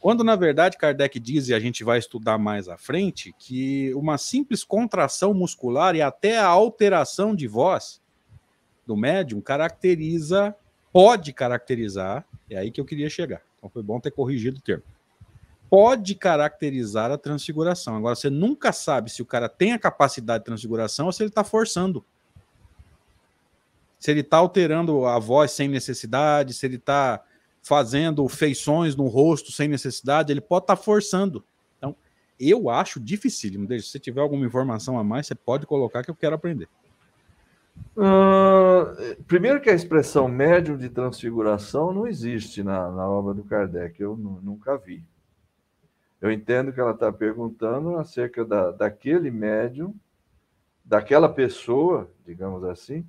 Quando, 0.00 0.22
na 0.22 0.36
verdade, 0.36 0.76
Kardec 0.76 1.18
diz, 1.18 1.48
e 1.48 1.54
a 1.54 1.60
gente 1.60 1.82
vai 1.82 1.98
estudar 1.98 2.36
mais 2.36 2.68
à 2.68 2.76
frente, 2.76 3.34
que 3.38 3.94
uma 3.94 4.18
simples 4.18 4.62
contração 4.62 5.32
muscular 5.32 5.96
e 5.96 6.02
até 6.02 6.36
a 6.36 6.46
alteração 6.46 7.34
de 7.34 7.46
voz 7.46 8.02
do 8.86 8.94
médium 8.94 9.40
caracteriza, 9.40 10.54
pode 10.92 11.32
caracterizar, 11.32 12.26
é 12.50 12.58
aí 12.58 12.70
que 12.70 12.80
eu 12.80 12.84
queria 12.84 13.08
chegar. 13.08 13.42
Então 13.58 13.70
foi 13.70 13.82
bom 13.82 13.98
ter 13.98 14.10
corrigido 14.10 14.58
o 14.58 14.62
termo. 14.62 14.82
Pode 15.70 16.14
caracterizar 16.14 17.10
a 17.10 17.18
transfiguração. 17.18 17.96
Agora, 17.96 18.14
você 18.14 18.30
nunca 18.30 18.72
sabe 18.72 19.10
se 19.10 19.22
o 19.22 19.26
cara 19.26 19.48
tem 19.48 19.72
a 19.72 19.78
capacidade 19.78 20.40
de 20.40 20.46
transfiguração 20.46 21.06
ou 21.06 21.12
se 21.12 21.22
ele 21.22 21.30
está 21.30 21.42
forçando. 21.42 22.04
Se 23.98 24.10
ele 24.10 24.20
está 24.20 24.36
alterando 24.36 25.06
a 25.06 25.18
voz 25.18 25.50
sem 25.50 25.66
necessidade, 25.68 26.52
se 26.52 26.66
ele 26.66 26.76
está 26.76 27.24
fazendo 27.62 28.28
feições 28.28 28.94
no 28.94 29.06
rosto 29.06 29.50
sem 29.50 29.66
necessidade, 29.66 30.30
ele 30.30 30.42
pode 30.42 30.64
estar 30.64 30.76
tá 30.76 30.82
forçando. 30.82 31.42
Então, 31.78 31.96
eu 32.38 32.68
acho 32.68 33.00
dificílimo. 33.00 33.66
Se 33.66 33.82
você 33.82 33.98
tiver 33.98 34.20
alguma 34.20 34.44
informação 34.44 34.98
a 34.98 35.02
mais, 35.02 35.26
você 35.26 35.34
pode 35.34 35.66
colocar 35.66 36.04
que 36.04 36.10
eu 36.10 36.14
quero 36.14 36.34
aprender. 36.34 36.68
Uh, 37.96 39.22
primeiro 39.24 39.60
que 39.60 39.70
a 39.70 39.74
expressão 39.74 40.26
médium 40.26 40.76
de 40.76 40.88
transfiguração 40.88 41.92
não 41.92 42.06
existe 42.06 42.62
na, 42.62 42.90
na 42.90 43.08
obra 43.08 43.32
do 43.32 43.44
Kardec, 43.44 44.00
eu 44.00 44.16
nunca 44.16 44.76
vi. 44.76 45.04
Eu 46.20 46.32
entendo 46.32 46.72
que 46.72 46.80
ela 46.80 46.92
está 46.92 47.12
perguntando 47.12 47.96
acerca 47.96 48.44
da, 48.44 48.70
daquele 48.70 49.30
médium, 49.30 49.94
daquela 50.84 51.28
pessoa, 51.28 52.10
digamos 52.26 52.64
assim, 52.64 53.06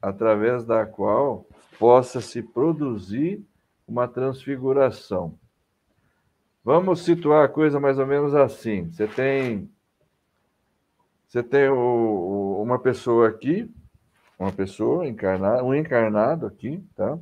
através 0.00 0.64
da 0.64 0.84
qual 0.84 1.46
possa 1.78 2.20
se 2.20 2.42
produzir 2.42 3.44
uma 3.86 4.08
transfiguração. 4.08 5.38
Vamos 6.64 7.04
situar 7.04 7.44
a 7.44 7.48
coisa 7.48 7.78
mais 7.78 7.98
ou 7.98 8.06
menos 8.06 8.34
assim. 8.34 8.90
Você 8.90 9.06
tem 9.06 9.70
você 11.26 11.42
tem 11.42 11.68
o, 11.68 11.76
o, 11.76 12.62
uma 12.62 12.78
pessoa 12.78 13.28
aqui, 13.28 13.68
uma 14.38 14.52
pessoa 14.52 15.08
encarnada, 15.08 15.64
um 15.64 15.74
encarnado 15.74 16.46
aqui, 16.46 16.84
tá? 16.94 17.18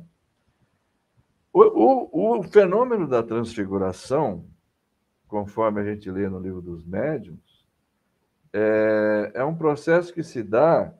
O, 1.51 1.61
o, 1.63 2.39
o 2.39 2.43
fenômeno 2.43 3.07
da 3.07 3.23
transfiguração, 3.23 4.45
conforme 5.27 5.81
a 5.81 5.83
gente 5.85 6.11
lê 6.11 6.29
no 6.29 6.39
livro 6.39 6.61
dos 6.61 6.85
médiuns, 6.85 7.65
é, 8.53 9.31
é 9.35 9.43
um 9.43 9.55
processo 9.55 10.13
que 10.13 10.21
se 10.21 10.43
dá 10.43 10.93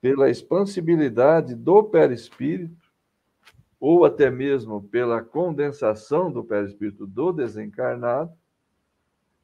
pela 0.00 0.30
expansibilidade 0.30 1.54
do 1.54 1.82
perispírito, 1.82 2.76
ou 3.80 4.04
até 4.04 4.30
mesmo 4.30 4.82
pela 4.82 5.22
condensação 5.22 6.30
do 6.30 6.44
perispírito 6.44 7.06
do 7.06 7.32
desencarnado, 7.32 8.32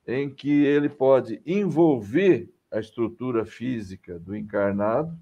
em 0.06 0.28
que 0.28 0.64
ele 0.64 0.88
pode 0.88 1.40
envolver 1.46 2.53
a 2.74 2.80
estrutura 2.80 3.46
física 3.46 4.18
do 4.18 4.36
encarnado, 4.36 5.16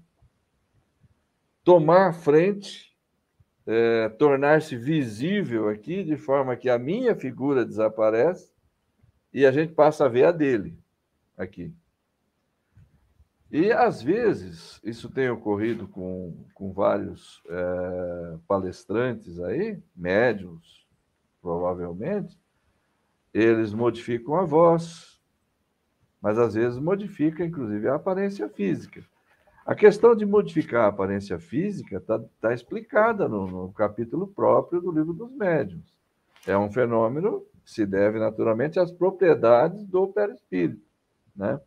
tomar 1.63 2.13
frente, 2.13 2.97
é, 3.65 4.09
tornar-se 4.09 4.75
visível 4.75 5.69
aqui, 5.69 6.03
de 6.03 6.17
forma 6.17 6.55
que 6.55 6.69
a 6.69 6.79
minha 6.79 7.15
figura 7.15 7.63
desaparece 7.63 8.51
e 9.31 9.45
a 9.45 9.51
gente 9.51 9.73
passa 9.73 10.05
a 10.05 10.09
ver 10.09 10.25
a 10.25 10.31
dele 10.31 10.77
aqui. 11.37 11.73
E, 13.51 13.71
às 13.71 14.01
vezes, 14.01 14.81
isso 14.83 15.07
tem 15.09 15.29
ocorrido 15.29 15.87
com, 15.87 16.35
com 16.55 16.73
vários 16.73 17.39
é, 17.47 18.37
palestrantes 18.47 19.39
aí, 19.39 19.79
médios, 19.95 20.87
provavelmente, 21.39 22.35
eles 23.31 23.71
modificam 23.71 24.35
a 24.35 24.43
voz, 24.43 25.12
mas 26.23 26.39
às 26.39 26.53
vezes 26.53 26.79
modifica, 26.79 27.43
inclusive, 27.43 27.89
a 27.89 27.95
aparência 27.95 28.47
física. 28.47 29.03
A 29.65 29.75
questão 29.75 30.15
de 30.15 30.25
modificar 30.25 30.85
a 30.85 30.87
aparência 30.87 31.37
física 31.37 31.97
está 31.97 32.17
tá 32.39 32.53
explicada 32.53 33.27
no, 33.27 33.45
no 33.45 33.73
capítulo 33.73 34.25
próprio 34.25 34.79
do 34.79 34.89
livro 34.89 35.11
dos 35.11 35.29
médiuns. 35.33 35.93
É 36.47 36.57
um 36.57 36.71
fenômeno 36.71 37.45
que 37.65 37.71
se 37.71 37.85
deve, 37.85 38.19
naturalmente, 38.19 38.79
às 38.79 38.89
propriedades 38.89 39.85
do 39.85 40.07
perispírito, 40.07 40.85
né? 41.35 41.59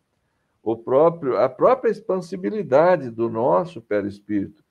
o 0.63 0.75
próprio, 0.75 1.37
a 1.37 1.51
própria 1.51 1.91
expansibilidade 1.91 3.11
do 3.11 3.29
nosso 3.29 3.83
perispírito. 3.83 4.65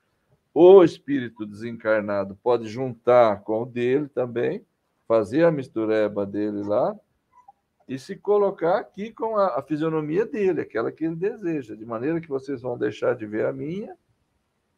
O 0.51 0.83
espírito 0.83 1.45
desencarnado 1.45 2.35
pode 2.41 2.67
juntar 2.67 3.41
com 3.43 3.61
o 3.61 3.65
dele 3.67 4.07
também, 4.07 4.65
fazer 5.07 5.43
a 5.43 5.51
mistureba 5.51 6.25
dele 6.25 6.63
lá 6.63 6.95
e 7.87 7.99
se 7.99 8.15
colocar 8.15 8.79
aqui 8.79 9.11
com 9.11 9.37
a, 9.37 9.59
a 9.59 9.61
fisionomia 9.61 10.25
dele, 10.25 10.61
aquela 10.61 10.91
que 10.91 11.05
ele 11.05 11.15
deseja, 11.15 11.75
de 11.75 11.85
maneira 11.85 12.19
que 12.19 12.27
vocês 12.27 12.61
vão 12.61 12.77
deixar 12.77 13.15
de 13.15 13.25
ver 13.25 13.45
a 13.45 13.53
minha, 13.53 13.95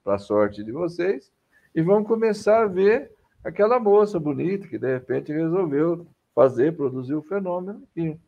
para 0.03 0.15
a 0.15 0.19
sorte 0.19 0.63
de 0.63 0.71
vocês, 0.71 1.31
e 1.73 1.81
vão 1.81 2.03
começar 2.03 2.63
a 2.63 2.67
ver 2.67 3.11
aquela 3.43 3.79
moça 3.79 4.19
bonita 4.19 4.67
que 4.67 4.77
de 4.77 4.93
repente 4.93 5.31
resolveu 5.31 6.07
fazer, 6.35 6.75
produzir 6.75 7.15
o 7.15 7.21
fenômeno 7.21 7.83
aqui. 7.89 8.19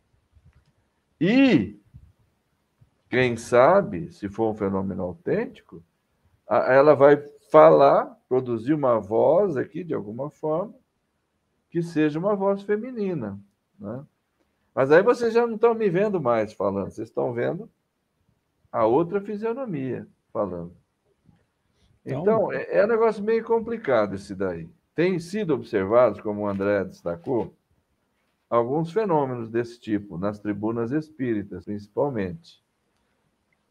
E 1.20 1.78
quem 3.10 3.36
sabe, 3.36 4.12
se 4.12 4.30
for 4.30 4.52
um 4.52 4.56
fenômeno 4.56 5.04
autêntico, 5.04 5.84
ela 6.48 6.96
vai 6.96 7.18
falar, 7.52 8.18
produzir 8.28 8.74
uma 8.74 9.00
voz 9.00 9.58
aqui, 9.58 9.84
de 9.84 9.94
alguma 9.94 10.30
forma, 10.30 10.74
que 11.70 11.82
seja 11.84 12.18
uma 12.18 12.36
voz 12.36 12.62
feminina. 12.62 13.40
Né? 13.80 14.04
Mas 14.80 14.94
aí 14.94 15.04
vocês 15.04 15.34
já 15.34 15.46
não 15.46 15.56
estão 15.56 15.74
me 15.74 15.90
vendo 15.90 16.22
mais 16.22 16.54
falando, 16.54 16.90
vocês 16.90 17.10
estão 17.10 17.34
vendo 17.34 17.70
a 18.72 18.86
outra 18.86 19.20
fisionomia 19.20 20.08
falando. 20.32 20.72
Então, 22.06 22.22
então 22.22 22.54
é, 22.54 22.78
é 22.78 22.86
um 22.86 22.88
negócio 22.88 23.22
meio 23.22 23.44
complicado 23.44 24.16
esse 24.16 24.34
daí. 24.34 24.70
Tem 24.96 25.20
sido 25.20 25.54
observados, 25.54 26.22
como 26.22 26.44
o 26.44 26.48
André 26.48 26.86
destacou, 26.86 27.54
alguns 28.50 28.94
fenômenos 28.94 29.50
desse 29.50 29.78
tipo, 29.82 30.18
nas 30.18 30.40
tribunas 30.40 30.94
espíritas, 30.94 31.66
principalmente. 31.66 32.64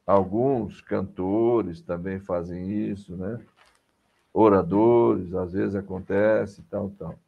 Alguns 0.07 0.83
cantores 0.83 1.81
também 1.81 2.21
fazem 2.21 2.71
isso, 2.71 3.16
né? 3.16 3.40
Oradores, 4.31 5.33
às 5.33 5.55
vezes 5.55 5.75
acontece, 5.75 6.62
tal, 6.64 6.90
tal. 6.99 7.18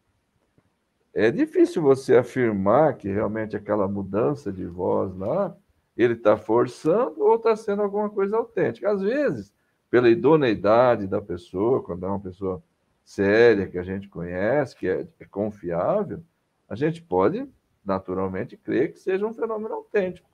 É 1.21 1.31
difícil 1.31 1.83
você 1.83 2.17
afirmar 2.17 2.97
que 2.97 3.07
realmente 3.07 3.55
aquela 3.55 3.87
mudança 3.87 4.51
de 4.51 4.65
voz 4.65 5.15
lá, 5.15 5.55
ele 5.95 6.15
está 6.15 6.35
forçando 6.35 7.21
ou 7.21 7.35
está 7.35 7.55
sendo 7.55 7.83
alguma 7.83 8.09
coisa 8.09 8.39
autêntica. 8.39 8.91
Às 8.91 9.03
vezes, 9.03 9.55
pela 9.91 10.09
idoneidade 10.09 11.07
da 11.07 11.21
pessoa, 11.21 11.83
quando 11.83 12.07
é 12.07 12.09
uma 12.09 12.21
pessoa 12.21 12.65
séria, 13.05 13.69
que 13.69 13.77
a 13.77 13.83
gente 13.83 14.09
conhece, 14.09 14.75
que 14.75 14.89
é, 14.89 15.07
é 15.21 15.27
confiável, 15.27 16.25
a 16.67 16.75
gente 16.75 17.03
pode 17.03 17.47
naturalmente 17.85 18.57
crer 18.57 18.91
que 18.91 18.99
seja 18.99 19.27
um 19.27 19.35
fenômeno 19.35 19.75
autêntico. 19.75 20.27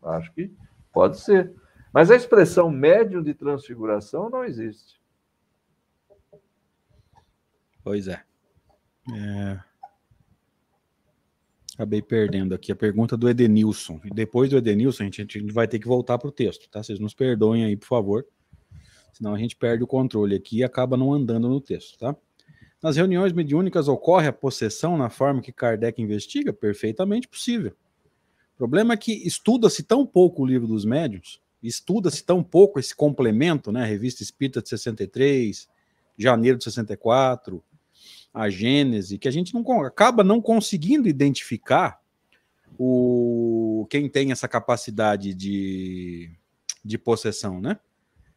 Acho 0.00 0.32
que 0.34 0.54
pode 0.92 1.18
ser. 1.18 1.52
Mas 1.92 2.12
a 2.12 2.14
expressão 2.14 2.70
médium 2.70 3.24
de 3.24 3.34
transfiguração 3.34 4.30
não 4.30 4.44
existe. 4.44 5.02
Pois 7.82 8.06
é. 8.06 8.22
é. 9.12 9.71
Acabei 11.74 12.02
perdendo 12.02 12.54
aqui 12.54 12.70
a 12.70 12.76
pergunta 12.76 13.16
do 13.16 13.28
Edenilson. 13.28 14.00
E 14.04 14.10
depois 14.10 14.50
do 14.50 14.56
Edenilson, 14.56 15.04
a 15.04 15.06
gente, 15.06 15.20
a 15.20 15.40
gente 15.40 15.52
vai 15.52 15.66
ter 15.66 15.78
que 15.78 15.86
voltar 15.86 16.18
para 16.18 16.28
o 16.28 16.32
texto, 16.32 16.68
tá? 16.68 16.82
Vocês 16.82 16.98
nos 16.98 17.14
perdoem 17.14 17.64
aí, 17.64 17.76
por 17.76 17.86
favor. 17.86 18.26
Senão 19.12 19.34
a 19.34 19.38
gente 19.38 19.56
perde 19.56 19.82
o 19.82 19.86
controle 19.86 20.34
aqui 20.34 20.58
e 20.58 20.64
acaba 20.64 20.96
não 20.96 21.12
andando 21.12 21.48
no 21.48 21.60
texto, 21.60 21.98
tá? 21.98 22.16
Nas 22.82 22.96
reuniões 22.96 23.32
mediúnicas 23.32 23.88
ocorre 23.88 24.26
a 24.26 24.32
possessão 24.32 24.96
na 24.96 25.08
forma 25.08 25.40
que 25.40 25.52
Kardec 25.52 26.02
investiga? 26.02 26.52
Perfeitamente 26.52 27.28
possível. 27.28 27.72
O 28.54 28.58
problema 28.58 28.94
é 28.94 28.96
que 28.96 29.12
estuda-se 29.26 29.82
tão 29.82 30.04
pouco 30.04 30.42
o 30.42 30.46
livro 30.46 30.66
dos 30.66 30.84
médiuns 30.84 31.42
estuda-se 31.62 32.24
tão 32.24 32.42
pouco 32.42 32.80
esse 32.80 32.94
complemento, 32.94 33.70
né? 33.70 33.84
Revista 33.84 34.22
Espírita 34.22 34.60
de 34.60 34.68
63, 34.68 35.68
janeiro 36.18 36.58
de 36.58 36.64
64, 36.64 37.62
a 38.32 38.48
Gênese, 38.48 39.18
que 39.18 39.28
a 39.28 39.30
gente 39.30 39.52
não 39.54 39.82
acaba 39.82 40.24
não 40.24 40.40
conseguindo 40.40 41.08
identificar 41.08 42.00
o 42.78 43.86
quem 43.90 44.08
tem 44.08 44.32
essa 44.32 44.48
capacidade 44.48 45.34
de, 45.34 46.30
de 46.84 46.96
possessão, 46.96 47.60
né? 47.60 47.78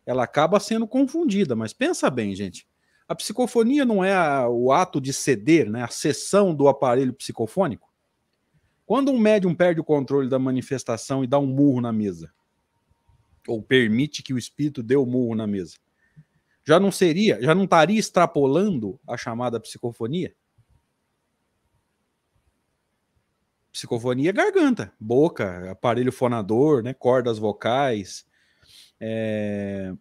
Ela 0.06 0.24
acaba 0.24 0.60
sendo 0.60 0.88
confundida, 0.88 1.56
mas 1.56 1.74
pensa 1.74 2.10
bem, 2.10 2.36
gente. 2.36 2.68
A 3.08 3.16
psicofonia 3.16 3.86
não 3.86 4.04
é 4.04 4.14
a, 4.14 4.50
o 4.50 4.72
ato 4.72 5.00
de 5.00 5.14
ceder, 5.14 5.70
né? 5.70 5.84
A 5.84 5.88
cessão 5.88 6.54
do 6.54 6.68
aparelho 6.68 7.14
psicofônico. 7.14 7.90
Quando 8.86 9.12
um 9.12 9.18
médium 9.18 9.56
perde 9.56 9.80
o 9.80 9.84
controle 9.84 10.30
da 10.30 10.38
manifestação 10.38 11.24
e 11.24 11.28
dá 11.28 11.40
um 11.40 11.48
murro 11.48 11.82
na 11.82 11.92
mesa, 11.92 12.32
ou 13.48 13.62
permite 13.62 14.22
que 14.22 14.34
o 14.34 14.38
espírito 14.38 14.84
dê 14.84 14.96
o 14.96 15.06
murro 15.06 15.36
na 15.36 15.48
mesa, 15.48 15.78
já 16.66 16.80
não 16.80 16.92
seria, 16.92 17.40
já 17.42 17.54
não 17.54 17.66
estaria 17.66 18.00
extrapolando 18.00 19.00
a 19.08 19.16
chamada 19.16 19.60
psicofonia? 19.60 20.36
Psicofonia 23.72 24.30
é 24.30 24.34
garganta, 24.34 24.92
boca, 25.00 25.70
aparelho 25.70 26.12
fonador, 26.12 26.82
né, 26.82 26.94
cordas 26.94 27.38
vocais. 27.38 28.26
É... 29.00 29.94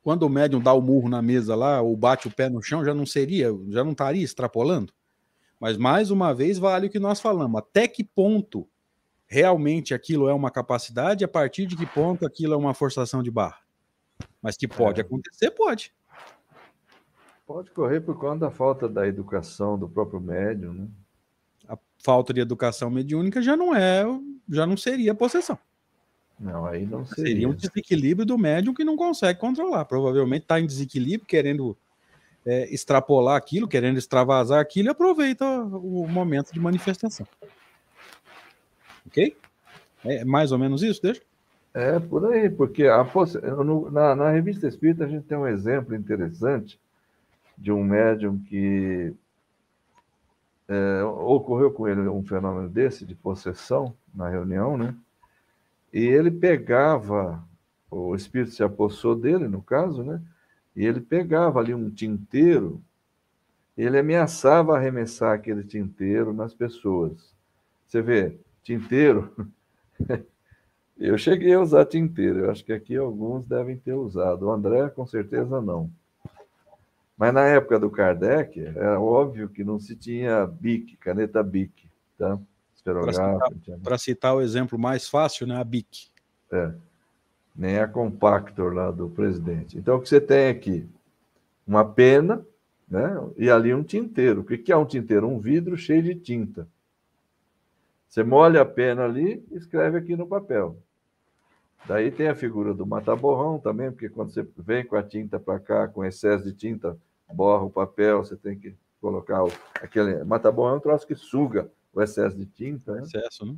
Quando 0.00 0.22
o 0.22 0.30
médium 0.30 0.60
dá 0.60 0.72
o 0.72 0.80
murro 0.80 1.08
na 1.08 1.20
mesa 1.20 1.54
lá, 1.54 1.82
ou 1.82 1.94
bate 1.96 2.26
o 2.26 2.30
pé 2.30 2.48
no 2.48 2.62
chão, 2.62 2.84
já 2.84 2.94
não 2.94 3.04
seria, 3.04 3.50
já 3.68 3.84
não 3.84 3.92
estaria 3.92 4.24
extrapolando? 4.24 4.94
Mas 5.58 5.76
mais 5.76 6.10
uma 6.10 6.32
vez 6.32 6.58
vale 6.58 6.86
o 6.86 6.90
que 6.90 6.98
nós 6.98 7.20
falamos. 7.20 7.58
Até 7.58 7.86
que 7.86 8.02
ponto 8.02 8.66
realmente 9.26 9.92
aquilo 9.92 10.28
é 10.28 10.32
uma 10.32 10.50
capacidade, 10.50 11.22
a 11.22 11.28
partir 11.28 11.66
de 11.66 11.76
que 11.76 11.84
ponto 11.84 12.24
aquilo 12.24 12.54
é 12.54 12.56
uma 12.56 12.72
forçação 12.72 13.22
de 13.22 13.30
barra? 13.30 13.59
Mas 14.42 14.56
que 14.56 14.66
pode 14.66 15.00
é. 15.00 15.04
acontecer, 15.04 15.50
pode. 15.50 15.92
Pode 17.46 17.70
correr 17.72 18.00
por 18.00 18.16
conta 18.18 18.46
da 18.46 18.50
falta 18.50 18.88
da 18.88 19.06
educação 19.06 19.78
do 19.78 19.88
próprio 19.88 20.20
médium, 20.20 20.72
né? 20.72 20.88
A 21.68 21.76
falta 21.98 22.32
de 22.32 22.40
educação 22.40 22.90
mediúnica 22.90 23.42
já 23.42 23.56
não 23.56 23.74
é, 23.74 24.04
já 24.48 24.66
não 24.66 24.76
seria 24.76 25.14
possessão. 25.14 25.58
Não, 26.38 26.64
aí 26.64 26.86
não 26.86 27.04
seria. 27.04 27.24
Seria 27.24 27.48
um 27.48 27.54
desequilíbrio 27.54 28.24
do 28.24 28.38
médium 28.38 28.72
que 28.72 28.84
não 28.84 28.96
consegue 28.96 29.38
controlar. 29.38 29.84
Provavelmente 29.84 30.42
está 30.42 30.58
em 30.58 30.66
desequilíbrio, 30.66 31.26
querendo 31.26 31.76
é, 32.46 32.72
extrapolar 32.72 33.36
aquilo, 33.36 33.68
querendo 33.68 33.98
extravasar 33.98 34.60
aquilo 34.60 34.88
e 34.88 34.90
aproveita 34.90 35.44
o 35.44 36.06
momento 36.08 36.52
de 36.52 36.60
manifestação. 36.60 37.26
Ok? 39.06 39.36
É 40.04 40.24
mais 40.24 40.50
ou 40.52 40.58
menos 40.58 40.82
isso, 40.82 41.02
deixa? 41.02 41.20
É, 41.72 42.00
por 42.00 42.32
aí, 42.32 42.50
porque 42.50 42.86
a, 42.86 43.06
na, 43.92 44.16
na 44.16 44.30
revista 44.30 44.66
Espírita 44.66 45.04
a 45.04 45.08
gente 45.08 45.26
tem 45.26 45.38
um 45.38 45.46
exemplo 45.46 45.94
interessante 45.94 46.80
de 47.56 47.70
um 47.70 47.84
médium 47.84 48.38
que 48.38 49.14
é, 50.66 51.02
ocorreu 51.04 51.70
com 51.70 51.86
ele 51.86 52.00
um 52.08 52.24
fenômeno 52.24 52.68
desse, 52.68 53.04
de 53.04 53.14
possessão, 53.14 53.94
na 54.14 54.28
reunião, 54.28 54.76
né? 54.76 54.94
E 55.92 56.00
ele 56.00 56.30
pegava, 56.30 57.44
o 57.90 58.14
espírito 58.14 58.52
se 58.52 58.62
apossou 58.62 59.14
dele, 59.14 59.46
no 59.46 59.62
caso, 59.62 60.02
né? 60.02 60.20
E 60.74 60.84
ele 60.84 61.00
pegava 61.00 61.60
ali 61.60 61.74
um 61.74 61.90
tinteiro, 61.90 62.82
ele 63.76 63.98
ameaçava 63.98 64.76
arremessar 64.76 65.34
aquele 65.34 65.64
tinteiro 65.64 66.32
nas 66.32 66.54
pessoas. 66.54 67.34
Você 67.86 68.00
vê, 68.02 68.36
tinteiro. 68.62 69.32
eu 71.06 71.18
cheguei 71.18 71.54
a 71.54 71.60
usar 71.60 71.86
tinteiro, 71.86 72.40
eu 72.40 72.50
acho 72.50 72.64
que 72.64 72.72
aqui 72.72 72.96
alguns 72.96 73.46
devem 73.46 73.76
ter 73.76 73.94
usado. 73.94 74.46
O 74.46 74.50
André, 74.50 74.88
com 74.90 75.06
certeza, 75.06 75.60
não. 75.60 75.90
Mas 77.16 77.34
na 77.34 77.46
época 77.46 77.78
do 77.78 77.90
Kardec, 77.90 78.60
era 78.60 79.00
óbvio 79.00 79.48
que 79.48 79.62
não 79.62 79.78
se 79.78 79.94
tinha 79.94 80.46
BIC, 80.46 80.96
caneta 80.96 81.42
BIC, 81.42 81.88
tá? 82.16 82.38
Para 82.82 83.12
citar, 83.12 83.98
citar, 83.98 84.34
o 84.34 84.40
exemplo 84.40 84.78
mais 84.78 85.06
fácil, 85.06 85.46
né? 85.46 85.56
A 85.56 85.64
BIC. 85.64 86.10
É 86.50 86.72
nem 87.60 87.78
a 87.78 87.86
compactor 87.86 88.72
lá 88.72 88.90
do 88.90 89.10
presidente. 89.10 89.76
Então, 89.76 89.96
o 89.96 90.00
que 90.00 90.08
você 90.08 90.18
tem 90.18 90.48
aqui? 90.48 90.88
Uma 91.66 91.84
pena, 91.84 92.42
né? 92.88 93.14
E 93.36 93.50
ali 93.50 93.74
um 93.74 93.82
tinteiro. 93.82 94.40
O 94.40 94.44
que 94.44 94.72
é 94.72 94.76
um 94.76 94.86
tinteiro? 94.86 95.28
Um 95.28 95.38
vidro 95.38 95.76
cheio 95.76 96.02
de 96.02 96.14
tinta. 96.14 96.66
Você 98.08 98.24
molha 98.24 98.62
a 98.62 98.64
pena 98.64 99.04
ali 99.04 99.44
e 99.50 99.56
escreve 99.56 99.98
aqui 99.98 100.16
no 100.16 100.26
papel. 100.26 100.78
Daí 101.86 102.10
tem 102.10 102.28
a 102.28 102.34
figura 102.34 102.74
do 102.74 102.86
mata-borrão 102.86 103.58
também, 103.58 103.90
porque 103.90 104.08
quando 104.08 104.32
você 104.32 104.46
vem 104.56 104.84
com 104.84 104.96
a 104.96 105.02
tinta 105.02 105.40
para 105.40 105.58
cá, 105.58 105.88
com 105.88 106.04
excesso 106.04 106.44
de 106.44 106.52
tinta, 106.52 106.96
borra 107.32 107.64
o 107.64 107.70
papel, 107.70 108.24
você 108.24 108.36
tem 108.36 108.58
que 108.58 108.74
colocar 109.00 109.44
o, 109.44 109.52
aquele. 109.76 110.22
Mata-borrão 110.24 110.74
é 110.74 110.76
um 110.76 110.80
troço 110.80 111.06
que 111.06 111.14
suga 111.14 111.70
o 111.92 112.02
excesso 112.02 112.36
de 112.36 112.46
tinta. 112.46 112.92
Né? 112.92 113.02
Excesso, 113.02 113.46
né? 113.46 113.56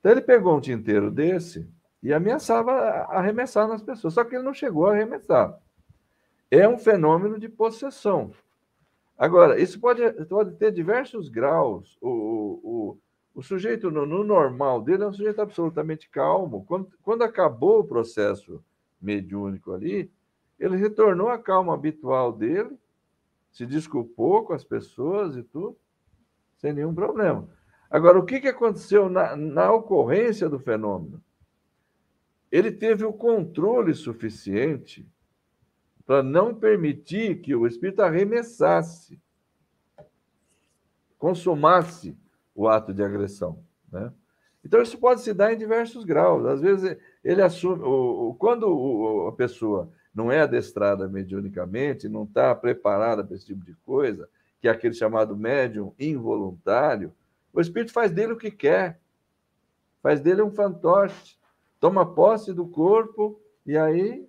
Então 0.00 0.12
ele 0.12 0.22
pegou 0.22 0.56
um 0.56 0.60
tinteiro 0.60 1.10
desse 1.10 1.68
e 2.02 2.12
ameaçava 2.12 2.72
arremessar 3.08 3.68
nas 3.68 3.82
pessoas. 3.82 4.14
Só 4.14 4.24
que 4.24 4.34
ele 4.34 4.44
não 4.44 4.54
chegou 4.54 4.86
a 4.86 4.92
arremessar. 4.92 5.58
É 6.50 6.66
um 6.66 6.78
fenômeno 6.78 7.38
de 7.38 7.48
possessão. 7.48 8.32
Agora, 9.16 9.60
isso 9.60 9.78
pode, 9.78 10.10
pode 10.24 10.52
ter 10.56 10.72
diversos 10.72 11.28
graus. 11.28 11.98
O, 12.00 12.08
o, 12.08 12.60
o 12.64 12.98
sujeito, 13.42 13.90
no, 13.90 14.04
no, 14.06 14.24
normal 14.24 14.82
dele, 14.82 15.04
é 15.04 15.06
um 15.06 15.12
sujeito 15.12 15.40
absolutamente 15.40 16.08
calmo. 16.08 16.64
Quando, 16.64 16.90
quando 17.02 17.22
acabou 17.22 17.80
o 17.80 17.86
processo 17.86 18.62
mediúnico 19.00 19.72
ali, 19.72 20.10
ele 20.58 20.76
retornou 20.76 21.28
à 21.28 21.38
calma 21.38 21.74
habitual 21.74 22.32
dele, 22.32 22.76
se 23.50 23.66
desculpou 23.66 24.44
com 24.44 24.52
as 24.52 24.64
pessoas 24.64 25.36
e 25.36 25.42
tudo, 25.42 25.76
sem 26.58 26.72
nenhum 26.72 26.94
problema. 26.94 27.48
Agora, 27.90 28.18
o 28.18 28.24
que, 28.24 28.40
que 28.40 28.48
aconteceu 28.48 29.08
na, 29.08 29.34
na 29.34 29.72
ocorrência 29.72 30.48
do 30.48 30.58
fenômeno? 30.58 31.20
ele 32.50 32.72
teve 32.72 33.04
o 33.04 33.12
controle 33.12 33.94
suficiente 33.94 35.08
para 36.04 36.22
não 36.22 36.52
permitir 36.52 37.40
que 37.40 37.54
o 37.54 37.66
espírito 37.66 38.02
arremessasse, 38.02 39.20
consumasse 41.16 42.18
o 42.54 42.68
ato 42.68 42.92
de 42.92 43.02
agressão. 43.02 43.62
Né? 43.90 44.12
Então, 44.64 44.82
isso 44.82 44.98
pode 44.98 45.22
se 45.22 45.32
dar 45.32 45.52
em 45.52 45.58
diversos 45.58 46.04
graus. 46.04 46.44
Às 46.46 46.60
vezes, 46.60 46.96
ele 47.24 47.42
assume. 47.42 47.82
O, 47.82 48.30
o, 48.30 48.34
quando 48.34 48.64
o, 48.68 49.28
a 49.28 49.32
pessoa 49.32 49.90
não 50.14 50.30
é 50.30 50.40
adestrada 50.40 51.08
mediunicamente, 51.08 52.08
não 52.08 52.24
está 52.24 52.54
preparada 52.54 53.24
para 53.24 53.36
esse 53.36 53.46
tipo 53.46 53.64
de 53.64 53.74
coisa, 53.76 54.28
que 54.60 54.68
é 54.68 54.70
aquele 54.70 54.94
chamado 54.94 55.36
médium 55.36 55.94
involuntário, 55.98 57.12
o 57.52 57.60
espírito 57.60 57.92
faz 57.92 58.10
dele 58.12 58.32
o 58.32 58.36
que 58.36 58.50
quer, 58.50 59.00
faz 60.02 60.20
dele 60.20 60.42
um 60.42 60.50
fantoche 60.50 61.40
toma 61.80 62.14
posse 62.14 62.52
do 62.52 62.68
corpo 62.68 63.40
e 63.64 63.76
aí 63.76 64.28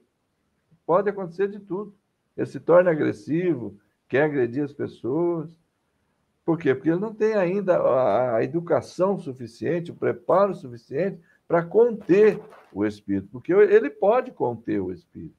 pode 0.85 1.09
acontecer 1.09 1.49
de 1.49 1.59
tudo. 1.59 1.93
Ele 2.35 2.47
se 2.47 2.59
torna 2.59 2.89
agressivo, 2.89 3.77
quer 4.07 4.23
agredir 4.23 4.63
as 4.63 4.73
pessoas. 4.73 5.59
Por 6.43 6.57
quê? 6.57 6.73
Porque 6.73 6.89
ele 6.89 6.99
não 6.99 7.13
tem 7.13 7.33
ainda 7.33 7.77
a, 8.35 8.43
educação 8.43 9.19
suficiente, 9.19 9.91
o 9.91 9.95
preparo 9.95 10.55
suficiente 10.55 11.19
para 11.47 11.63
conter 11.63 12.39
o 12.73 12.85
espírito, 12.85 13.27
porque 13.31 13.53
ele 13.53 13.89
pode 13.89 14.31
conter 14.31 14.81
o 14.81 14.91
espírito. 14.91 15.35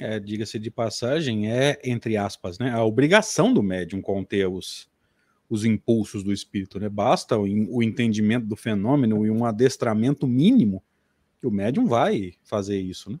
É, 0.00 0.18
diga-se 0.18 0.58
de 0.58 0.70
passagem, 0.70 1.50
é, 1.50 1.80
entre 1.84 2.16
aspas, 2.16 2.58
né, 2.58 2.70
a 2.70 2.84
obrigação 2.84 3.52
do 3.52 3.62
médium 3.62 4.00
conter 4.00 4.48
os, 4.48 4.90
os 5.48 5.64
impulsos 5.64 6.22
do 6.22 6.32
espírito, 6.32 6.80
né? 6.80 6.88
Basta 6.88 7.36
o, 7.36 7.42
o 7.42 7.82
entendimento 7.82 8.46
do 8.46 8.56
fenômeno 8.56 9.26
e 9.26 9.30
um 9.30 9.44
adestramento 9.44 10.26
mínimo 10.26 10.82
que 11.38 11.46
o 11.46 11.50
médium 11.50 11.86
vai 11.86 12.32
fazer 12.42 12.80
isso, 12.80 13.10
né? 13.10 13.20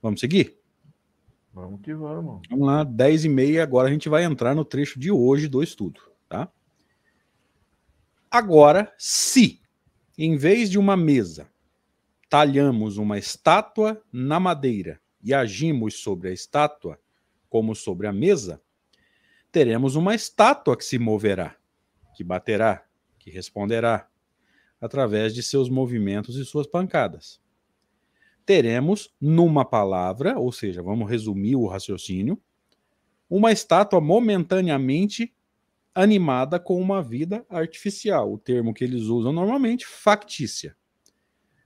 Vamos 0.00 0.20
seguir? 0.20 0.56
Vamos 1.56 1.80
que 1.80 1.94
vamos. 1.94 2.42
Vamos 2.50 2.66
lá, 2.66 2.84
10 2.84 3.24
e 3.24 3.28
meia, 3.30 3.62
agora 3.62 3.88
a 3.88 3.90
gente 3.90 4.10
vai 4.10 4.24
entrar 4.24 4.54
no 4.54 4.62
trecho 4.62 5.00
de 5.00 5.10
hoje 5.10 5.48
do 5.48 5.62
estudo, 5.62 6.02
tá? 6.28 6.52
Agora, 8.30 8.92
se, 8.98 9.62
em 10.18 10.36
vez 10.36 10.68
de 10.68 10.78
uma 10.78 10.98
mesa, 10.98 11.50
talhamos 12.28 12.98
uma 12.98 13.16
estátua 13.16 14.02
na 14.12 14.38
madeira 14.38 15.00
e 15.24 15.32
agimos 15.32 16.02
sobre 16.02 16.28
a 16.28 16.32
estátua 16.32 17.00
como 17.48 17.74
sobre 17.74 18.06
a 18.06 18.12
mesa, 18.12 18.60
teremos 19.50 19.96
uma 19.96 20.14
estátua 20.14 20.76
que 20.76 20.84
se 20.84 20.98
moverá, 20.98 21.56
que 22.14 22.22
baterá, 22.22 22.84
que 23.18 23.30
responderá, 23.30 24.06
através 24.78 25.34
de 25.34 25.42
seus 25.42 25.70
movimentos 25.70 26.36
e 26.36 26.44
suas 26.44 26.66
pancadas. 26.66 27.40
Teremos, 28.46 29.12
numa 29.20 29.64
palavra, 29.64 30.38
ou 30.38 30.52
seja, 30.52 30.82
vamos 30.82 31.10
resumir 31.10 31.56
o 31.56 31.66
raciocínio, 31.66 32.40
uma 33.28 33.52
estátua 33.52 34.00
momentaneamente 34.00 35.34
animada 35.94 36.60
com 36.60 36.80
uma 36.80 37.02
vida 37.02 37.44
artificial, 37.50 38.32
o 38.32 38.38
termo 38.38 38.74
que 38.74 38.84
eles 38.84 39.04
usam 39.04 39.32
normalmente, 39.32 39.86
factícia. 39.86 40.76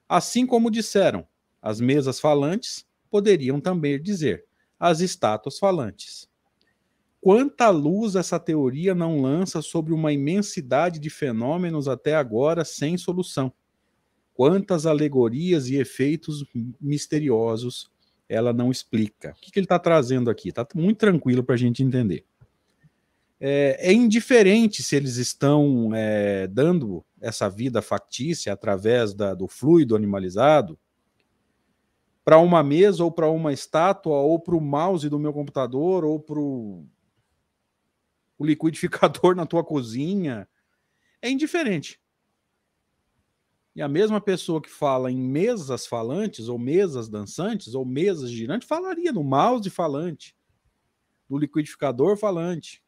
Assim 0.08 0.46
como 0.46 0.70
disseram, 0.70 1.26
as 1.62 1.80
mesas 1.80 2.20
falantes 2.20 2.86
poderiam 3.10 3.60
também 3.60 4.00
dizer 4.00 4.44
as 4.78 5.00
estátuas 5.00 5.58
falantes. 5.58 6.28
Quanta 7.20 7.70
luz 7.70 8.16
essa 8.16 8.40
teoria 8.40 8.94
não 8.94 9.20
lança 9.20 9.62
sobre 9.62 9.92
uma 9.92 10.12
imensidade 10.12 10.98
de 10.98 11.10
fenômenos 11.10 11.88
até 11.88 12.14
agora 12.16 12.64
sem 12.64 12.96
solução? 12.98 13.52
Quantas 14.40 14.86
alegorias 14.86 15.68
e 15.68 15.76
efeitos 15.76 16.46
misteriosos 16.80 17.90
ela 18.26 18.54
não 18.54 18.70
explica? 18.70 19.32
O 19.32 19.34
que, 19.34 19.50
que 19.50 19.58
ele 19.58 19.66
está 19.66 19.78
trazendo 19.78 20.30
aqui? 20.30 20.48
Está 20.48 20.66
muito 20.74 20.96
tranquilo 20.96 21.44
para 21.44 21.56
a 21.56 21.58
gente 21.58 21.82
entender. 21.82 22.24
é, 23.38 23.76
é 23.90 23.92
indiferente 23.92 24.82
se 24.82 24.96
eles 24.96 25.16
estão 25.16 25.94
é, 25.94 26.46
dando 26.46 27.04
essa 27.20 27.50
vida 27.50 27.82
factícia 27.82 28.50
através 28.50 29.12
da, 29.12 29.34
do 29.34 29.46
fluido 29.46 29.94
animalizado 29.94 30.78
para 32.24 32.38
uma 32.38 32.62
mesa 32.62 33.04
ou 33.04 33.12
para 33.12 33.28
uma 33.28 33.52
estátua 33.52 34.16
ou 34.20 34.40
para 34.40 34.56
o 34.56 34.60
mouse 34.62 35.06
do 35.10 35.18
meu 35.18 35.34
computador 35.34 36.02
ou 36.02 36.18
para 36.18 36.40
o 36.40 36.86
liquidificador 38.40 39.36
na 39.36 39.44
tua 39.44 39.62
cozinha. 39.62 40.48
É 41.20 41.28
indiferente. 41.28 41.99
E 43.74 43.82
a 43.82 43.88
mesma 43.88 44.20
pessoa 44.20 44.60
que 44.60 44.70
fala 44.70 45.10
em 45.10 45.20
mesas 45.20 45.86
falantes, 45.86 46.48
ou 46.48 46.58
mesas 46.58 47.08
dançantes, 47.08 47.74
ou 47.74 47.84
mesas 47.84 48.30
girantes, 48.30 48.68
falaria 48.68 49.12
no 49.12 49.22
mouse 49.22 49.70
falante, 49.70 50.36
no 51.28 51.38
liquidificador 51.38 52.16
falante. 52.16 52.82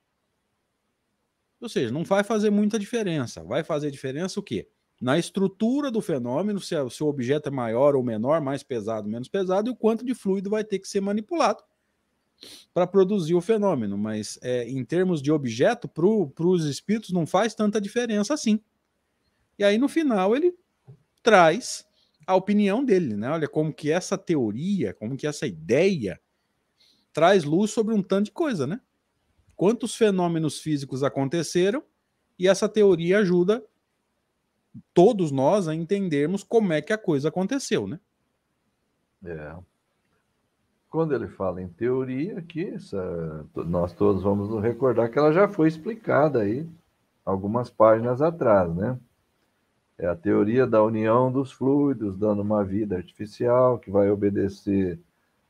Ou 1.61 1.68
seja, 1.68 1.92
não 1.92 2.03
vai 2.03 2.25
fazer 2.25 2.51
muita 2.51 2.79
diferença. 2.79 3.45
Vai 3.45 3.62
fazer 3.62 3.90
diferença 3.90 4.40
o 4.40 4.42
quê? 4.42 4.68
na 5.03 5.18
estrutura 5.18 5.90
do 5.90 6.01
fenômeno, 6.01 6.61
se, 6.61 6.77
o 6.77 6.88
seu 6.88 7.09
objeto 7.09 7.49
é 7.49 7.51
maior 7.51 7.97
ou 7.97 8.05
menor, 8.05 8.40
mais 8.40 8.62
pesado, 8.62 9.09
menos 9.09 9.27
pesado, 9.27 9.68
e 9.68 9.73
o 9.73 9.77
quanto 9.77 10.05
de 10.05 10.14
fluido 10.14 10.49
vai 10.49 10.62
ter 10.62 10.79
que 10.79 10.87
ser 10.87 11.01
manipulado 11.01 11.61
para 12.73 12.87
produzir 12.87 13.35
o 13.35 13.40
fenômeno. 13.40 13.99
Mas 13.99 14.38
é, 14.40 14.62
em 14.71 14.85
termos 14.85 15.21
de 15.21 15.33
objeto, 15.33 15.88
para 15.88 16.07
os 16.07 16.66
espíritos 16.66 17.11
não 17.11 17.27
faz 17.27 17.53
tanta 17.53 17.81
diferença 17.81 18.33
assim. 18.33 18.61
E 19.59 19.64
aí, 19.64 19.77
no 19.77 19.88
final, 19.88 20.37
ele 20.37 20.55
traz 21.22 21.87
a 22.26 22.35
opinião 22.35 22.85
dele, 22.85 23.16
né? 23.16 23.30
Olha 23.30 23.48
como 23.48 23.72
que 23.72 23.90
essa 23.90 24.16
teoria, 24.16 24.94
como 24.94 25.16
que 25.16 25.26
essa 25.26 25.46
ideia 25.46 26.20
traz 27.12 27.44
luz 27.44 27.70
sobre 27.70 27.94
um 27.94 28.02
tanto 28.02 28.26
de 28.26 28.32
coisa, 28.32 28.66
né? 28.66 28.80
Quantos 29.56 29.94
fenômenos 29.94 30.61
físicos 30.61 31.02
aconteceram 31.02 31.82
e 32.38 32.48
essa 32.48 32.68
teoria 32.68 33.18
ajuda 33.18 33.64
todos 34.94 35.30
nós 35.30 35.68
a 35.68 35.74
entendermos 35.74 36.42
como 36.42 36.72
é 36.72 36.80
que 36.80 36.92
a 36.92 36.98
coisa 36.98 37.28
aconteceu, 37.28 37.87
né? 37.87 38.00
É. 39.24 39.54
Quando 40.88 41.14
ele 41.14 41.28
fala 41.28 41.62
em 41.62 41.68
teoria, 41.68 42.44
essa, 42.74 43.46
nós 43.54 43.92
todos 43.92 44.22
vamos 44.22 44.50
nos 44.50 44.62
recordar 44.62 45.11
que 45.11 45.18
ela 45.18 45.32
já 45.32 45.48
foi 45.48 45.68
explicada 45.68 46.40
aí 46.40 46.68
algumas 47.24 47.70
páginas 47.70 48.20
atrás, 48.20 48.74
né? 48.74 48.98
É 49.98 50.07
a 50.07 50.16
teoria 50.16 50.66
da 50.66 50.83
união 50.83 51.31
dos 51.31 51.52
fluidos, 51.52 52.16
dando 52.16 52.42
uma 52.42 52.64
vida 52.64 52.96
artificial 52.96 53.78
que 53.78 53.90
vai 53.90 54.11
obedecer 54.11 54.98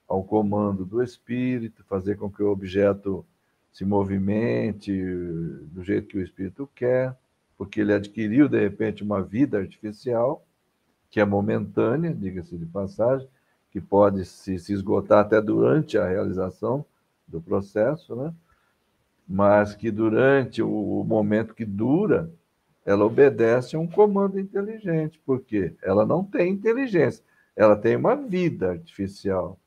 ao 0.06 0.22
comando 0.22 0.84
do 0.84 1.02
espírito, 1.02 1.84
fazer 1.84 2.16
com 2.16 2.30
que 2.30 2.42
o 2.42 2.50
objeto 2.50 3.24
se 3.72 3.84
movimente 3.84 4.92
do 5.72 5.82
jeito 5.82 6.08
que 6.08 6.18
o 6.18 6.22
espírito 6.22 6.68
quer 6.74 7.16
porque 7.62 7.80
ele 7.80 7.92
adquiriu, 7.92 8.48
de 8.48 8.58
repente, 8.58 9.04
uma 9.04 9.22
vida 9.22 9.56
artificial, 9.56 10.44
que 11.08 11.20
é 11.20 11.24
momentânea, 11.24 12.12
diga-se 12.12 12.58
de 12.58 12.66
passagem, 12.66 13.28
que 13.70 13.80
pode 13.80 14.24
se, 14.24 14.58
se 14.58 14.72
esgotar 14.72 15.20
até 15.20 15.40
durante 15.40 15.96
a 15.96 16.08
realização 16.08 16.84
do 17.24 17.40
processo, 17.40 18.16
né? 18.16 18.34
mas 19.28 19.76
que 19.76 19.92
durante 19.92 20.60
o 20.60 21.04
momento 21.04 21.54
que 21.54 21.64
dura, 21.64 22.28
ela 22.84 23.04
obedece 23.04 23.76
a 23.76 23.78
um 23.78 23.86
comando 23.86 24.38
inteligente, 24.38 25.20
porque 25.24 25.74
ela 25.82 26.04
não 26.04 26.24
tem 26.24 26.52
inteligência, 26.52 27.24
ela 27.54 27.76
tem 27.76 27.96
uma 27.96 28.16
vida 28.16 28.70
artificial, 28.70 29.58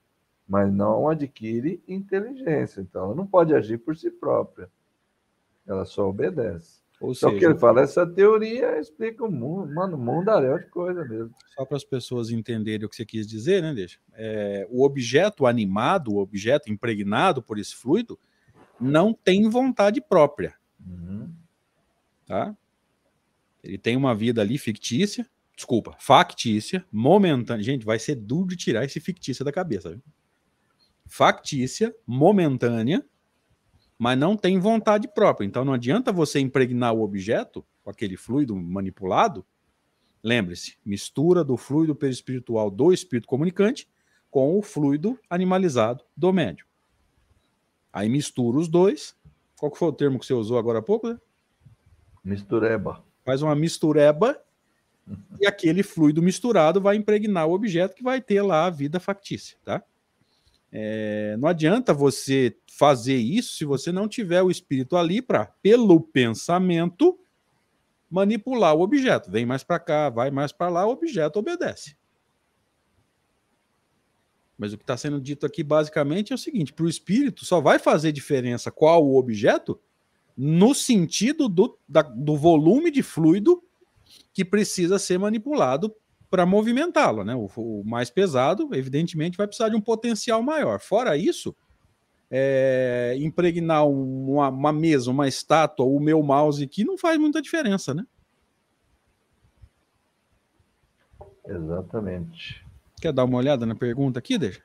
mas 0.47 0.71
não 0.71 1.09
adquire 1.09 1.81
inteligência, 1.87 2.81
então 2.81 3.05
ela 3.05 3.15
não 3.15 3.25
pode 3.25 3.53
agir 3.53 3.77
por 3.77 3.95
si 3.95 4.11
própria, 4.11 4.69
ela 5.65 5.85
só 5.85 6.09
obedece. 6.09 6.85
Ou 6.99 7.13
Só 7.13 7.27
seja, 7.27 7.39
que 7.39 7.45
ele 7.45 7.55
fala, 7.55 7.81
essa 7.81 8.07
teoria 8.07 8.79
explica 8.79 9.25
o 9.25 9.31
mundo, 9.31 9.73
mano, 9.73 9.97
mundaréu 9.97 10.57
de 10.57 10.67
coisa 10.67 11.03
mesmo. 11.03 11.33
Só 11.53 11.65
para 11.65 11.75
as 11.75 11.83
pessoas 11.83 12.29
entenderem 12.29 12.85
o 12.85 12.89
que 12.89 12.95
você 12.95 13.05
quis 13.05 13.27
dizer, 13.27 13.61
né, 13.61 13.73
deixa? 13.73 13.99
É, 14.13 14.65
o 14.69 14.83
objeto 14.83 15.45
animado, 15.45 16.13
o 16.13 16.19
objeto 16.19 16.71
impregnado 16.71 17.43
por 17.43 17.59
esse 17.59 17.75
fluido, 17.75 18.17
não 18.79 19.13
tem 19.13 19.49
vontade 19.49 19.99
própria. 20.01 20.55
Uhum. 20.79 21.29
Tá? 22.25 22.55
Ele 23.65 23.77
tem 23.77 23.95
uma 23.95 24.13
vida 24.13 24.41
ali 24.41 24.57
fictícia, 24.57 25.27
desculpa, 25.55 25.95
factícia, 25.99 26.85
momentânea. 26.91 27.63
Gente, 27.63 27.85
vai 27.85 27.97
ser 27.97 28.15
duro 28.15 28.47
de 28.47 28.55
tirar 28.55 28.85
esse 28.85 28.99
fictícia 28.99 29.43
da 29.43 29.51
cabeça. 29.51 29.91
Viu? 29.91 30.01
Factícia, 31.07 31.95
momentânea, 32.05 33.05
mas 33.97 34.17
não 34.17 34.35
tem 34.35 34.59
vontade 34.59 35.07
própria. 35.07 35.45
Então 35.45 35.63
não 35.63 35.73
adianta 35.73 36.11
você 36.11 36.39
impregnar 36.39 36.93
o 36.93 37.01
objeto 37.01 37.65
com 37.83 37.89
aquele 37.89 38.17
fluido 38.17 38.55
manipulado. 38.55 39.45
Lembre-se, 40.23 40.77
mistura 40.85 41.43
do 41.43 41.55
fluido 41.55 41.95
perispiritual 41.95 42.69
do 42.69 42.91
espírito 42.91 43.27
comunicante 43.27 43.87
com 44.29 44.57
o 44.57 44.61
fluido 44.61 45.17
animalizado 45.29 46.03
do 46.17 46.33
médium. 46.33 46.67
Aí 47.93 48.09
mistura 48.09 48.57
os 48.57 48.67
dois. 48.67 49.15
Qual 49.57 49.71
que 49.71 49.77
foi 49.77 49.87
o 49.87 49.93
termo 49.93 50.19
que 50.19 50.25
você 50.25 50.33
usou 50.33 50.57
agora 50.57 50.79
há 50.79 50.81
pouco? 50.81 51.07
Né? 51.07 51.17
Mistureba. 52.23 53.01
Faz 53.25 53.41
uma 53.41 53.55
mistureba 53.55 54.39
e 55.39 55.45
aquele 55.45 55.83
fluido 55.83 56.21
misturado 56.21 56.79
vai 56.79 56.95
impregnar 56.95 57.47
o 57.47 57.53
objeto 57.53 57.95
que 57.95 58.03
vai 58.03 58.21
ter 58.21 58.41
lá 58.41 58.65
a 58.65 58.69
vida 58.69 58.99
factícia, 58.99 59.57
tá? 59.65 59.83
É, 60.71 61.37
não 61.37 61.47
adianta 61.47 61.93
você 61.93 62.55
fazer 62.67 63.15
isso 63.15 63.55
se 63.55 63.65
você 63.65 63.91
não 63.91 64.07
tiver 64.07 64.41
o 64.41 64.51
espírito 64.51 64.97
ali 64.97 65.21
para, 65.21 65.45
pelo 65.61 66.01
pensamento, 66.01 67.17
manipular 68.09 68.75
o 68.75 68.81
objeto. 68.81 69.31
Vem 69.31 69.45
mais 69.45 69.63
para 69.63 69.79
cá, 69.79 70.09
vai 70.09 70.29
mais 70.31 70.51
para 70.51 70.69
lá, 70.69 70.85
o 70.85 70.91
objeto 70.91 71.39
obedece. 71.39 71.95
Mas 74.57 74.73
o 74.73 74.77
que 74.77 74.83
está 74.83 74.95
sendo 74.95 75.19
dito 75.19 75.45
aqui 75.45 75.63
basicamente 75.63 76.31
é 76.31 76.35
o 76.35 76.39
seguinte: 76.39 76.73
para 76.73 76.85
o 76.85 76.89
espírito 76.89 77.45
só 77.45 77.59
vai 77.59 77.79
fazer 77.79 78.11
diferença 78.11 78.71
qual 78.71 79.05
o 79.05 79.17
objeto 79.17 79.79
no 80.37 80.73
sentido 80.73 81.47
do, 81.47 81.77
da, 81.87 82.01
do 82.01 82.35
volume 82.35 82.91
de 82.91 83.01
fluido 83.01 83.63
que 84.33 84.43
precisa 84.43 84.99
ser 84.99 85.17
manipulado 85.17 85.95
para 86.29 86.45
movimentá-lo, 86.45 87.23
né? 87.23 87.33
O, 87.35 87.49
o, 87.55 87.83
mais 87.85 88.09
pesado, 88.09 88.69
evidentemente, 88.73 89.37
vai 89.37 89.47
precisar 89.47 89.69
de 89.69 89.75
um 89.75 89.81
potencial 89.81 90.43
maior. 90.43 90.79
Fora 90.81 91.15
isso, 91.15 91.55
é, 92.29 93.15
impregnar 93.19 93.87
uma, 93.87 94.49
uma, 94.49 94.73
mesa, 94.73 95.11
uma 95.11 95.27
estátua, 95.27 95.85
o 95.85 95.99
meu 95.99 96.21
mouse 96.21 96.63
aqui 96.63 96.83
não 96.83 96.97
faz 96.97 97.17
muita 97.17 97.41
diferença, 97.41 97.93
né? 97.93 98.05
Exatamente. 101.47 102.65
Quer 102.99 103.13
dar 103.13 103.23
uma 103.23 103.37
olhada 103.37 103.65
na 103.65 103.75
pergunta 103.75 104.19
aqui, 104.19 104.37
deixa? 104.37 104.64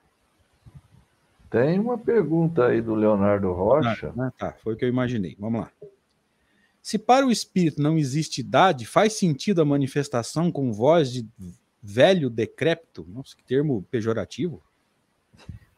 Tem 1.50 1.80
uma 1.80 1.98
pergunta 1.98 2.66
aí 2.66 2.80
do 2.80 2.94
Leonardo 2.94 3.52
Rocha. 3.52 4.14
Ah, 4.16 4.30
tá, 4.30 4.52
foi 4.62 4.74
o 4.74 4.76
que 4.76 4.84
eu 4.84 4.88
imaginei. 4.88 5.36
Vamos 5.38 5.62
lá. 5.62 5.72
Se 6.80 6.96
para 6.96 7.26
o 7.26 7.30
espírito 7.30 7.82
não 7.82 7.98
existe 7.98 8.40
idade, 8.40 8.86
faz 8.86 9.14
sentido 9.14 9.60
a 9.60 9.64
manifestação 9.64 10.50
com 10.50 10.72
voz 10.72 11.12
de 11.12 11.28
velho 11.82 12.30
decrépito? 12.30 13.04
Nossa, 13.08 13.36
que 13.36 13.42
termo 13.42 13.82
pejorativo. 13.90 14.62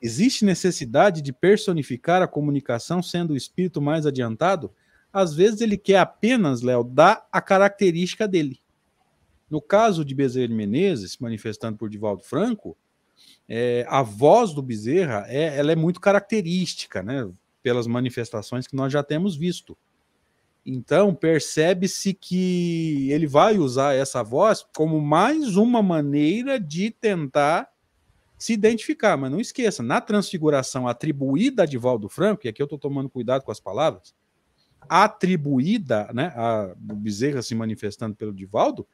Existe 0.01 0.45
necessidade 0.45 1.23
de 1.23 1.33
personificar 1.33 2.23
a 2.23 2.29
comunicação 2.29 3.03
sendo 3.03 3.33
o 3.33 3.37
espírito 3.37 3.81
mais 3.81 4.05
adiantado? 4.05 4.73
Às 5.13 5.35
vezes 5.35 5.61
ele 5.61 5.79
quer 5.79 5.99
apenas, 5.99 6.61
Léo, 6.61 6.85
dar 6.85 7.27
a 7.33 7.41
característica 7.41 8.29
dele. 8.29 8.59
No 9.49 9.61
caso 9.61 10.05
de 10.05 10.15
Bezerra 10.15 10.49
de 10.49 10.55
Menezes, 10.55 11.19
manifestando 11.19 11.79
por 11.79 11.89
Divaldo 11.89 12.23
Franco, 12.23 12.77
é, 13.55 13.85
a 13.87 14.01
voz 14.03 14.55
do 14.55 14.63
Bezerra 14.63 15.27
é, 15.29 15.59
ela 15.59 15.71
é 15.73 15.77
muito 15.77 16.01
característica, 16.01 17.03
né? 17.03 17.31
Pelas 17.63 17.87
manifestações 17.87 18.67
que 18.67 18.75
nós 18.75 18.91
já 18.91 19.03
temos 19.03 19.37
visto. 19.37 19.77
Então, 20.65 21.15
percebe-se 21.15 22.15
que 22.15 23.11
ele 23.11 23.27
vai 23.27 23.59
usar 23.59 23.95
essa 23.95 24.23
voz 24.23 24.65
como 24.75 24.99
mais 25.03 25.55
uma 25.57 25.83
maneira 25.83 26.59
de 26.59 26.91
tentar 26.91 27.69
se 28.39 28.55
identificar. 28.55 29.19
Mas 29.19 29.31
não 29.31 29.39
esqueça, 29.39 29.83
na 29.83 30.01
transfiguração 30.01 30.89
atribuída 30.89 31.65
a 31.65 31.67
Divaldo 31.67 32.09
Franco, 32.09 32.47
e 32.47 32.49
aqui 32.49 32.63
eu 32.63 32.65
estou 32.65 32.79
tomando 32.79 33.11
cuidado 33.11 33.43
com 33.43 33.53
as 33.53 33.61
palavras, 33.61 34.15
atribuída, 34.89 36.11
né, 36.15 36.33
a 36.35 36.73
Bezerra 36.79 37.43
se 37.43 37.55
manifestando 37.55 38.17
pelo 38.17 38.33
Divaldo, 38.33 38.87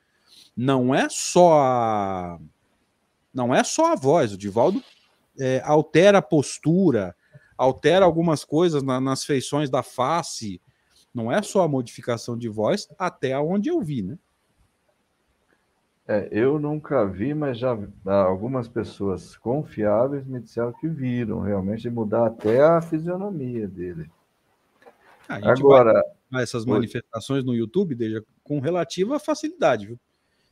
não 0.57 0.93
é 0.93 1.09
só 1.09 1.61
a, 1.61 2.41
não 3.39 3.55
é 3.55 3.63
só 3.63 3.93
a 3.93 3.95
voz. 3.95 4.33
O 4.33 4.37
Divaldo 4.37 4.83
é, 5.39 5.63
altera 5.65 6.19
a 6.19 6.23
postura, 6.23 7.15
altera 7.57 8.05
algumas 8.05 8.45
coisas 8.45 8.83
na, 8.83 9.01
nas 9.01 9.25
feições 9.25 9.71
da 9.71 9.83
face, 9.83 10.61
não 11.15 11.31
é 11.31 11.41
só 11.41 11.63
a 11.63 11.69
modificação 11.69 12.37
de 12.37 12.49
voz, 12.49 12.89
até 12.99 13.39
onde 13.39 13.69
eu 13.69 13.81
vi, 13.81 14.03
né? 14.03 14.19
É, 16.07 16.29
eu 16.33 16.59
nunca 16.59 17.05
vi, 17.07 17.33
mas 17.33 17.59
já 17.59 17.77
algumas 18.07 18.67
pessoas 18.67 19.37
confiáveis 19.37 20.27
me 20.27 20.41
disseram 20.41 20.73
que 20.73 20.89
viram 20.89 21.41
realmente 21.41 21.89
mudar 21.89 22.27
até 22.27 22.61
a 22.63 22.81
fisionomia 22.81 23.69
dele. 23.69 24.11
Agora, 25.29 26.03
essas 26.35 26.65
manifestações 26.65 27.45
no 27.45 27.55
YouTube, 27.55 27.95
deixa 27.95 28.25
com 28.43 28.59
relativa 28.59 29.19
facilidade, 29.21 29.87
viu? 29.87 30.01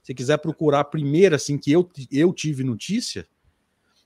Se 0.07 0.15
quiser 0.15 0.39
procurar 0.39 0.81
a 0.81 0.85
primeira, 0.85 1.35
assim, 1.35 1.59
que 1.59 1.73
eu, 1.73 1.91
eu 2.13 2.33
tive 2.33 2.63
notícia, 2.63 3.27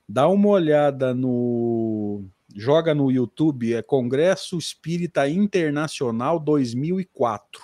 dá 0.09 0.27
uma 0.27 0.47
olhada 0.47 1.13
no. 1.13 2.23
Joga 2.55 2.95
no 2.95 3.11
YouTube, 3.11 3.75
é 3.75 3.83
Congresso 3.83 4.57
Espírita 4.57 5.29
Internacional 5.29 6.39
2004, 6.39 7.61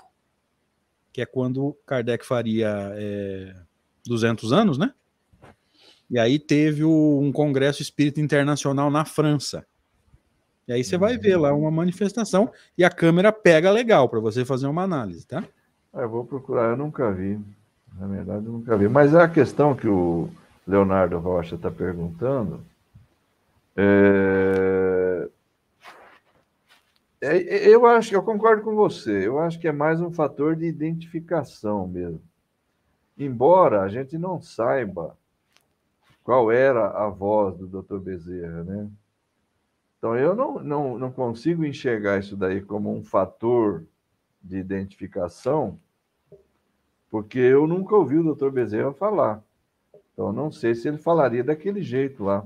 que 1.12 1.20
é 1.20 1.26
quando 1.26 1.76
Kardec 1.84 2.24
faria 2.24 2.92
é, 2.94 3.56
200 4.06 4.54
anos, 4.54 4.78
né? 4.78 4.94
E 6.08 6.20
aí 6.20 6.38
teve 6.38 6.84
o, 6.84 7.20
um 7.20 7.32
Congresso 7.32 7.82
Espírita 7.82 8.22
Internacional 8.22 8.92
na 8.92 9.04
França. 9.04 9.66
E 10.68 10.74
aí 10.74 10.84
você 10.84 10.96
vai 10.96 11.18
ver 11.18 11.38
lá 11.38 11.52
uma 11.56 11.72
manifestação 11.72 12.52
e 12.78 12.84
a 12.84 12.90
câmera 12.92 13.32
pega 13.34 13.72
legal 13.72 14.08
para 14.08 14.20
você 14.20 14.46
fazer 14.46 14.68
uma 14.68 14.84
análise, 14.84 15.26
tá? 15.26 15.44
Ah, 15.92 16.02
eu 16.02 16.10
vou 16.10 16.24
procurar, 16.24 16.70
eu 16.70 16.78
nunca 16.78 17.12
vi. 17.12 17.40
Na 17.98 18.08
verdade, 18.08 18.46
eu 18.46 18.52
nunca 18.52 18.78
vi. 18.78 18.88
Mas 18.88 19.16
a 19.16 19.28
questão 19.28 19.76
que 19.76 19.88
o 19.88 20.30
Leonardo 20.68 21.18
Rocha 21.18 21.56
está 21.56 21.72
perguntando. 21.72 22.62
É... 23.76 25.30
É, 27.20 27.68
eu 27.68 27.86
acho 27.88 28.10
que 28.10 28.16
eu 28.16 28.22
concordo 28.22 28.62
com 28.62 28.76
você. 28.76 29.26
Eu 29.28 29.40
acho 29.40 29.60
que 29.60 29.68
é 29.68 29.72
mais 29.72 30.00
um 30.00 30.12
fator 30.12 30.56
de 30.56 30.66
identificação 30.66 31.88
mesmo. 31.88 32.22
Embora 33.18 33.82
a 33.82 33.90
gente 33.90 34.18
não 34.18 34.40
saiba 34.40 35.18
qual 36.24 36.52
era 36.52 36.90
a 36.90 37.10
voz 37.10 37.58
do 37.58 37.68
Dr. 37.68 37.98
Bezerra, 37.98 38.64
né? 38.64 38.88
Então 39.98 40.16
eu 40.16 40.36
não, 40.36 40.60
não, 40.60 41.00
não 41.00 41.12
consigo 41.12 41.66
enxergar 41.66 42.20
isso 42.20 42.38
daí 42.38 42.62
como 42.62 42.94
um 42.94 43.04
fator 43.04 43.84
de 44.44 44.58
identificação, 44.58 45.80
porque 47.10 47.40
eu 47.40 47.66
nunca 47.68 47.96
ouvi 47.96 48.18
o 48.18 48.36
Dr. 48.36 48.50
Bezerra 48.50 48.94
falar. 48.94 49.44
Então, 50.14 50.32
não 50.32 50.52
sei 50.52 50.76
se 50.76 50.88
ele 50.88 50.98
falaria 50.98 51.44
daquele 51.44 51.82
jeito 51.82 52.24
lá. 52.24 52.46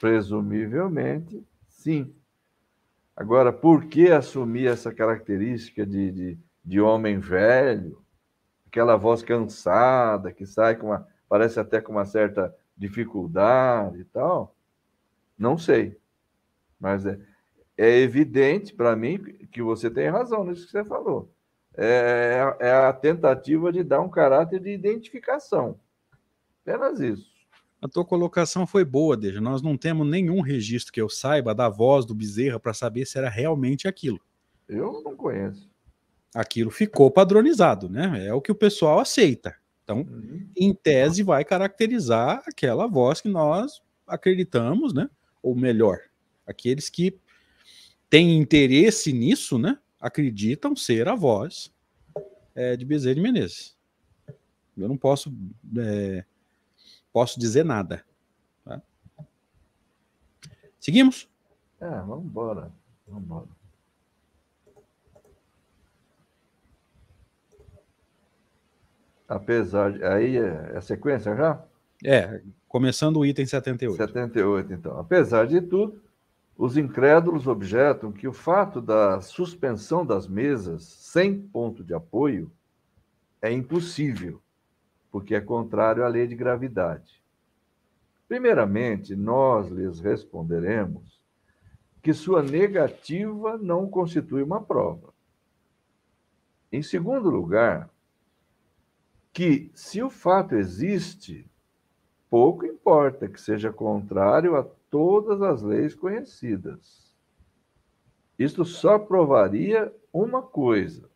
Presumivelmente, 0.00 1.46
sim. 1.68 2.14
Agora, 3.16 3.52
por 3.52 3.86
que 3.86 4.10
assumir 4.10 4.66
essa 4.66 4.92
característica 4.92 5.86
de, 5.86 6.10
de, 6.10 6.38
de 6.64 6.80
homem 6.80 7.18
velho? 7.18 8.02
Aquela 8.66 8.96
voz 8.96 9.22
cansada, 9.22 10.32
que 10.32 10.44
sai 10.44 10.74
com 10.74 10.88
uma. 10.88 11.06
parece 11.28 11.60
até 11.60 11.80
com 11.80 11.92
uma 11.92 12.04
certa 12.04 12.54
dificuldade 12.76 14.00
e 14.00 14.04
tal? 14.04 14.54
Não 15.38 15.56
sei. 15.56 15.96
Mas 16.78 17.06
é, 17.06 17.18
é 17.78 18.00
evidente 18.00 18.74
para 18.74 18.96
mim 18.96 19.18
que 19.52 19.62
você 19.62 19.88
tem 19.88 20.08
razão 20.08 20.44
nisso 20.44 20.66
que 20.66 20.72
você 20.72 20.84
falou 20.84 21.33
é, 21.76 22.56
é 22.60 22.70
a 22.72 22.92
tentativa 22.92 23.72
de 23.72 23.82
dar 23.82 24.00
um 24.00 24.08
caráter 24.08 24.60
de 24.60 24.70
identificação. 24.70 25.78
Apenas 26.62 27.00
isso. 27.00 27.34
A 27.82 27.88
tua 27.88 28.04
colocação 28.04 28.66
foi 28.66 28.84
boa, 28.84 29.16
Deja. 29.16 29.40
Nós 29.40 29.60
não 29.60 29.76
temos 29.76 30.08
nenhum 30.08 30.40
registro 30.40 30.92
que 30.92 31.00
eu 31.00 31.08
saiba 31.10 31.54
da 31.54 31.68
voz 31.68 32.06
do 32.06 32.14
Bezerra 32.14 32.58
para 32.58 32.72
saber 32.72 33.04
se 33.04 33.18
era 33.18 33.28
realmente 33.28 33.86
aquilo. 33.86 34.18
Eu 34.66 35.02
não 35.04 35.14
conheço. 35.14 35.68
Aquilo 36.34 36.70
ficou 36.70 37.10
padronizado, 37.10 37.88
né? 37.90 38.26
É 38.26 38.32
o 38.32 38.40
que 38.40 38.50
o 38.50 38.54
pessoal 38.54 38.98
aceita. 39.00 39.54
Então, 39.82 39.98
uhum. 39.98 40.48
em 40.56 40.72
tese, 40.72 41.22
vai 41.22 41.44
caracterizar 41.44 42.42
aquela 42.46 42.86
voz 42.86 43.20
que 43.20 43.28
nós 43.28 43.82
acreditamos, 44.06 44.94
né? 44.94 45.10
Ou 45.42 45.54
melhor, 45.54 45.98
aqueles 46.46 46.88
que 46.88 47.18
têm 48.08 48.38
interesse 48.38 49.12
nisso, 49.12 49.58
né? 49.58 49.78
Acreditam 50.04 50.76
ser 50.76 51.08
a 51.08 51.14
voz 51.14 51.72
é, 52.54 52.76
de 52.76 52.84
Bezerra 52.84 53.14
de 53.14 53.22
Menezes. 53.22 53.74
Eu 54.76 54.86
não 54.86 54.98
posso, 54.98 55.34
é, 55.78 56.26
posso 57.10 57.40
dizer 57.40 57.64
nada. 57.64 58.04
Tá? 58.66 58.82
Seguimos? 60.78 61.26
É, 61.80 61.88
vamos 61.88 62.26
embora. 62.26 62.70
Vamos 63.08 63.24
embora. 63.24 63.48
Apesar 69.26 69.90
de. 69.90 70.04
Aí 70.04 70.36
é, 70.36 70.72
é 70.74 70.76
a 70.76 70.82
sequência 70.82 71.34
já? 71.34 71.64
É, 72.04 72.42
começando 72.68 73.16
o 73.16 73.24
item 73.24 73.46
78. 73.46 73.96
78, 73.96 74.72
então. 74.74 74.98
Apesar 74.98 75.46
de 75.46 75.62
tudo, 75.62 76.03
os 76.56 76.76
incrédulos 76.76 77.46
objetam 77.46 78.12
que 78.12 78.28
o 78.28 78.32
fato 78.32 78.80
da 78.80 79.20
suspensão 79.20 80.06
das 80.06 80.28
mesas 80.28 80.84
sem 80.84 81.40
ponto 81.40 81.82
de 81.82 81.92
apoio 81.92 82.50
é 83.42 83.52
impossível, 83.52 84.40
porque 85.10 85.34
é 85.34 85.40
contrário 85.40 86.04
à 86.04 86.08
lei 86.08 86.26
de 86.26 86.36
gravidade. 86.36 87.22
Primeiramente, 88.28 89.14
nós 89.16 89.68
lhes 89.68 90.00
responderemos 90.00 91.22
que 92.00 92.12
sua 92.12 92.42
negativa 92.42 93.58
não 93.58 93.88
constitui 93.88 94.42
uma 94.42 94.62
prova. 94.62 95.12
Em 96.70 96.82
segundo 96.82 97.30
lugar, 97.30 97.90
que 99.32 99.70
se 99.74 100.02
o 100.02 100.08
fato 100.08 100.54
existe, 100.54 101.50
pouco 102.30 102.64
importa 102.64 103.28
que 103.28 103.40
seja 103.40 103.72
contrário 103.72 104.56
a 104.56 104.64
todas 104.94 105.42
as 105.42 105.60
leis 105.60 105.92
conhecidas. 105.92 107.12
Isto 108.38 108.64
só 108.64 108.96
provaria 108.96 109.92
uma 110.12 110.40
coisa: 110.40 111.10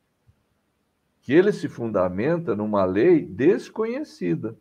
que 1.23 1.33
ele 1.33 1.53
se 1.53 1.69
fundamenta 1.69 2.57
numa 2.57 2.85
lei 2.85 3.25
desconhecida. 3.25 4.57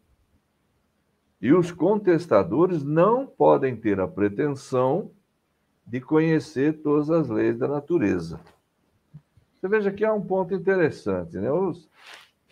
E 1.41 1.51
os 1.51 1.71
contestadores 1.71 2.83
não 2.83 3.25
podem 3.25 3.75
ter 3.75 3.99
a 3.99 4.07
pretensão 4.07 5.09
de 5.83 5.99
conhecer 5.99 6.83
todas 6.83 7.09
as 7.09 7.27
leis 7.27 7.57
da 7.57 7.67
natureza. 7.67 8.39
Você 9.55 9.67
veja 9.67 9.91
que 9.91 10.05
há 10.05 10.13
um 10.13 10.21
ponto 10.21 10.53
interessante, 10.53 11.37
né? 11.37 11.51
Os, 11.51 11.89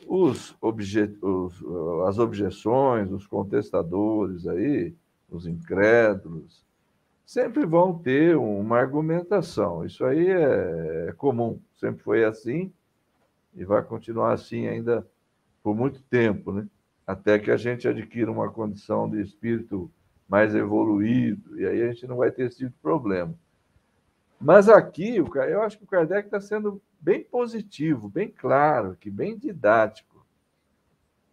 os, 0.08 0.58
obje, 0.60 1.16
os 1.22 1.64
as 2.08 2.18
objeções, 2.18 3.12
os 3.12 3.28
contestadores 3.28 4.48
aí, 4.48 4.96
os 5.36 5.46
incrédulos, 5.46 6.66
sempre 7.26 7.66
vão 7.66 7.98
ter 7.98 8.38
uma 8.38 8.78
argumentação. 8.78 9.86
Isso 9.86 10.06
aí 10.06 10.28
é, 10.28 11.08
é 11.10 11.12
comum, 11.14 11.60
sempre 11.76 12.04
foi 12.04 12.24
assim 12.24 12.72
e 13.56 13.64
vai 13.64 13.82
continuar 13.82 14.34
assim 14.34 14.68
ainda 14.68 15.08
por 15.64 15.76
muito 15.76 16.02
tempo, 16.04 16.52
né? 16.52 16.68
Até 17.08 17.40
que 17.40 17.50
a 17.50 17.58
gente 17.58 17.88
adquira 17.88 18.32
uma 18.32 18.52
condição 18.52 19.10
de 19.10 19.22
espírito 19.22 19.92
mais 20.28 20.54
evoluído, 20.56 21.60
e 21.60 21.66
aí 21.66 21.82
a 21.84 21.92
gente 21.92 22.08
não 22.08 22.18
vai 22.18 22.32
ter 22.32 22.48
esse 22.48 22.58
tipo 22.58 22.72
de 22.72 22.82
problema. 22.82 23.34
Mas 24.40 24.68
aqui, 24.68 25.18
eu 25.18 25.62
acho 25.62 25.78
que 25.78 25.84
o 25.84 25.88
Kardec 25.88 26.28
está 26.28 26.42
sendo 26.42 26.82
bem 27.00 27.24
positivo, 27.24 28.10
bem 28.10 28.30
claro, 28.30 28.98
que 29.00 29.10
bem 29.10 29.38
didático. 29.38 30.26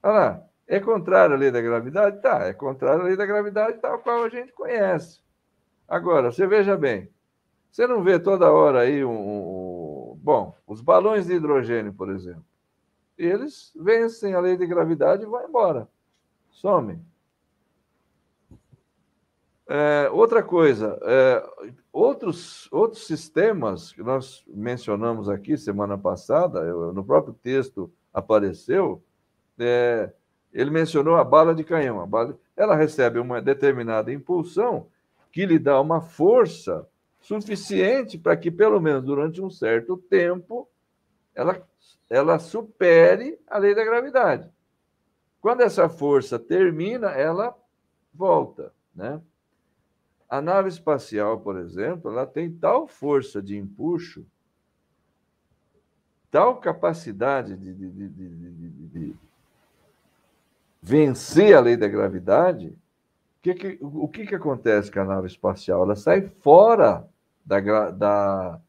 Olha 0.02 0.12
lá, 0.12 0.48
é 0.66 0.80
contrário 0.80 1.34
à 1.34 1.38
lei 1.38 1.50
da 1.50 1.60
gravidade? 1.60 2.20
Tá, 2.20 2.44
é 2.44 2.52
contrário 2.52 3.02
à 3.02 3.04
lei 3.04 3.16
da 3.16 3.26
gravidade 3.26 3.78
tal 3.78 3.98
qual 3.98 4.24
a 4.24 4.28
gente 4.28 4.52
conhece. 4.52 5.20
Agora, 5.88 6.30
você 6.30 6.46
veja 6.46 6.76
bem, 6.76 7.10
você 7.70 7.86
não 7.86 8.02
vê 8.02 8.18
toda 8.18 8.50
hora 8.50 8.80
aí 8.80 9.04
um, 9.04 9.10
um, 9.10 10.18
Bom, 10.22 10.54
os 10.66 10.80
balões 10.80 11.26
de 11.26 11.34
hidrogênio, 11.34 11.92
por 11.92 12.08
exemplo, 12.08 12.44
eles 13.18 13.72
vencem 13.74 14.34
a 14.34 14.40
lei 14.40 14.56
de 14.56 14.66
gravidade 14.66 15.24
e 15.24 15.26
vão 15.26 15.44
embora. 15.44 15.88
Somem. 16.50 17.04
É, 19.68 20.08
outra 20.10 20.42
coisa, 20.42 20.98
é, 21.02 21.42
outros, 21.92 22.68
outros 22.70 23.06
sistemas 23.06 23.92
que 23.92 24.02
nós 24.02 24.44
mencionamos 24.46 25.28
aqui 25.28 25.56
semana 25.56 25.96
passada, 25.98 26.60
eu, 26.60 26.92
no 26.92 27.04
próprio 27.04 27.34
texto 27.34 27.90
apareceu, 28.12 29.02
é, 29.58 30.12
ele 30.52 30.70
mencionou 30.70 31.16
a 31.16 31.24
bala 31.24 31.54
de 31.54 31.64
canhão. 31.64 32.00
A 32.00 32.06
bala, 32.06 32.38
ela 32.56 32.76
recebe 32.76 33.18
uma 33.18 33.40
determinada 33.40 34.12
impulsão 34.12 34.86
que 35.30 35.46
lhe 35.46 35.58
dá 35.58 35.80
uma 35.80 36.00
força 36.00 36.86
suficiente 37.20 38.18
para 38.18 38.36
que, 38.36 38.50
pelo 38.50 38.80
menos 38.80 39.02
durante 39.04 39.40
um 39.40 39.48
certo 39.48 39.96
tempo, 39.96 40.68
ela, 41.34 41.66
ela 42.10 42.38
supere 42.38 43.38
a 43.46 43.56
lei 43.58 43.74
da 43.74 43.84
gravidade. 43.84 44.50
Quando 45.40 45.62
essa 45.62 45.88
força 45.88 46.38
termina, 46.38 47.08
ela 47.10 47.56
volta, 48.12 48.72
né? 48.94 49.20
A 50.28 50.40
nave 50.40 50.68
espacial, 50.68 51.40
por 51.40 51.58
exemplo, 51.58 52.10
ela 52.10 52.26
tem 52.26 52.50
tal 52.50 52.86
força 52.86 53.42
de 53.42 53.56
empuxo, 53.56 54.26
tal 56.30 56.56
capacidade 56.56 57.56
de, 57.56 57.74
de, 57.74 58.08
de, 58.08 58.08
de 58.88 59.16
vencer 60.82 61.54
a 61.54 61.60
lei 61.60 61.76
da 61.76 61.86
gravidade, 61.86 62.76
que 63.40 63.54
que, 63.54 63.78
o 63.80 64.08
que, 64.08 64.26
que 64.26 64.34
acontece 64.34 64.90
com 64.90 65.00
a 65.00 65.04
nave 65.04 65.28
espacial? 65.28 65.82
Ela 65.82 65.94
sai 65.94 66.22
fora 66.40 67.08
da, 67.44 67.60
da, 67.90 68.60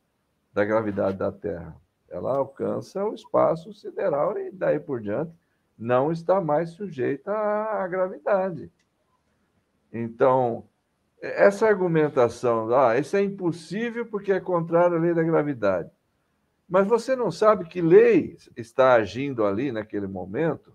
da 0.53 0.65
gravidade 0.65 1.17
da 1.17 1.31
Terra. 1.31 1.75
Ela 2.09 2.37
alcança 2.37 3.03
o 3.03 3.15
espaço 3.15 3.73
sideral 3.73 4.37
e 4.37 4.51
daí 4.51 4.79
por 4.79 5.01
diante 5.01 5.31
não 5.77 6.11
está 6.11 6.39
mais 6.39 6.69
sujeita 6.71 7.31
à 7.31 7.87
gravidade. 7.87 8.71
Então, 9.91 10.63
essa 11.19 11.67
argumentação, 11.67 12.73
ah, 12.73 12.97
isso 12.97 13.17
é 13.17 13.23
impossível 13.23 14.05
porque 14.05 14.31
é 14.31 14.39
contrário 14.39 14.97
à 14.97 14.99
lei 14.99 15.13
da 15.13 15.23
gravidade. 15.23 15.89
Mas 16.69 16.87
você 16.87 17.15
não 17.15 17.31
sabe 17.31 17.65
que 17.65 17.81
lei 17.81 18.37
está 18.55 18.93
agindo 18.93 19.45
ali 19.45 19.71
naquele 19.71 20.07
momento? 20.07 20.73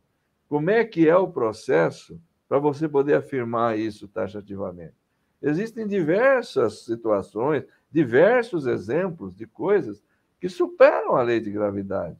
Como 0.48 0.70
é 0.70 0.84
que 0.84 1.08
é 1.08 1.16
o 1.16 1.28
processo 1.28 2.20
para 2.48 2.58
você 2.58 2.88
poder 2.88 3.14
afirmar 3.14 3.78
isso 3.78 4.08
taxativamente? 4.08 4.94
Existem 5.40 5.86
diversas 5.86 6.84
situações, 6.84 7.64
diversos 7.90 8.66
exemplos 8.66 9.36
de 9.36 9.46
coisas 9.46 10.02
que 10.40 10.48
superam 10.48 11.16
a 11.16 11.22
lei 11.22 11.40
de 11.40 11.50
gravidade. 11.50 12.16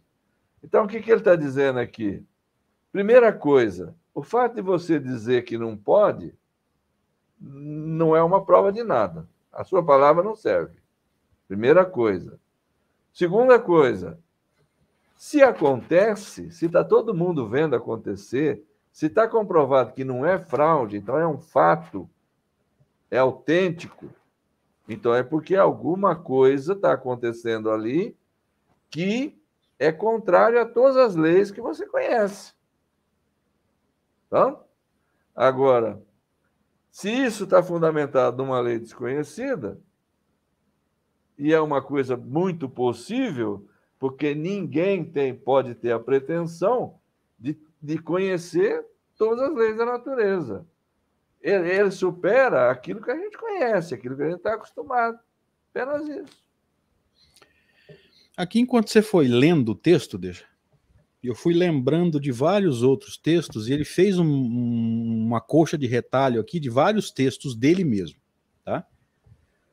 Então, 0.62 0.85
o 0.85 0.89
que, 0.89 1.01
que 1.01 1.11
ele 1.11 1.20
está 1.20 1.35
dizendo 1.37 1.79
aqui? 1.79 2.24
Primeira 2.93 3.33
coisa, 3.33 3.95
o 4.14 4.22
fato 4.22 4.57
de 4.57 4.62
você 4.62 4.99
dizer 4.99 5.43
que 5.43 5.57
não 5.57 5.76
pode 5.76 6.35
não 7.41 8.16
é 8.16 8.22
uma 8.22 8.45
prova 8.45 8.72
de 8.72 8.83
nada. 8.83 9.29
A 9.53 9.64
sua 9.64 9.85
palavra 9.85 10.22
não 10.22 10.35
serve. 10.35 10.76
Primeira 11.47 11.85
coisa. 11.85 12.39
Segunda 13.12 13.59
coisa, 13.59 14.18
se 15.18 15.42
acontece, 15.42 16.48
se 16.52 16.66
está 16.66 16.84
todo 16.84 17.12
mundo 17.12 17.48
vendo 17.48 17.74
acontecer, 17.74 18.64
se 18.92 19.06
está 19.06 19.26
comprovado 19.26 19.92
que 19.92 20.04
não 20.04 20.24
é 20.24 20.38
fraude, 20.38 20.96
então 20.96 21.18
é 21.18 21.26
um 21.26 21.40
fato, 21.40 22.08
é 23.10 23.18
autêntico, 23.18 24.08
então 24.88 25.12
é 25.12 25.24
porque 25.24 25.56
alguma 25.56 26.14
coisa 26.14 26.72
está 26.74 26.92
acontecendo 26.92 27.68
ali 27.68 28.16
que 28.88 29.36
é 29.76 29.90
contrário 29.90 30.60
a 30.60 30.64
todas 30.64 30.96
as 30.96 31.16
leis 31.16 31.50
que 31.50 31.60
você 31.60 31.84
conhece. 31.84 32.54
Tá? 34.30 34.56
Agora, 35.34 36.00
se 36.92 37.10
isso 37.10 37.42
está 37.42 37.60
fundamentado 37.60 38.36
numa 38.36 38.60
lei 38.60 38.78
desconhecida, 38.78 39.80
e 41.36 41.52
é 41.52 41.60
uma 41.60 41.82
coisa 41.82 42.16
muito 42.16 42.68
possível, 42.68 43.68
porque 43.99 44.34
ninguém 44.34 45.05
tem, 45.05 45.34
pode 45.34 45.74
ter 45.74 45.92
a 45.92 45.99
pretensão 45.99 46.99
de, 47.38 47.59
de 47.82 47.99
conhecer 47.99 48.84
todas 49.16 49.51
as 49.51 49.57
leis 49.57 49.76
da 49.76 49.84
natureza. 49.84 50.66
Ele, 51.40 51.68
ele 51.68 51.90
supera 51.90 52.70
aquilo 52.70 53.03
que 53.03 53.11
a 53.11 53.16
gente 53.16 53.36
conhece, 53.36 53.94
aquilo 53.94 54.16
que 54.16 54.22
a 54.22 54.26
gente 54.26 54.38
está 54.38 54.55
acostumado. 54.55 55.18
Apenas 55.70 56.09
isso. 56.09 56.49
Aqui, 58.36 58.61
enquanto 58.61 58.88
você 58.88 59.03
foi 59.03 59.26
lendo 59.26 59.72
o 59.72 59.74
texto, 59.74 60.16
deixa, 60.16 60.44
eu 61.22 61.34
fui 61.34 61.53
lembrando 61.53 62.20
de 62.20 62.30
vários 62.30 62.82
outros 62.82 63.16
textos 63.16 63.68
e 63.68 63.72
ele 63.72 63.84
fez 63.84 64.18
um, 64.18 64.24
um, 64.24 65.24
uma 65.26 65.40
coxa 65.40 65.76
de 65.76 65.86
retalho 65.86 66.40
aqui 66.40 66.61
de 66.61 66.70
vários 66.70 67.11
textos 67.11 67.57
dele 67.57 67.82
mesmo? 67.82 68.18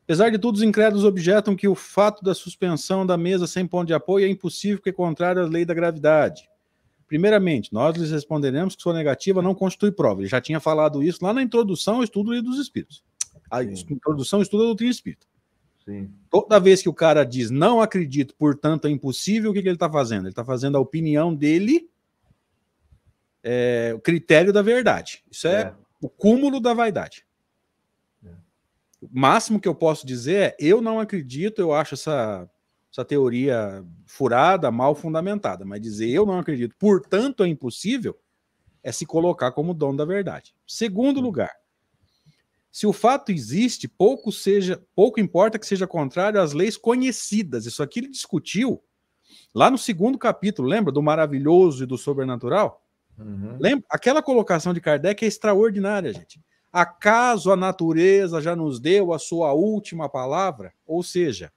Apesar 0.06 0.30
de 0.30 0.38
tudo, 0.38 0.56
os 0.56 0.62
incrédulos 0.62 1.04
objetam 1.04 1.56
que 1.56 1.68
o 1.68 1.74
fato 1.74 2.24
da 2.24 2.36
suspensão 2.36 3.04
da 3.06 3.18
mesa 3.18 3.48
sem 3.48 3.66
ponto 3.66 3.88
de 3.88 3.94
apoio 3.94 4.26
é 4.26 4.30
impossível 4.30 4.78
porque 4.78 4.92
é 4.92 4.94
contrário 4.94 5.42
à 5.42 5.48
lei 5.48 5.66
da 5.66 5.74
gravidade. 5.74 6.48
Primeiramente, 7.08 7.74
nós 7.74 7.98
lhes 7.98 8.12
responderemos 8.12 8.76
que 8.76 8.84
sua 8.84 8.94
negativa 8.94 9.42
não 9.42 9.56
constitui 9.56 9.92
prova. 9.92 10.22
Ele 10.22 10.30
já 10.30 10.40
tinha 10.40 10.60
falado 10.60 11.02
isso 11.02 11.24
lá 11.24 11.34
na 11.34 11.42
introdução 11.42 11.96
ao 11.96 12.04
estudo 12.04 12.40
dos 12.44 12.60
espíritos. 12.60 13.04
A 13.50 13.64
Sim. 13.64 13.86
introdução 13.90 14.38
ao 14.38 14.44
estudo 14.44 14.62
da 14.62 14.68
doutrina 14.68 14.92
espírita. 14.92 15.26
Sim. 15.84 16.12
Toda 16.30 16.60
vez 16.60 16.84
que 16.84 16.90
o 16.90 16.94
cara 16.94 17.24
diz 17.24 17.50
não 17.50 17.82
acredito, 17.82 18.36
portanto 18.36 18.88
é 18.88 18.92
impossível, 18.92 19.52
o 19.52 19.54
que, 19.54 19.62
que 19.62 19.68
ele 19.68 19.76
está 19.76 19.90
fazendo? 19.90 20.22
Ele 20.22 20.30
está 20.30 20.46
fazendo 20.46 20.78
a 20.78 20.80
opinião 20.80 21.34
dele, 21.34 21.90
é, 23.44 23.92
o 23.96 24.00
critério 24.00 24.54
da 24.54 24.62
verdade. 24.62 25.24
Isso 25.32 25.48
é, 25.48 25.62
é, 25.62 25.74
o 26.02 26.10
cúmulo 26.10 26.60
da 26.60 26.74
vaidade. 26.74 27.26
O 29.12 29.20
máximo 29.20 29.60
que 29.60 29.68
eu 29.68 29.76
posso 29.76 30.06
dizer 30.06 30.36
é: 30.36 30.56
eu 30.60 30.82
não 30.82 31.00
acredito, 31.00 31.60
eu 31.60 31.74
acho 31.74 31.94
essa, 31.94 32.50
essa 32.92 33.06
teoria 33.06 33.84
furada, 34.06 34.72
mal 34.72 34.96
fundamentada. 34.96 35.66
Mas 35.66 35.82
dizer 35.82 36.10
eu 36.10 36.26
não 36.26 36.40
acredito, 36.40 36.76
portanto 36.78 37.44
é 37.44 37.48
impossível, 37.48 38.18
é 38.84 38.92
se 38.92 39.06
colocar 39.06 39.52
como 39.52 39.74
dono 39.74 39.98
da 39.98 40.06
verdade. 40.06 40.56
Segundo 40.68 41.20
lugar, 41.20 41.54
se 42.72 42.86
o 42.86 42.92
fato 42.92 43.32
existe, 43.32 43.88
pouco 43.88 44.32
seja, 44.32 44.84
pouco 44.94 45.20
importa 45.20 45.58
que 45.58 45.66
seja 45.66 45.88
contrário 45.88 46.42
às 46.42 46.52
leis 46.52 46.76
conhecidas. 46.76 47.66
Isso 47.66 47.82
aqui 47.82 48.00
ele 48.00 48.10
discutiu 48.10 48.84
lá 49.54 49.72
no 49.72 49.78
segundo 49.78 50.18
capítulo, 50.18 50.68
lembra 50.68 50.92
do 50.92 51.02
maravilhoso 51.02 51.84
e 51.84 51.88
do 51.88 51.98
sobrenatural? 51.98 52.86
Uhum. 53.18 53.58
Lembra? 53.60 53.86
Aquela 53.90 54.22
colocação 54.22 54.74
de 54.74 54.82
Kardec 54.82 55.24
é 55.24 55.28
extraordinária, 55.28 56.12
gente. 56.12 56.42
Acaso 56.76 57.54
a 57.54 57.56
natureza 57.56 58.42
já 58.42 58.54
nos 58.54 58.82
deu 58.82 59.14
a 59.14 59.18
sua 59.18 59.54
última 59.54 60.10
palavra? 60.10 60.74
Ou 60.86 61.02
seja, 61.02 61.50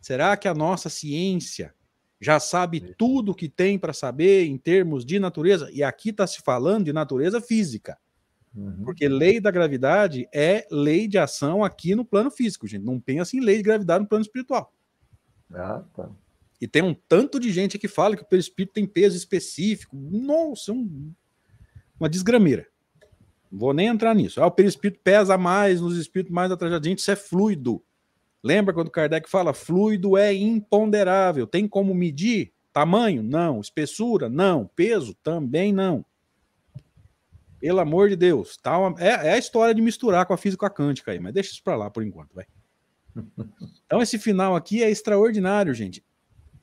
será 0.00 0.36
que 0.36 0.46
a 0.46 0.54
nossa 0.54 0.88
ciência 0.88 1.74
já 2.20 2.38
sabe 2.38 2.94
tudo 2.96 3.32
o 3.32 3.34
que 3.34 3.48
tem 3.48 3.76
para 3.76 3.92
saber 3.92 4.46
em 4.46 4.56
termos 4.56 5.04
de 5.04 5.18
natureza? 5.18 5.68
E 5.72 5.82
aqui 5.82 6.10
está 6.10 6.28
se 6.28 6.42
falando 6.42 6.84
de 6.84 6.92
natureza 6.92 7.40
física. 7.40 7.98
Uhum. 8.54 8.84
Porque 8.84 9.08
lei 9.08 9.40
da 9.40 9.50
gravidade 9.50 10.28
é 10.32 10.64
lei 10.70 11.08
de 11.08 11.18
ação 11.18 11.64
aqui 11.64 11.96
no 11.96 12.04
plano 12.04 12.30
físico, 12.30 12.68
gente. 12.68 12.84
Não 12.84 13.00
pensa 13.00 13.36
em 13.36 13.40
lei 13.40 13.56
de 13.56 13.64
gravidade 13.64 14.04
no 14.04 14.08
plano 14.08 14.22
espiritual. 14.22 14.72
Ah, 15.52 15.82
tá. 15.92 16.08
E 16.60 16.68
tem 16.68 16.84
um 16.84 16.94
tanto 16.94 17.40
de 17.40 17.50
gente 17.50 17.80
que 17.80 17.88
fala 17.88 18.16
que 18.16 18.22
o 18.22 18.26
perispírito 18.26 18.74
tem 18.74 18.86
peso 18.86 19.16
específico. 19.16 19.96
Nossa, 19.96 20.72
um, 20.72 21.12
uma 21.98 22.08
desgrameira. 22.08 22.68
Vou 23.56 23.72
nem 23.72 23.86
entrar 23.86 24.14
nisso. 24.14 24.40
Ah, 24.40 24.46
o 24.46 24.50
perispírito 24.50 25.00
pesa 25.02 25.38
mais 25.38 25.80
nos 25.80 25.96
espíritos 25.96 26.32
mais 26.32 26.52
atrajadinhos, 26.52 27.00
isso 27.00 27.10
é 27.10 27.16
fluido. 27.16 27.82
Lembra 28.44 28.74
quando 28.74 28.90
Kardec 28.90 29.28
fala 29.28 29.54
fluido 29.54 30.16
é 30.16 30.32
imponderável? 30.32 31.46
Tem 31.46 31.66
como 31.66 31.94
medir? 31.94 32.52
Tamanho? 32.72 33.22
Não. 33.22 33.60
Espessura? 33.60 34.28
Não. 34.28 34.70
Peso? 34.76 35.14
Também 35.22 35.72
não. 35.72 36.04
Pelo 37.58 37.80
amor 37.80 38.10
de 38.10 38.16
Deus. 38.16 38.56
Tá 38.58 38.78
uma, 38.78 38.94
é, 39.00 39.08
é, 39.08 39.32
a 39.32 39.38
história 39.38 39.74
de 39.74 39.80
misturar 39.80 40.26
com 40.26 40.34
a 40.34 40.36
física 40.36 40.68
quântica 40.68 41.10
aí, 41.10 41.18
mas 41.18 41.32
deixa 41.32 41.52
isso 41.52 41.64
para 41.64 41.76
lá 41.76 41.90
por 41.90 42.04
enquanto, 42.04 42.34
vai. 42.34 42.46
Então 43.86 44.02
esse 44.02 44.18
final 44.18 44.54
aqui 44.54 44.82
é 44.82 44.90
extraordinário, 44.90 45.72
gente. 45.72 46.04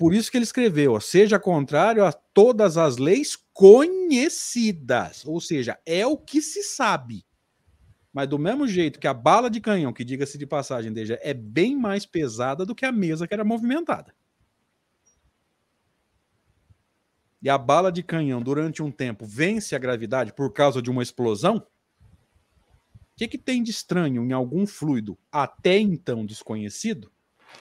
Por 0.03 0.13
isso 0.13 0.29
que 0.29 0.35
ele 0.35 0.43
escreveu, 0.43 0.95
ó, 0.95 0.99
seja 0.99 1.39
contrário 1.39 2.03
a 2.03 2.11
todas 2.11 2.77
as 2.77 2.97
leis 2.97 3.37
conhecidas, 3.53 5.25
ou 5.25 5.39
seja, 5.39 5.79
é 5.85 6.05
o 6.05 6.17
que 6.17 6.41
se 6.41 6.61
sabe. 6.61 7.25
Mas 8.11 8.27
do 8.27 8.37
mesmo 8.37 8.67
jeito 8.67 8.99
que 8.99 9.07
a 9.07 9.13
bala 9.13 9.49
de 9.49 9.61
canhão, 9.61 9.93
que 9.93 10.03
diga-se 10.03 10.37
de 10.37 10.45
passagem, 10.45 10.91
Deja, 10.91 11.17
é 11.21 11.33
bem 11.33 11.77
mais 11.77 12.05
pesada 12.05 12.65
do 12.65 12.75
que 12.75 12.85
a 12.85 12.91
mesa 12.91 13.25
que 13.25 13.33
era 13.33 13.45
movimentada. 13.45 14.13
e 17.41 17.49
a 17.49 17.57
bala 17.57 17.89
de 17.89 18.03
canhão 18.03 18.41
durante 18.41 18.83
um 18.83 18.91
tempo 18.91 19.25
vence 19.25 19.73
a 19.73 19.79
gravidade 19.79 20.33
por 20.33 20.51
causa 20.51 20.81
de 20.81 20.91
uma 20.91 21.01
explosão, 21.01 21.65
o 22.89 23.15
que, 23.15 23.25
que 23.25 23.37
tem 23.37 23.63
de 23.63 23.71
estranho 23.71 24.21
em 24.25 24.33
algum 24.33 24.67
fluido 24.67 25.17
até 25.31 25.77
então 25.77 26.25
desconhecido, 26.25 27.09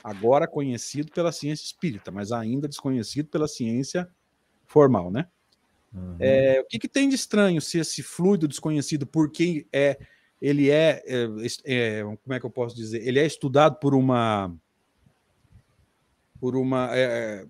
agora 0.03 0.47
conhecido 0.47 1.12
pela 1.12 1.32
ciência 1.32 1.64
espírita, 1.64 2.11
mas 2.11 2.32
ainda 2.32 2.68
desconhecido 2.68 3.28
pela 3.28 3.49
ciência 3.49 4.09
formal, 4.66 5.11
né? 5.11 5.28
Uhum. 5.93 6.16
É, 6.18 6.61
o 6.61 6.64
que, 6.64 6.78
que, 6.78 6.88
tem 6.88 7.09
de 7.09 7.14
estranho 7.14 7.61
se 7.61 7.78
esse 7.78 8.03
fluido 8.03 8.49
desconhecido, 8.49 9.07
porque 9.07 9.66
é, 9.72 9.99
ele 10.40 10.70
é, 10.70 11.03
é, 11.07 11.26
é, 11.64 12.03
como 12.03 12.34
é 12.34 12.40
que 12.40 12.47
eu 12.47 12.51
posso 12.51 12.74
dizer, 12.74 13.07
ele 13.07 13.18
é 13.18 13.26
estudado 13.26 13.76
por 13.76 13.95
uma 13.95 14.55
por 16.40 16.57
uma 16.57 16.88
é, 16.93 17.47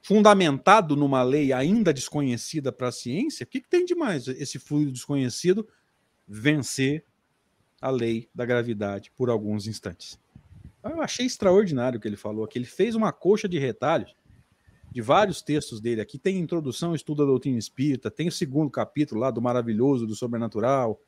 fundamentado 0.00 0.94
numa 0.94 1.22
lei 1.22 1.52
ainda 1.52 1.92
desconhecida 1.92 2.70
para 2.70 2.88
a 2.88 2.92
ciência, 2.92 3.42
o 3.42 3.46
que, 3.46 3.60
que 3.60 3.68
tem 3.68 3.84
de 3.84 3.94
mais 3.94 4.28
esse 4.28 4.58
fluido 4.58 4.92
desconhecido 4.92 5.66
vencer 6.28 7.04
a 7.80 7.90
lei 7.90 8.28
da 8.34 8.44
gravidade 8.44 9.10
por 9.16 9.30
alguns 9.30 9.66
instantes? 9.66 10.20
Eu 10.84 11.00
achei 11.00 11.24
extraordinário 11.24 11.98
o 11.98 12.00
que 12.00 12.06
ele 12.06 12.16
falou 12.16 12.44
aqui. 12.44 12.58
Ele 12.58 12.66
fez 12.66 12.94
uma 12.94 13.12
coxa 13.12 13.48
de 13.48 13.58
retalhos 13.58 14.14
de 14.92 15.00
vários 15.00 15.42
textos 15.42 15.80
dele 15.80 16.00
aqui. 16.00 16.18
Tem 16.18 16.38
introdução, 16.38 16.94
estudo 16.94 17.24
da 17.24 17.30
doutrina 17.30 17.58
espírita, 17.58 18.10
tem 18.10 18.28
o 18.28 18.32
segundo 18.32 18.70
capítulo 18.70 19.20
lá 19.20 19.30
do 19.30 19.42
maravilhoso, 19.42 20.06
do 20.06 20.14
sobrenatural. 20.14 21.00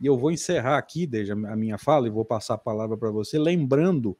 E 0.00 0.06
eu 0.06 0.18
vou 0.18 0.30
encerrar 0.30 0.76
aqui, 0.76 1.06
desde 1.06 1.32
a 1.32 1.56
minha 1.56 1.78
fala, 1.78 2.06
e 2.06 2.10
vou 2.10 2.24
passar 2.24 2.54
a 2.54 2.58
palavra 2.58 2.96
para 2.96 3.10
você, 3.10 3.38
lembrando 3.38 4.16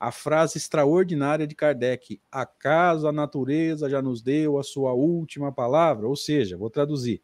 a 0.00 0.10
frase 0.10 0.58
extraordinária 0.58 1.46
de 1.46 1.54
Kardec: 1.54 2.20
acaso 2.30 3.06
a 3.06 3.12
natureza 3.12 3.88
já 3.88 4.02
nos 4.02 4.20
deu 4.20 4.58
a 4.58 4.64
sua 4.64 4.92
última 4.92 5.52
palavra? 5.52 6.08
Ou 6.08 6.16
seja, 6.16 6.56
vou 6.56 6.68
traduzir. 6.68 7.22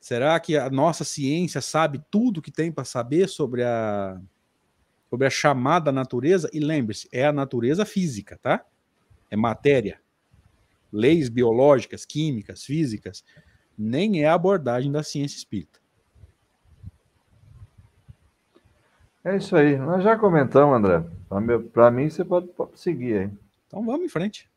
Será 0.00 0.40
que 0.40 0.56
a 0.56 0.70
nossa 0.70 1.04
ciência 1.04 1.60
sabe 1.60 2.02
tudo 2.10 2.42
que 2.42 2.50
tem 2.50 2.72
para 2.72 2.84
saber 2.84 3.28
sobre 3.28 3.62
a, 3.62 4.20
sobre 5.12 5.26
a 5.26 5.30
chamada 5.30 5.92
natureza, 5.92 6.48
e 6.54 6.58
lembre-se, 6.58 7.06
é 7.12 7.26
a 7.26 7.32
natureza 7.34 7.84
física, 7.84 8.38
tá? 8.40 8.64
É 9.30 9.36
matéria. 9.36 10.00
Leis 10.90 11.28
biológicas, 11.28 12.06
químicas, 12.06 12.64
físicas, 12.64 13.22
nem 13.76 14.22
é 14.22 14.26
a 14.26 14.32
abordagem 14.32 14.90
da 14.90 15.02
ciência 15.02 15.36
espírita. 15.36 15.78
É 19.22 19.36
isso 19.36 19.54
aí. 19.54 19.76
Nós 19.76 20.02
já 20.02 20.16
comentamos, 20.16 20.78
André. 20.78 21.04
Para 21.74 21.90
mim, 21.90 22.08
você 22.08 22.24
pode 22.24 22.48
seguir 22.74 23.18
aí. 23.18 23.30
Então 23.66 23.84
vamos 23.84 24.06
em 24.06 24.08
frente. 24.08 24.50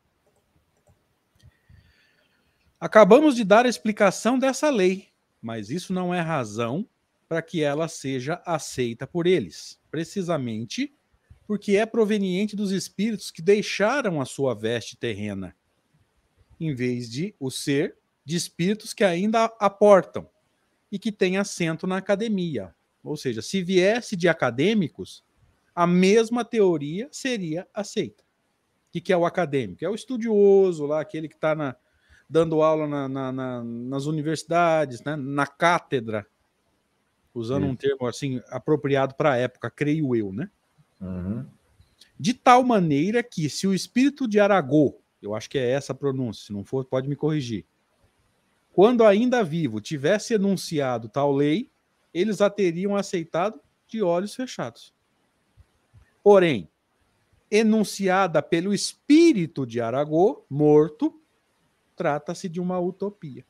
Acabamos 2.80 3.36
de 3.36 3.44
dar 3.44 3.66
a 3.66 3.68
explicação 3.68 4.38
dessa 4.38 4.70
lei, 4.70 5.08
mas 5.42 5.68
isso 5.68 5.92
não 5.92 6.14
é 6.14 6.20
razão 6.22 6.88
para 7.28 7.42
que 7.42 7.62
ela 7.62 7.88
seja 7.88 8.40
aceita 8.44 9.06
por 9.06 9.26
eles, 9.26 9.80
precisamente 9.90 10.94
porque 11.46 11.76
é 11.76 11.86
proveniente 11.86 12.56
dos 12.56 12.72
espíritos 12.72 13.30
que 13.30 13.40
deixaram 13.40 14.20
a 14.20 14.24
sua 14.24 14.54
veste 14.54 14.96
terrena, 14.96 15.56
em 16.58 16.74
vez 16.74 17.08
de 17.08 17.34
o 17.38 17.50
ser 17.50 17.96
de 18.24 18.36
espíritos 18.36 18.92
que 18.92 19.04
ainda 19.04 19.44
aportam 19.60 20.28
e 20.90 20.98
que 20.98 21.12
têm 21.12 21.36
assento 21.36 21.86
na 21.86 21.98
academia. 21.98 22.74
Ou 23.02 23.16
seja, 23.16 23.40
se 23.40 23.62
viesse 23.62 24.16
de 24.16 24.28
acadêmicos, 24.28 25.24
a 25.72 25.86
mesma 25.86 26.44
teoria 26.44 27.08
seria 27.12 27.68
aceita. 27.72 28.24
O 28.88 29.00
que 29.00 29.12
é 29.12 29.16
o 29.16 29.26
acadêmico? 29.26 29.84
É 29.84 29.88
o 29.88 29.94
estudioso 29.94 30.86
lá, 30.86 31.00
aquele 31.00 31.28
que 31.28 31.34
está 31.34 31.76
dando 32.28 32.62
aula 32.62 32.88
na, 32.88 33.08
na, 33.08 33.32
na, 33.32 33.62
nas 33.62 34.06
universidades, 34.06 35.04
né, 35.04 35.14
na 35.14 35.46
cátedra, 35.46 36.26
usando 37.38 37.66
um 37.66 37.76
termo 37.76 38.06
assim 38.06 38.40
apropriado 38.48 39.14
para 39.14 39.32
a 39.32 39.36
época, 39.36 39.70
creio 39.70 40.16
eu, 40.16 40.32
né? 40.32 40.50
Uhum. 41.00 41.44
De 42.18 42.32
tal 42.32 42.64
maneira 42.64 43.22
que, 43.22 43.50
se 43.50 43.66
o 43.66 43.74
espírito 43.74 44.26
de 44.26 44.40
Aragô, 44.40 44.98
eu 45.20 45.34
acho 45.34 45.50
que 45.50 45.58
é 45.58 45.70
essa 45.70 45.92
a 45.92 45.96
pronúncia, 45.96 46.46
se 46.46 46.52
não 46.52 46.64
for, 46.64 46.84
pode 46.84 47.08
me 47.08 47.16
corrigir, 47.16 47.66
quando 48.72 49.04
ainda 49.04 49.44
vivo 49.44 49.80
tivesse 49.80 50.34
enunciado 50.34 51.08
tal 51.08 51.32
lei, 51.32 51.70
eles 52.12 52.40
a 52.40 52.48
teriam 52.48 52.96
aceitado 52.96 53.60
de 53.86 54.02
olhos 54.02 54.34
fechados. 54.34 54.94
Porém, 56.22 56.68
enunciada 57.50 58.42
pelo 58.42 58.74
espírito 58.74 59.66
de 59.66 59.80
Aragô, 59.80 60.44
morto, 60.48 61.20
trata-se 61.94 62.48
de 62.48 62.60
uma 62.60 62.78
utopia. 62.80 63.44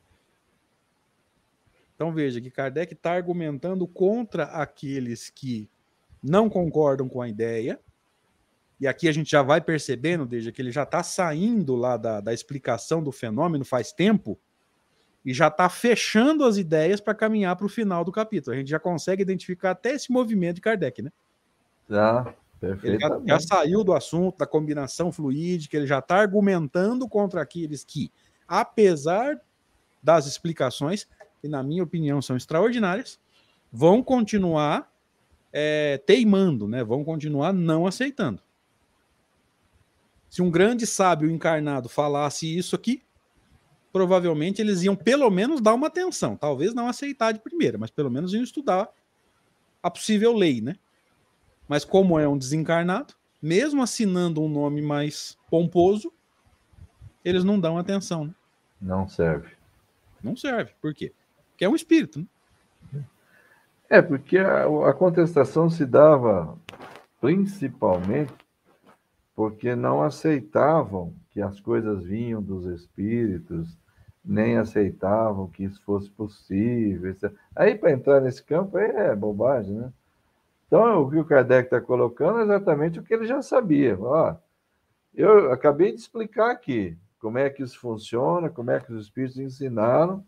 Então 1.97 2.13
veja 2.13 2.39
que 2.39 2.51
Kardec 2.51 2.93
está 2.93 3.13
argumentando 3.13 3.87
contra 3.87 4.43
aqueles 4.43 5.31
que 5.31 5.67
não 6.21 6.47
concordam 6.47 7.09
com 7.09 7.19
a 7.19 7.27
ideia, 7.27 7.79
e 8.79 8.85
aqui 8.85 9.09
a 9.09 9.11
gente 9.11 9.31
já 9.31 9.41
vai 9.41 9.59
percebendo, 9.59 10.23
desde 10.23 10.51
que 10.51 10.61
ele 10.61 10.71
já 10.71 10.83
está 10.83 11.01
saindo 11.01 11.75
lá 11.75 11.97
da, 11.97 12.21
da 12.21 12.31
explicação 12.31 13.01
do 13.01 13.11
fenômeno 13.11 13.65
faz 13.65 13.91
tempo, 13.91 14.39
e 15.25 15.33
já 15.33 15.47
está 15.47 15.67
fechando 15.69 16.45
as 16.45 16.57
ideias 16.57 17.01
para 17.01 17.15
caminhar 17.15 17.55
para 17.55 17.65
o 17.65 17.69
final 17.69 18.05
do 18.05 18.11
capítulo. 18.11 18.55
A 18.55 18.59
gente 18.59 18.69
já 18.69 18.79
consegue 18.79 19.23
identificar 19.23 19.71
até 19.71 19.93
esse 19.93 20.11
movimento 20.11 20.57
de 20.57 20.61
Kardec, 20.61 21.01
né? 21.01 21.11
Já, 21.89 22.31
perfeito. 22.59 23.01
Já, 23.01 23.21
já, 23.25 23.39
saiu 23.39 23.83
do 23.83 23.93
assunto 23.93 24.37
da 24.37 24.45
combinação 24.45 25.11
fluídica, 25.11 25.75
ele 25.75 25.87
já 25.87 25.97
está 25.97 26.17
argumentando 26.17 27.09
contra 27.09 27.41
aqueles 27.41 27.83
que, 27.83 28.11
apesar 28.47 29.41
das 30.03 30.27
explicações, 30.27 31.07
que 31.41 31.47
na 31.47 31.61
minha 31.63 31.83
opinião 31.83 32.21
são 32.21 32.35
extraordinárias, 32.35 33.19
vão 33.71 34.01
continuar 34.01 34.91
é, 35.51 35.97
teimando, 35.99 36.67
né? 36.67 36.83
vão 36.83 37.03
continuar 37.03 37.53
não 37.53 37.85
aceitando. 37.85 38.41
Se 40.29 40.41
um 40.41 40.51
grande 40.51 40.85
sábio 40.85 41.29
encarnado 41.29 41.87
falasse 41.87 42.57
isso 42.57 42.75
aqui, 42.75 43.01
provavelmente 43.91 44.61
eles 44.61 44.83
iam 44.83 44.95
pelo 44.95 45.29
menos 45.29 45.61
dar 45.61 45.73
uma 45.73 45.87
atenção, 45.87 46.35
talvez 46.35 46.73
não 46.73 46.87
aceitar 46.87 47.31
de 47.31 47.39
primeira, 47.39 47.77
mas 47.77 47.89
pelo 47.89 48.11
menos 48.11 48.33
iam 48.33 48.43
estudar 48.43 48.89
a 49.81 49.89
possível 49.89 50.33
lei, 50.33 50.61
né? 50.61 50.75
Mas 51.67 51.83
como 51.83 52.19
é 52.19 52.27
um 52.27 52.37
desencarnado, 52.37 53.13
mesmo 53.41 53.81
assinando 53.81 54.41
um 54.41 54.49
nome 54.49 54.81
mais 54.81 55.37
pomposo, 55.49 56.11
eles 57.23 57.43
não 57.43 57.59
dão 57.59 57.77
atenção. 57.77 58.25
Né? 58.25 58.35
Não 58.81 59.07
serve. 59.07 59.55
Não 60.23 60.35
serve. 60.35 60.73
Por 60.81 60.93
quê? 60.93 61.13
Que 61.57 61.65
é 61.65 61.69
um 61.69 61.75
espírito. 61.75 62.25
Né? 62.93 63.03
É, 63.89 64.01
porque 64.01 64.37
a, 64.37 64.65
a 64.89 64.93
contestação 64.93 65.69
se 65.69 65.85
dava 65.85 66.57
principalmente 67.19 68.33
porque 69.35 69.75
não 69.75 70.01
aceitavam 70.01 71.13
que 71.29 71.41
as 71.41 71.59
coisas 71.59 72.03
vinham 72.03 72.41
dos 72.41 72.65
espíritos, 72.65 73.77
nem 74.25 74.57
aceitavam 74.57 75.47
que 75.47 75.63
isso 75.63 75.81
fosse 75.83 76.09
possível. 76.09 77.15
Aí, 77.55 77.75
para 77.75 77.91
entrar 77.91 78.19
nesse 78.19 78.43
campo, 78.43 78.77
aí 78.77 78.89
é 78.89 79.15
bobagem, 79.15 79.75
né? 79.75 79.93
Então, 80.65 81.01
o 81.03 81.09
que 81.09 81.17
o 81.17 81.23
Kardec 81.23 81.67
está 81.67 81.79
colocando 81.79 82.39
é 82.39 82.43
exatamente 82.43 82.99
o 82.99 83.03
que 83.03 83.13
ele 83.13 83.25
já 83.25 83.41
sabia. 83.41 83.97
Ó, 83.99 84.35
eu 85.13 85.51
acabei 85.51 85.91
de 85.93 85.99
explicar 85.99 86.51
aqui 86.51 86.97
como 87.19 87.37
é 87.37 87.49
que 87.49 87.63
isso 87.63 87.79
funciona, 87.79 88.49
como 88.49 88.71
é 88.71 88.79
que 88.79 88.91
os 88.91 89.05
espíritos 89.05 89.37
ensinaram, 89.37 90.25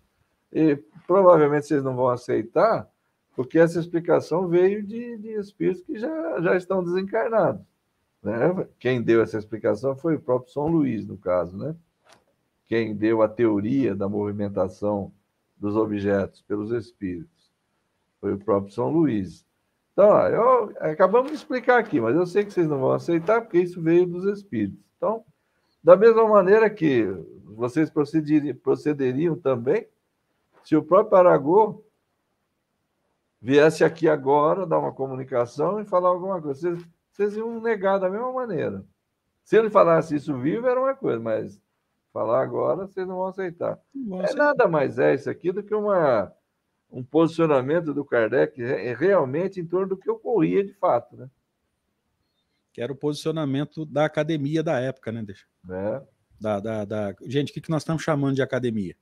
e 0.52 0.76
provavelmente 1.06 1.68
vocês 1.68 1.84
não 1.84 1.95
vão 1.95 2.10
aceitar, 2.10 2.88
porque 3.36 3.60
essa 3.60 3.80
explicação 3.80 4.47
veio 4.47 4.84
de, 4.84 5.18
de 5.18 5.30
espíritos 5.30 5.84
que 5.84 5.97
já, 5.97 6.41
já 6.41 6.56
estão 6.56 6.84
desencarnados. 6.84 7.62
Né? 8.22 8.68
Quem 8.80 9.02
deu 9.02 9.22
essa 9.22 9.38
explicação 9.38 9.95
foi 9.95 10.16
o 10.16 10.20
próprio 10.20 10.52
São 10.52 10.68
Luís, 10.68 11.08
no 11.08 11.18
caso. 11.18 11.58
Né? 11.58 11.76
Quem 12.68 12.95
deu 12.95 13.22
a 13.22 13.30
teoria 13.30 13.95
da 13.95 14.10
movimentação 14.10 15.12
dos 15.58 15.76
objetos 15.76 16.41
pelos 16.41 16.72
espíritos 16.72 17.52
foi 18.20 18.34
o 18.34 18.39
próprio 18.39 18.74
São 18.74 18.89
Luís. 18.89 19.45
Então, 19.93 20.18
eu, 20.28 20.74
acabamos 20.80 21.32
de 21.32 21.38
explicar 21.38 21.80
aqui, 21.80 22.00
mas 22.00 22.16
eu 22.16 22.26
sei 22.26 22.45
que 22.45 22.54
vocês 22.54 22.68
não 22.68 22.80
vão 22.80 22.91
aceitar, 22.91 23.41
porque 23.41 23.60
isso 23.60 23.82
veio 23.82 24.06
dos 24.06 24.26
espíritos. 24.26 24.80
Então, 24.97 25.24
da 25.84 25.95
mesma 25.95 26.28
maneira 26.28 26.70
que 26.70 27.06
vocês 27.45 27.89
procederiam 28.62 29.36
também 29.38 29.88
se 30.64 30.76
o 30.76 30.84
próprio 30.84 31.18
Aragô 31.18 31.84
viesse 33.41 33.84
aqui 33.84 34.07
agora, 34.07 34.66
dar 34.66 34.80
uma 34.80 34.93
comunicação 34.93 35.80
e 35.80 35.86
falar 35.86 36.10
alguma 36.10 36.41
coisa, 36.41 36.60
vocês, 36.60 36.88
vocês 37.12 37.38
iam 37.38 37.62
negar 37.62 37.99
da 37.99 38.10
mesma 38.10 38.32
maneira. 38.32 38.86
Se 39.43 39.57
ele 39.57 39.70
falasse 39.70 40.16
isso 40.16 40.38
vivo, 40.38 40.68
era 40.68 40.80
uma 40.80 40.95
coisa, 40.95 41.20
mas 41.20 41.60
falar 42.14 42.41
agora, 42.41 42.88
vocês 42.88 43.07
não 43.07 43.18
vão 43.18 43.28
aceitar. 43.28 43.80
Não 43.93 44.22
é 44.22 44.34
nada 44.34 44.68
mais 44.68 44.99
é 44.99 45.14
isso 45.14 45.30
aqui 45.30 45.51
do 45.51 45.64
que 45.64 45.74
uma, 45.74 46.32
um 46.91 47.03
posicionamento 47.03 47.93
do 47.93 48.05
Kardec 48.05 48.62
realmente 48.93 49.60
em 49.60 49.66
torno 49.66 49.89
do 49.89 49.97
que 49.97 50.10
ocorria 50.10 50.64
de 50.64 50.74
fato, 50.74 51.16
né? 51.16 51.30
Que 52.74 52.82
era 52.82 52.91
o 52.91 52.95
posicionamento 52.95 53.86
da 53.86 54.05
academia 54.05 54.62
da 54.62 54.80
época, 54.80 55.12
né, 55.12 55.24
Deixa? 55.24 55.45
É. 55.70 56.01
Da, 56.39 56.60
da, 56.60 56.86
da... 56.86 57.16
Gente, 57.26 57.51
o 57.51 57.62
que 57.62 57.70
nós 57.70 57.82
estamos 57.82 58.03
chamando 58.03 58.36
de 58.36 58.41
academia? 58.41 58.95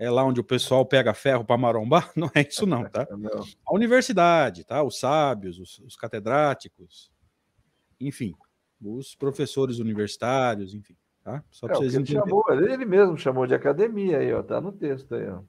É 0.00 0.10
lá 0.10 0.24
onde 0.24 0.40
o 0.40 0.44
pessoal 0.44 0.84
pega 0.86 1.12
ferro 1.12 1.44
para 1.44 1.58
marombar, 1.58 2.10
não 2.16 2.30
é 2.34 2.40
isso 2.40 2.64
não, 2.64 2.88
tá? 2.88 3.06
Não. 3.12 3.44
A 3.66 3.74
universidade, 3.74 4.64
tá? 4.64 4.82
Os 4.82 4.98
sábios, 4.98 5.58
os, 5.58 5.78
os, 5.80 5.94
catedráticos, 5.94 7.12
enfim, 8.00 8.34
os 8.80 9.14
professores 9.14 9.78
universitários, 9.78 10.72
enfim, 10.72 10.96
tá? 11.22 11.44
Só 11.50 11.66
é, 11.66 11.74
vocês 11.74 11.94
entenderem. 11.94 12.30
Chamou, 12.30 12.44
ele 12.50 12.86
mesmo 12.86 13.18
chamou 13.18 13.46
de 13.46 13.54
academia 13.54 14.18
aí, 14.18 14.32
ó, 14.32 14.42
tá 14.42 14.58
no 14.58 14.72
texto 14.72 15.14
aí, 15.14 15.28
ó. 15.28 15.42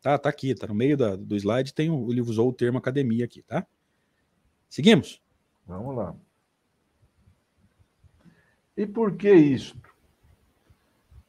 Tá, 0.00 0.16
tá 0.16 0.28
aqui, 0.28 0.54
tá 0.54 0.68
no 0.68 0.74
meio 0.74 0.96
da, 0.96 1.16
do 1.16 1.34
slide, 1.34 1.74
tem 1.74 1.90
o, 1.90 2.12
ele 2.12 2.20
usou 2.20 2.48
o 2.50 2.52
termo 2.52 2.78
academia 2.78 3.24
aqui, 3.24 3.42
tá? 3.42 3.66
Seguimos? 4.68 5.20
Vamos 5.66 5.96
lá. 5.96 6.14
E 8.76 8.86
por 8.86 9.16
que 9.16 9.32
isto? 9.32 9.76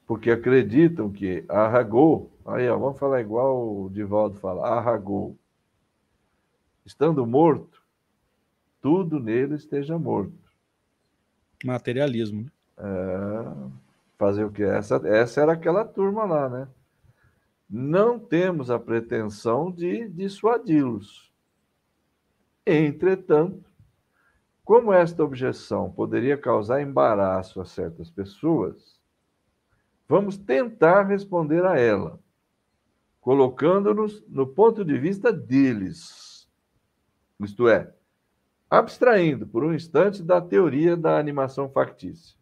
Porque 0.06 0.30
acreditam 0.30 1.12
que 1.12 1.44
arragou, 1.50 2.32
aí 2.46 2.70
ó, 2.70 2.78
vamos 2.78 3.00
falar 3.00 3.22
igual 3.22 3.86
o 3.86 3.90
Divaldo 3.90 4.38
fala, 4.40 4.68
arragou. 4.68 5.38
Estando 6.86 7.26
morto, 7.26 7.82
tudo 8.82 9.20
nele 9.20 9.56
esteja 9.56 9.98
morto. 9.98 10.34
Materialismo. 11.64 12.44
Né? 12.44 12.52
É, 12.78 13.82
fazer 14.18 14.44
o 14.44 14.52
que? 14.52 14.64
Essa, 14.64 15.02
essa 15.06 15.42
era 15.42 15.54
aquela 15.54 15.84
turma 15.84 16.26
lá, 16.26 16.50
né? 16.50 16.68
Não 17.68 18.20
temos 18.20 18.70
a 18.70 18.78
pretensão 18.78 19.72
de 19.72 20.08
dissuadi-los. 20.10 21.34
Entretanto, 22.64 23.66
como 24.64 24.94
esta 24.94 25.24
objeção 25.24 25.92
poderia 25.92 26.38
causar 26.38 26.82
embaraço 26.82 27.60
a 27.60 27.66
certas 27.66 28.10
pessoas, 28.12 28.95
Vamos 30.08 30.38
tentar 30.38 31.04
responder 31.04 31.66
a 31.66 31.80
ela, 31.80 32.20
colocando-nos 33.20 34.24
no 34.28 34.46
ponto 34.46 34.86
de 34.86 34.98
vista 34.98 35.34
deles. 35.34 36.48
Isto 37.42 37.68
é, 37.68 37.92
abstraindo 38.70 39.48
por 39.48 39.64
um 39.64 39.74
instante 39.74 40.22
da 40.22 40.40
teoria 40.40 40.96
da 40.96 41.18
animação 41.18 41.70
factícia. 41.70 42.38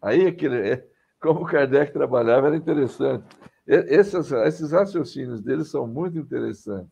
Aí, 0.00 0.26
aquele, 0.26 0.56
é, 0.56 0.86
como 1.20 1.44
Kardec 1.44 1.92
trabalhava, 1.92 2.46
era 2.46 2.56
interessante. 2.56 3.24
Esses, 3.66 4.30
esses 4.32 4.72
raciocínios 4.72 5.40
dele 5.40 5.64
são 5.64 5.86
muito 5.86 6.18
interessantes. 6.18 6.90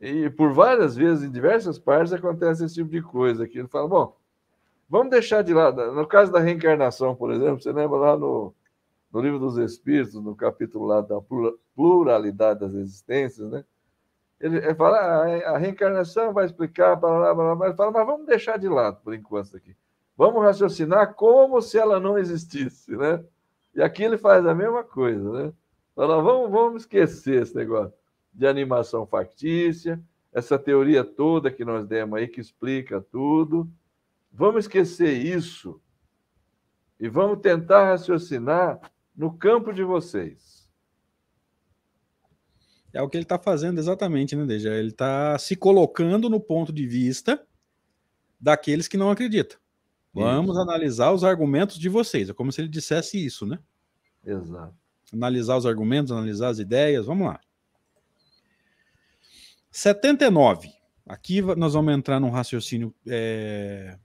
E 0.00 0.28
por 0.30 0.52
várias 0.52 0.96
vezes, 0.96 1.24
em 1.24 1.30
diversas 1.30 1.78
partes, 1.78 2.12
acontece 2.12 2.64
esse 2.64 2.74
tipo 2.74 2.90
de 2.90 3.00
coisa. 3.00 3.46
Que 3.46 3.58
ele 3.58 3.68
fala, 3.68 3.88
bom, 3.88 4.16
vamos 4.88 5.10
deixar 5.10 5.42
de 5.42 5.54
lado. 5.54 5.92
No 5.92 6.06
caso 6.06 6.32
da 6.32 6.40
reencarnação, 6.40 7.14
por 7.14 7.30
exemplo, 7.32 7.62
você 7.62 7.72
lembra 7.72 7.96
lá 7.96 8.16
no, 8.16 8.52
no 9.14 9.20
Livro 9.20 9.38
dos 9.38 9.56
Espíritos, 9.56 10.14
no 10.14 10.34
capítulo 10.34 10.86
lá 10.86 11.00
da 11.00 11.20
pluralidade 11.76 12.58
das 12.58 12.74
existências, 12.74 13.48
né? 13.48 13.64
Ele, 14.40 14.74
fala, 14.74 14.98
ah, 14.98 15.54
a 15.54 15.56
reencarnação 15.56 16.32
vai 16.32 16.44
explicar, 16.46 16.96
blá, 16.96 17.32
blá, 17.32 17.54
blá, 17.54 17.66
ele 17.68 17.76
fala, 17.76 17.92
mas 17.92 18.04
vamos 18.04 18.26
deixar 18.26 18.58
de 18.58 18.68
lado 18.68 19.00
por 19.04 19.14
enquanto 19.14 19.46
isso 19.46 19.56
aqui. 19.56 19.76
Vamos 20.16 20.42
raciocinar 20.42 21.14
como 21.14 21.62
se 21.62 21.78
ela 21.78 22.00
não 22.00 22.18
existisse, 22.18 22.90
né? 22.96 23.24
E 23.72 23.80
aqui 23.80 24.02
ele 24.02 24.18
faz 24.18 24.44
a 24.44 24.54
mesma 24.54 24.82
coisa, 24.82 25.30
né? 25.30 25.52
Fala, 25.94 26.20
vamos, 26.20 26.50
vamos 26.50 26.82
esquecer 26.82 27.40
esse 27.40 27.54
negócio 27.54 27.94
de 28.32 28.48
animação 28.48 29.06
factícia, 29.06 30.02
essa 30.32 30.58
teoria 30.58 31.04
toda 31.04 31.52
que 31.52 31.64
nós 31.64 31.86
demos 31.86 32.18
aí, 32.18 32.26
que 32.26 32.40
explica 32.40 33.00
tudo. 33.00 33.70
Vamos 34.32 34.64
esquecer 34.64 35.12
isso 35.12 35.80
e 36.98 37.08
vamos 37.08 37.38
tentar 37.38 37.90
raciocinar 37.90 38.80
no 39.14 39.36
campo 39.36 39.72
de 39.72 39.82
vocês. 39.84 40.68
É 42.92 43.02
o 43.02 43.08
que 43.08 43.16
ele 43.16 43.24
está 43.24 43.38
fazendo 43.38 43.78
exatamente, 43.78 44.36
né, 44.36 44.46
Deja? 44.46 44.72
Ele 44.72 44.90
está 44.90 45.36
se 45.38 45.56
colocando 45.56 46.30
no 46.30 46.38
ponto 46.38 46.72
de 46.72 46.86
vista 46.86 47.44
daqueles 48.40 48.86
que 48.86 48.96
não 48.96 49.10
acreditam. 49.10 49.58
Vamos 50.12 50.52
isso. 50.52 50.60
analisar 50.60 51.12
os 51.12 51.24
argumentos 51.24 51.76
de 51.76 51.88
vocês. 51.88 52.30
É 52.30 52.32
como 52.32 52.52
se 52.52 52.60
ele 52.60 52.68
dissesse 52.68 53.24
isso, 53.24 53.44
né? 53.44 53.58
Exato. 54.24 54.74
Analisar 55.12 55.56
os 55.56 55.66
argumentos, 55.66 56.12
analisar 56.12 56.48
as 56.48 56.60
ideias. 56.60 57.06
Vamos 57.06 57.26
lá. 57.26 57.40
79. 59.72 60.72
Aqui 61.04 61.42
nós 61.42 61.74
vamos 61.74 61.92
entrar 61.92 62.20
num 62.20 62.30
raciocínio 62.30 62.94
é, 63.08 63.98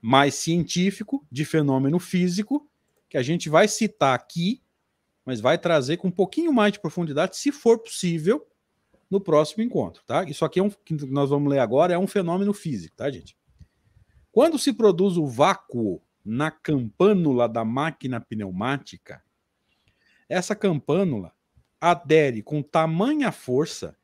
mais 0.00 0.34
científico 0.34 1.24
de 1.30 1.44
fenômeno 1.44 1.98
físico, 2.00 2.68
que 3.10 3.18
a 3.18 3.22
gente 3.22 3.50
vai 3.50 3.68
citar 3.68 4.14
aqui, 4.14 4.62
mas 5.26 5.40
vai 5.40 5.58
trazer 5.58 5.96
com 5.98 6.08
um 6.08 6.12
pouquinho 6.12 6.52
mais 6.52 6.72
de 6.72 6.80
profundidade, 6.80 7.36
se 7.36 7.52
for 7.52 7.78
possível, 7.80 8.46
no 9.10 9.20
próximo 9.20 9.64
encontro, 9.64 10.02
tá? 10.06 10.22
Isso 10.22 10.44
aqui 10.44 10.60
é 10.60 10.62
um 10.62 10.70
que 10.70 10.94
nós 11.06 11.30
vamos 11.30 11.50
ler 11.50 11.58
agora, 11.58 11.92
é 11.92 11.98
um 11.98 12.06
fenômeno 12.06 12.54
físico, 12.54 12.94
tá, 12.96 13.10
gente? 13.10 13.36
Quando 14.30 14.56
se 14.56 14.72
produz 14.72 15.16
o 15.16 15.26
vácuo 15.26 16.00
na 16.24 16.52
campânula 16.52 17.48
da 17.48 17.64
máquina 17.64 18.20
pneumática, 18.20 19.20
essa 20.28 20.54
campânula 20.54 21.34
adere 21.80 22.40
com 22.40 22.62
tamanha 22.62 23.32
força 23.32 23.96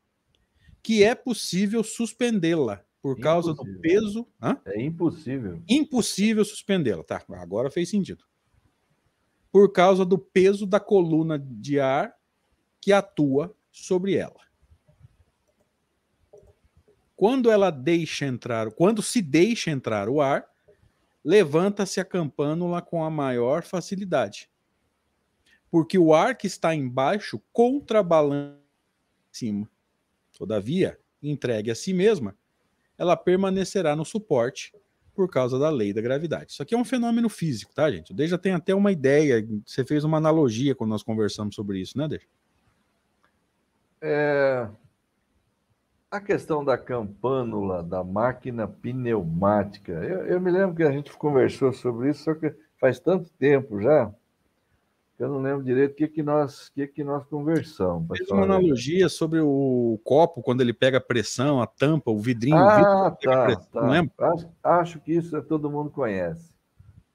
que 0.83 1.03
é 1.03 1.15
possível 1.15 1.81
suspendê-la 1.83 2.83
por 3.01 3.17
causa 3.17 3.51
impossível. 3.51 3.75
do 3.75 3.81
peso. 3.81 4.27
Hã? 4.41 4.59
É 4.65 4.81
impossível. 4.81 5.63
Impossível 5.69 6.43
suspendê-la. 6.43 7.03
Tá, 7.03 7.23
agora 7.29 7.71
fez 7.71 7.89
sentido. 7.89 8.25
Por 9.51 9.71
causa 9.71 10.05
do 10.05 10.17
peso 10.17 10.65
da 10.65 10.79
coluna 10.79 11.39
de 11.39 11.79
ar 11.79 12.15
que 12.81 12.91
atua 12.91 13.55
sobre 13.71 14.15
ela. 14.15 14.39
Quando 17.15 17.49
ela 17.49 17.71
deixa 17.71 18.25
entrar, 18.25 18.71
quando 18.71 19.01
se 19.01 19.21
deixa 19.21 19.71
entrar 19.71 20.07
o 20.07 20.21
ar, 20.21 20.47
levanta-se 21.23 21.99
a 21.99 22.05
campânula 22.05 22.81
com 22.81 23.03
a 23.03 23.09
maior 23.09 23.63
facilidade. 23.63 24.49
Porque 25.69 25.97
o 25.97 26.13
ar 26.13 26.37
que 26.37 26.47
está 26.47 26.75
embaixo 26.75 27.41
contrabalança 27.51 28.67
cima. 29.37 29.69
Todavia, 30.35 30.99
entregue 31.21 31.71
a 31.71 31.75
si 31.75 31.93
mesma, 31.93 32.35
ela 32.97 33.15
permanecerá 33.15 33.95
no 33.95 34.03
suporte 34.03 34.73
por 35.17 35.27
causa 35.27 35.57
da 35.57 35.71
lei 35.71 35.91
da 35.91 35.99
gravidade. 35.99 36.51
Isso 36.51 36.61
aqui 36.61 36.75
é 36.75 36.77
um 36.77 36.85
fenômeno 36.85 37.27
físico, 37.27 37.73
tá, 37.73 37.89
gente? 37.89 38.11
O 38.11 38.15
Deja 38.15 38.37
tem 38.37 38.53
até 38.53 38.75
uma 38.75 38.91
ideia, 38.91 39.43
você 39.65 39.83
fez 39.83 40.03
uma 40.03 40.17
analogia 40.17 40.75
quando 40.75 40.91
nós 40.91 41.01
conversamos 41.01 41.55
sobre 41.55 41.79
isso, 41.79 41.97
né, 41.97 42.07
Deja? 42.07 42.27
É... 43.99 44.69
A 46.11 46.21
questão 46.21 46.63
da 46.63 46.77
campânula 46.77 47.81
da 47.81 48.03
máquina 48.03 48.67
pneumática, 48.67 49.91
eu, 49.91 50.27
eu 50.27 50.39
me 50.39 50.51
lembro 50.51 50.75
que 50.75 50.83
a 50.83 50.91
gente 50.91 51.11
conversou 51.17 51.73
sobre 51.73 52.11
isso, 52.11 52.23
só 52.23 52.35
que 52.35 52.53
faz 52.79 52.99
tanto 52.99 53.27
tempo 53.31 53.81
já, 53.81 54.13
eu 55.19 55.29
não 55.29 55.41
lembro 55.41 55.63
direito 55.63 55.93
o 55.93 55.95
que, 55.95 56.07
que, 56.07 56.21
nós, 56.21 56.69
que, 56.69 56.85
que 56.85 57.03
nós 57.03 57.25
conversamos. 57.25 58.15
Fez 58.15 58.29
uma 58.29 58.43
analogia 58.43 59.09
sobre 59.09 59.39
o 59.39 59.99
copo, 60.03 60.43
quando 60.43 60.61
ele 60.61 60.73
pega 60.73 61.01
pressão, 61.01 61.59
a 61.59 61.65
tampa, 61.65 62.11
o 62.11 62.19
vidrinho. 62.19 62.55
Ah, 62.55 62.65
o 62.65 62.77
vidro 62.77 63.31
tá, 63.31 63.45
pressão, 63.45 63.65
tá. 63.71 63.81
Não 63.81 63.89
lembro? 63.89 64.11
Acho, 64.19 64.49
acho, 64.63 64.99
que 64.99 65.13
isso 65.13 65.41
todo 65.41 65.71
mundo 65.71 65.89
conhece. 65.89 66.55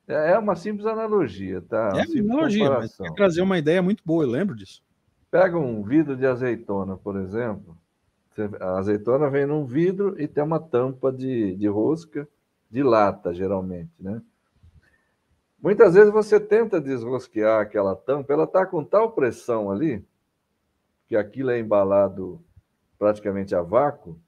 É, 0.08 0.32
é 0.32 0.38
uma 0.38 0.56
simples 0.56 0.84
analogia, 0.84 1.62
tá? 1.62 1.92
É 1.94 2.20
uma 2.20 2.34
analogia, 2.34 2.70
mas 2.70 2.96
quer 2.96 3.14
trazer 3.14 3.40
uma 3.40 3.56
ideia 3.56 3.80
muito 3.80 4.02
boa, 4.04 4.24
eu 4.24 4.30
lembro 4.30 4.56
disso. 4.56 4.82
Pega 5.30 5.56
um 5.56 5.82
vidro 5.82 6.16
de 6.16 6.26
azeitona, 6.26 6.96
por 6.96 7.16
exemplo. 7.16 7.78
A 8.60 8.78
azeitona 8.78 9.30
vem 9.30 9.46
num 9.46 9.64
vidro 9.64 10.20
e 10.20 10.26
tem 10.26 10.42
uma 10.42 10.58
tampa 10.58 11.12
de, 11.12 11.54
de 11.54 11.68
rosca 11.68 12.26
de 12.68 12.82
lata, 12.82 13.32
geralmente, 13.32 13.92
né? 14.00 14.20
Muitas 15.62 15.94
vezes 15.94 16.12
você 16.12 16.40
tenta 16.40 16.80
desrosquear 16.80 17.60
aquela 17.60 17.94
tampa, 17.94 18.32
ela 18.32 18.44
está 18.44 18.66
com 18.66 18.84
tal 18.84 19.12
pressão 19.12 19.70
ali, 19.70 20.04
que 21.06 21.14
aquilo 21.14 21.52
é 21.52 21.60
embalado 21.60 22.44
praticamente 22.98 23.54
a 23.54 23.62
vácuo, 23.62 24.20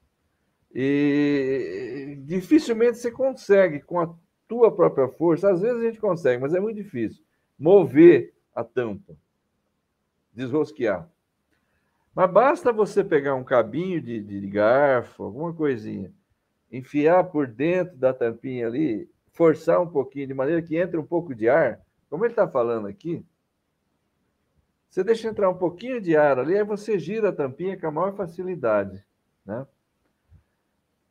e 0.73 2.17
dificilmente 2.25 2.99
você 2.99 3.11
consegue, 3.11 3.81
com 3.81 3.99
a 3.99 4.13
tua 4.47 4.73
própria 4.73 5.09
força, 5.09 5.51
às 5.51 5.61
vezes 5.61 5.77
a 5.77 5.83
gente 5.83 5.99
consegue, 5.99 6.41
mas 6.41 6.53
é 6.53 6.59
muito 6.59 6.77
difícil, 6.77 7.21
mover 7.59 8.33
a 8.53 8.63
tampa, 8.63 9.13
desrosquear. 10.33 11.09
Mas 12.15 12.31
basta 12.31 12.71
você 12.71 13.03
pegar 13.03 13.35
um 13.35 13.43
cabinho 13.43 14.01
de, 14.01 14.21
de 14.21 14.47
garfo, 14.47 15.23
alguma 15.23 15.53
coisinha, 15.53 16.13
enfiar 16.71 17.25
por 17.25 17.45
dentro 17.45 17.97
da 17.97 18.13
tampinha 18.13 18.67
ali, 18.67 19.09
forçar 19.35 19.81
um 19.81 19.87
pouquinho, 19.87 20.27
de 20.27 20.33
maneira 20.33 20.61
que 20.61 20.75
entre 20.77 20.97
um 20.97 21.05
pouco 21.05 21.35
de 21.35 21.47
ar, 21.47 21.79
como 22.09 22.25
ele 22.25 22.31
está 22.31 22.47
falando 22.47 22.87
aqui, 22.87 23.23
você 24.89 25.03
deixa 25.03 25.27
entrar 25.27 25.49
um 25.49 25.57
pouquinho 25.57 25.99
de 26.01 26.15
ar 26.15 26.39
ali, 26.39 26.57
aí 26.57 26.63
você 26.63 26.97
gira 26.97 27.29
a 27.29 27.33
tampinha 27.33 27.77
com 27.77 27.85
a 27.85 27.91
maior 27.91 28.15
facilidade. 28.15 29.05
Né? 29.45 29.67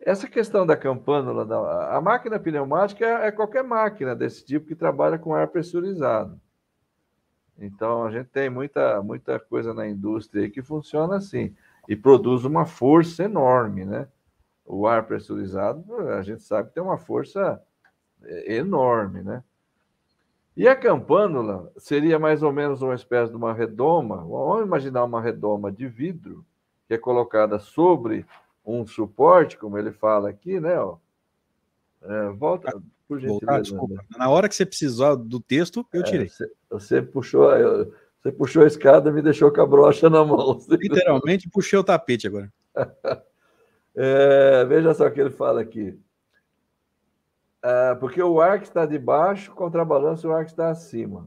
Essa 0.01 0.27
questão 0.27 0.65
da 0.65 0.75
campânula, 0.75 1.45
da, 1.45 1.95
a 1.95 2.01
máquina 2.01 2.41
pneumática 2.41 3.05
é, 3.05 3.29
é 3.29 3.31
qualquer 3.31 3.63
máquina 3.63 4.17
desse 4.17 4.43
tipo 4.45 4.67
que 4.67 4.75
trabalha 4.75 5.19
com 5.19 5.35
ar 5.35 5.49
pressurizado. 5.49 6.41
Então, 7.59 8.05
a 8.05 8.11
gente 8.11 8.31
tem 8.31 8.49
muita, 8.49 9.03
muita 9.03 9.39
coisa 9.39 9.75
na 9.75 9.87
indústria 9.87 10.51
que 10.51 10.63
funciona 10.63 11.17
assim 11.17 11.55
e 11.87 11.95
produz 11.95 12.45
uma 12.47 12.65
força 12.65 13.25
enorme, 13.25 13.85
né? 13.85 14.09
O 14.65 14.87
ar 14.87 15.07
pressurizado, 15.07 15.95
a 16.09 16.23
gente 16.23 16.43
sabe 16.43 16.69
que 16.69 16.75
tem 16.75 16.83
uma 16.83 16.97
força 16.97 17.63
enorme, 18.47 19.23
né? 19.23 19.43
E 20.57 20.69
a 20.69 20.77
campânula 20.77 21.73
seria 21.77 22.19
mais 22.19 22.43
ou 22.43 22.53
menos 22.53 22.81
uma 22.81 22.95
espécie 22.95 23.31
de 23.31 23.37
uma 23.37 23.53
redoma. 23.53 24.19
Vamos 24.19 24.65
imaginar 24.65 25.05
uma 25.05 25.21
redoma 25.21 25.73
de 25.73 25.89
vidro 25.89 26.45
que 26.87 26.95
é 26.95 26.99
colocada 26.99 27.59
sobre 27.59 28.25
um 28.65 28.87
suporte, 28.87 29.59
como 29.59 29.77
ele 29.77 29.91
fala 29.91 30.29
aqui, 30.29 30.61
né? 30.61 30.79
Ó. 30.79 30.97
É, 32.03 32.29
volta, 32.31 32.71
por 33.09 33.19
gentileza. 33.19 33.47
Voltar, 33.47 33.61
desculpa. 33.63 34.05
Na 34.17 34.29
hora 34.29 34.49
que 34.49 34.55
você 34.55 34.65
precisar 34.65 35.17
do 35.17 35.41
texto, 35.41 35.85
eu 35.93 36.03
é, 36.03 36.05
tirei. 36.05 36.27
É, 36.27 36.29
você, 36.29 36.51
você, 36.71 37.03
puxou, 37.03 37.49
você 38.23 38.31
puxou 38.31 38.63
a 38.63 38.67
escada 38.67 39.11
e 39.11 39.13
me 39.13 39.23
deixou 39.23 39.51
com 39.51 39.61
a 39.61 39.67
brocha 39.67 40.09
na 40.09 40.25
mão. 40.25 40.61
Literalmente 40.71 41.49
puxei 41.49 41.79
o 41.79 41.85
tapete 41.85 42.29
agora. 42.29 42.53
é, 43.95 44.65
veja 44.67 44.95
só 44.95 45.07
o 45.07 45.11
que 45.11 45.21
ele 45.21 45.31
fala 45.31 45.61
aqui. 45.61 45.99
Ah, 47.67 47.97
porque 47.99 48.23
o 48.23 48.43
ar 48.43 48.61
que 48.61 48.67
está 48.67 48.85
debaixo 48.85 49.51
contrabalança 49.53 50.29
o 50.29 50.33
ar 50.33 50.45
que 50.45 50.51
está 50.51 50.69
acima. 50.69 51.27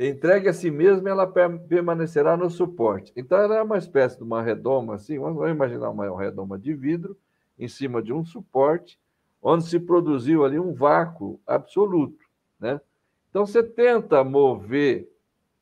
Entregue 0.00 0.48
a 0.48 0.54
si 0.54 0.70
mesmo, 0.70 1.06
ela 1.06 1.26
permanecerá 1.68 2.34
no 2.34 2.48
suporte. 2.48 3.12
Então, 3.14 3.36
ela 3.36 3.56
é 3.56 3.62
uma 3.62 3.76
espécie 3.76 4.16
de 4.16 4.22
uma 4.22 4.40
redoma, 4.40 4.94
assim, 4.94 5.18
vamos 5.18 5.48
imaginar 5.50 5.90
uma 5.90 6.18
redoma 6.18 6.58
de 6.58 6.72
vidro 6.72 7.14
em 7.58 7.68
cima 7.68 8.02
de 8.02 8.10
um 8.10 8.24
suporte, 8.24 8.98
onde 9.42 9.64
se 9.64 9.78
produziu 9.78 10.46
ali 10.46 10.58
um 10.58 10.72
vácuo 10.72 11.38
absoluto, 11.46 12.24
né? 12.58 12.80
Então, 13.28 13.44
você 13.44 13.62
tenta 13.62 14.24
mover 14.24 15.12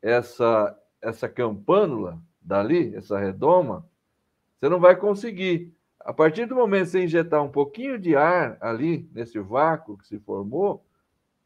essa, 0.01 0.79
essa 1.03 1.29
campânula 1.29 2.21
dali, 2.41 2.95
essa 2.95 3.19
redoma, 3.19 3.85
você 4.61 4.69
não 4.69 4.79
vai 4.79 4.95
conseguir. 4.95 5.75
A 6.01 6.13
partir 6.13 6.47
do 6.47 6.55
momento 6.55 6.87
que 6.87 6.91
você 6.93 7.05
injetar 7.05 7.43
um 7.43 7.51
pouquinho 7.51 7.99
de 7.99 8.17
ar 8.17 8.57
ali, 8.61 9.09
nesse 9.13 9.39
vácuo 9.39 9.99
que 9.99 10.07
se 10.07 10.19
formou, 10.19 10.85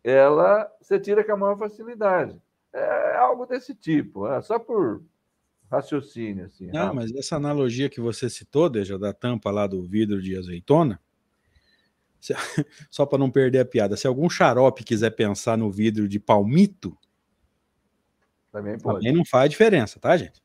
ela 0.03 0.71
você 0.81 0.99
tira 0.99 1.25
com 1.25 1.33
a 1.33 1.37
maior 1.37 1.59
facilidade. 1.59 2.41
É 2.73 3.17
algo 3.17 3.47
desse 3.47 3.75
tipo, 3.75 4.29
é 4.29 4.41
só 4.43 4.59
por 4.59 5.03
raciocínio. 5.71 6.47
Assim, 6.47 6.67
Não, 6.67 6.87
rápido. 6.87 6.95
mas 6.97 7.15
essa 7.15 7.37
analogia 7.37 7.89
que 7.89 8.01
você 8.01 8.29
citou, 8.31 8.69
Deja, 8.69 8.99
da 8.99 9.13
tampa 9.13 9.51
lá 9.51 9.67
do 9.67 9.83
vidro 9.83 10.23
de 10.23 10.37
azeitona, 10.37 11.01
só 12.91 13.05
para 13.05 13.19
não 13.19 13.31
perder 13.31 13.61
a 13.61 13.65
piada, 13.65 13.97
se 13.97 14.07
algum 14.07 14.29
xarope 14.31 14.85
quiser 14.85 15.11
pensar 15.11 15.59
no 15.59 15.71
vidro 15.71 16.09
de 16.09 16.19
palmito, 16.19 16.97
também, 18.53 18.79
pode. 18.79 18.99
também 18.99 19.13
não 19.13 19.25
faz 19.25 19.51
diferença, 19.51 19.99
tá, 19.99 20.17
gente? 20.17 20.44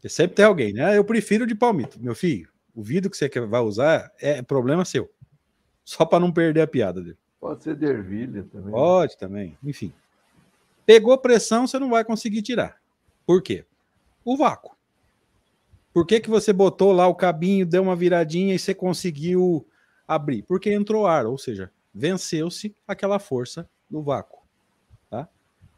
Porque 0.00 0.08
sempre 0.08 0.34
tem 0.34 0.46
alguém, 0.46 0.72
né? 0.72 0.96
Eu 0.96 1.04
prefiro 1.04 1.46
de 1.46 1.54
palmito. 1.54 2.00
Meu 2.00 2.14
filho, 2.14 2.48
o 2.74 2.82
vidro 2.82 3.10
que 3.10 3.16
você 3.18 3.28
vai 3.28 3.60
usar 3.60 4.10
é 4.18 4.40
problema 4.40 4.82
seu. 4.82 5.10
Só 5.84 6.06
para 6.06 6.18
não 6.18 6.32
perder 6.32 6.62
a 6.62 6.66
piada 6.66 7.02
dele. 7.02 7.18
Pode 7.38 7.62
ser 7.62 7.76
de 7.76 7.84
ervilha 7.84 8.42
também. 8.44 8.70
Pode 8.70 9.18
também, 9.18 9.58
enfim. 9.62 9.92
Pegou 10.86 11.16
pressão, 11.18 11.66
você 11.66 11.78
não 11.78 11.90
vai 11.90 12.02
conseguir 12.02 12.40
tirar. 12.40 12.80
Por 13.26 13.42
quê? 13.42 13.66
O 14.24 14.38
vácuo. 14.38 14.74
Por 15.92 16.06
que, 16.06 16.18
que 16.18 16.30
você 16.30 16.50
botou 16.50 16.92
lá 16.92 17.06
o 17.06 17.14
cabinho, 17.14 17.66
deu 17.66 17.82
uma 17.82 17.94
viradinha 17.94 18.54
e 18.54 18.58
você 18.58 18.74
conseguiu 18.74 19.66
abrir? 20.08 20.42
Porque 20.44 20.72
entrou 20.72 21.06
ar, 21.06 21.26
ou 21.26 21.36
seja, 21.36 21.70
venceu-se 21.92 22.74
aquela 22.88 23.18
força 23.18 23.68
do 23.90 24.02
vácuo. 24.02 24.39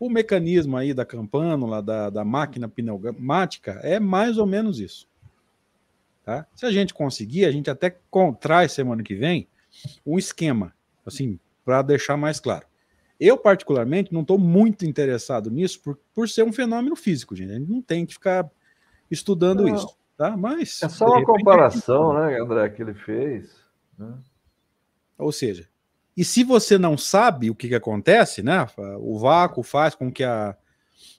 O 0.02 0.10
mecanismo 0.10 0.76
aí 0.76 0.92
da 0.92 1.04
campânula, 1.04 1.80
da, 1.80 2.10
da 2.10 2.24
máquina 2.24 2.68
pneumática, 2.68 3.78
é 3.84 4.00
mais 4.00 4.36
ou 4.36 4.44
menos 4.44 4.80
isso. 4.80 5.06
Tá? 6.24 6.44
Se 6.56 6.66
a 6.66 6.72
gente 6.72 6.92
conseguir, 6.92 7.44
a 7.44 7.52
gente 7.52 7.70
até 7.70 7.96
traz 8.40 8.72
semana 8.72 9.04
que 9.04 9.14
vem 9.14 9.46
um 10.04 10.18
esquema, 10.18 10.74
assim, 11.06 11.38
para 11.64 11.82
deixar 11.82 12.16
mais 12.16 12.40
claro. 12.40 12.66
Eu, 13.20 13.38
particularmente, 13.38 14.12
não 14.12 14.22
estou 14.22 14.38
muito 14.38 14.84
interessado 14.84 15.48
nisso 15.48 15.80
por, 15.80 15.96
por 16.12 16.28
ser 16.28 16.42
um 16.42 16.52
fenômeno 16.52 16.96
físico, 16.96 17.36
gente. 17.36 17.52
A 17.52 17.58
gente 17.60 17.70
não 17.70 17.80
tem 17.80 18.04
que 18.04 18.14
ficar 18.14 18.50
estudando 19.08 19.62
não. 19.62 19.72
isso, 19.72 19.96
tá? 20.16 20.36
Mas. 20.36 20.82
É 20.82 20.88
só 20.88 21.06
uma 21.06 21.24
comparação, 21.24 22.12
né, 22.14 22.40
André, 22.40 22.70
que 22.70 22.82
ele 22.82 22.94
fez. 22.94 23.54
Né? 23.96 24.12
Ou 25.16 25.30
seja, 25.30 25.68
e 26.16 26.24
se 26.24 26.44
você 26.44 26.78
não 26.78 26.96
sabe 26.96 27.50
o 27.50 27.54
que, 27.54 27.68
que 27.68 27.74
acontece, 27.74 28.42
né? 28.42 28.66
O 29.00 29.18
vácuo 29.18 29.62
faz 29.62 29.94
com 29.94 30.12
que 30.12 30.24
a, 30.24 30.56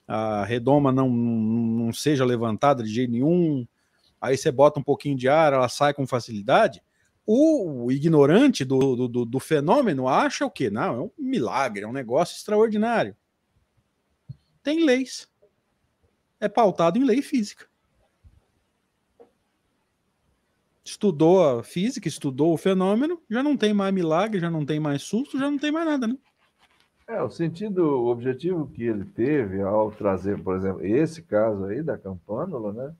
a 0.06 0.44
redoma 0.44 0.92
não, 0.92 1.08
não 1.08 1.92
seja 1.92 2.24
levantada 2.24 2.82
de 2.82 2.92
jeito 2.92 3.12
nenhum. 3.12 3.66
Aí 4.20 4.36
você 4.36 4.50
bota 4.50 4.78
um 4.80 4.82
pouquinho 4.82 5.16
de 5.16 5.28
ar, 5.28 5.52
ela 5.52 5.68
sai 5.68 5.92
com 5.92 6.06
facilidade 6.06 6.82
o 7.26 7.90
ignorante 7.90 8.64
do, 8.64 9.08
do, 9.08 9.24
do, 9.24 9.40
fenômeno 9.40 10.06
acha 10.06 10.44
o 10.44 10.50
quê? 10.50 10.68
Não, 10.68 10.94
é 10.94 11.00
um 11.00 11.10
milagre, 11.18 11.84
é 11.84 11.88
um 11.88 11.92
negócio 11.92 12.36
extraordinário. 12.36 13.16
Tem 14.62 14.84
leis. 14.84 15.28
É 16.38 16.48
pautado 16.48 16.98
em 16.98 17.04
lei 17.04 17.22
física. 17.22 17.66
Estudou 20.84 21.42
a 21.42 21.62
física, 21.62 22.06
estudou 22.06 22.52
o 22.52 22.58
fenômeno, 22.58 23.20
já 23.30 23.42
não 23.42 23.56
tem 23.56 23.72
mais 23.72 23.92
milagre, 23.94 24.38
já 24.38 24.50
não 24.50 24.66
tem 24.66 24.78
mais 24.78 25.02
susto, 25.02 25.38
já 25.38 25.50
não 25.50 25.58
tem 25.58 25.72
mais 25.72 25.86
nada, 25.86 26.06
né? 26.06 26.16
É, 27.06 27.22
o 27.22 27.30
sentido, 27.30 27.82
o 27.82 28.06
objetivo 28.06 28.66
que 28.66 28.82
ele 28.82 29.04
teve 29.04 29.62
ao 29.62 29.90
trazer, 29.90 30.42
por 30.42 30.56
exemplo, 30.56 30.84
esse 30.84 31.22
caso 31.22 31.64
aí 31.64 31.82
da 31.82 31.98
campânula, 31.98 32.72
né? 32.72 32.94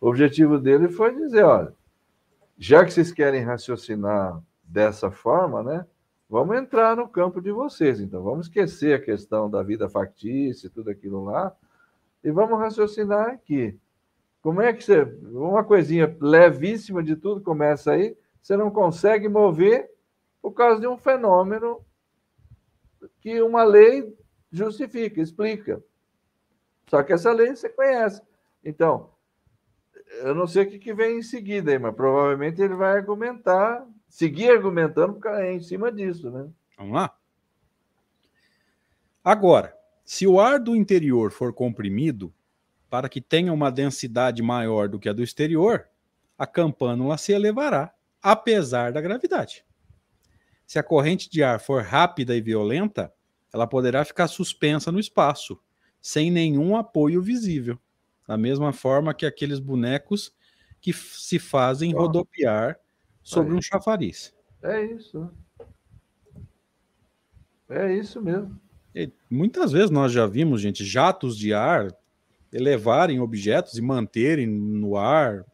O 0.00 0.08
objetivo 0.08 0.58
dele 0.58 0.88
foi 0.88 1.14
dizer, 1.14 1.44
olha, 1.44 1.72
já 2.58 2.84
que 2.84 2.92
vocês 2.92 3.12
querem 3.12 3.42
raciocinar 3.42 4.42
dessa 4.62 5.10
forma, 5.10 5.62
né? 5.62 5.86
Vamos 6.28 6.56
entrar 6.56 6.96
no 6.96 7.06
campo 7.06 7.42
de 7.42 7.52
vocês. 7.52 8.00
Então, 8.00 8.22
vamos 8.22 8.46
esquecer 8.46 8.94
a 8.94 9.02
questão 9.02 9.50
da 9.50 9.62
vida 9.62 9.88
factícia, 9.88 10.70
tudo 10.70 10.90
aquilo 10.90 11.24
lá, 11.24 11.54
e 12.24 12.30
vamos 12.30 12.58
raciocinar 12.58 13.28
aqui. 13.28 13.78
Como 14.42 14.60
é 14.60 14.72
que 14.72 14.82
você. 14.82 15.04
Uma 15.32 15.62
coisinha 15.62 16.14
levíssima 16.20 17.02
de 17.02 17.14
tudo 17.14 17.40
começa 17.40 17.92
aí, 17.92 18.16
você 18.42 18.56
não 18.56 18.70
consegue 18.70 19.28
mover 19.28 19.88
por 20.42 20.52
causa 20.52 20.80
de 20.80 20.86
um 20.88 20.98
fenômeno 20.98 21.80
que 23.20 23.40
uma 23.40 23.62
lei 23.62 24.14
justifica, 24.50 25.20
explica. 25.20 25.82
Só 26.88 27.02
que 27.04 27.12
essa 27.12 27.32
lei 27.32 27.54
você 27.54 27.68
conhece. 27.68 28.20
Então, 28.64 29.10
eu 30.22 30.34
não 30.34 30.46
sei 30.46 30.64
o 30.64 30.78
que, 30.78 30.92
vem 30.92 31.18
em 31.18 31.22
seguida 31.22 31.70
aí, 31.70 31.78
mas 31.78 31.94
provavelmente 31.94 32.60
ele 32.60 32.74
vai 32.74 32.96
argumentar, 32.96 33.86
seguir 34.08 34.50
argumentando 34.50 35.18
em 35.44 35.60
cima 35.60 35.90
disso, 35.90 36.30
né? 36.30 36.50
Vamos 36.76 36.94
lá? 36.94 37.16
Agora, 39.24 39.76
se 40.04 40.26
o 40.26 40.40
ar 40.40 40.58
do 40.58 40.74
interior 40.74 41.30
for 41.30 41.52
comprimido 41.52 42.34
para 42.92 43.08
que 43.08 43.22
tenha 43.22 43.50
uma 43.54 43.72
densidade 43.72 44.42
maior 44.42 44.86
do 44.86 44.98
que 44.98 45.08
a 45.08 45.14
do 45.14 45.22
exterior, 45.22 45.88
a 46.36 46.46
campânula 46.46 47.16
se 47.16 47.32
elevará, 47.32 47.90
apesar 48.20 48.92
da 48.92 49.00
gravidade. 49.00 49.64
Se 50.66 50.78
a 50.78 50.82
corrente 50.82 51.30
de 51.30 51.42
ar 51.42 51.58
for 51.58 51.82
rápida 51.82 52.36
e 52.36 52.42
violenta, 52.42 53.10
ela 53.50 53.66
poderá 53.66 54.04
ficar 54.04 54.28
suspensa 54.28 54.92
no 54.92 55.00
espaço, 55.00 55.58
sem 56.02 56.30
nenhum 56.30 56.76
apoio 56.76 57.22
visível 57.22 57.78
da 58.28 58.36
mesma 58.36 58.74
forma 58.74 59.14
que 59.14 59.24
aqueles 59.24 59.58
bonecos 59.58 60.30
que 60.78 60.92
se 60.92 61.38
fazem 61.38 61.94
rodopiar 61.94 62.78
sobre 63.22 63.54
é. 63.54 63.56
um 63.56 63.62
chafariz. 63.62 64.34
É 64.62 64.84
isso. 64.84 65.30
É 67.70 67.96
isso 67.96 68.20
mesmo. 68.20 68.60
E 68.94 69.10
muitas 69.30 69.72
vezes 69.72 69.88
nós 69.88 70.12
já 70.12 70.26
vimos, 70.26 70.60
gente, 70.60 70.84
jatos 70.84 71.38
de 71.38 71.54
ar 71.54 71.88
elevarem 72.52 73.20
objetos 73.20 73.78
e 73.78 73.82
manterem 73.82 74.46
no 74.46 74.96
ar. 74.96 75.44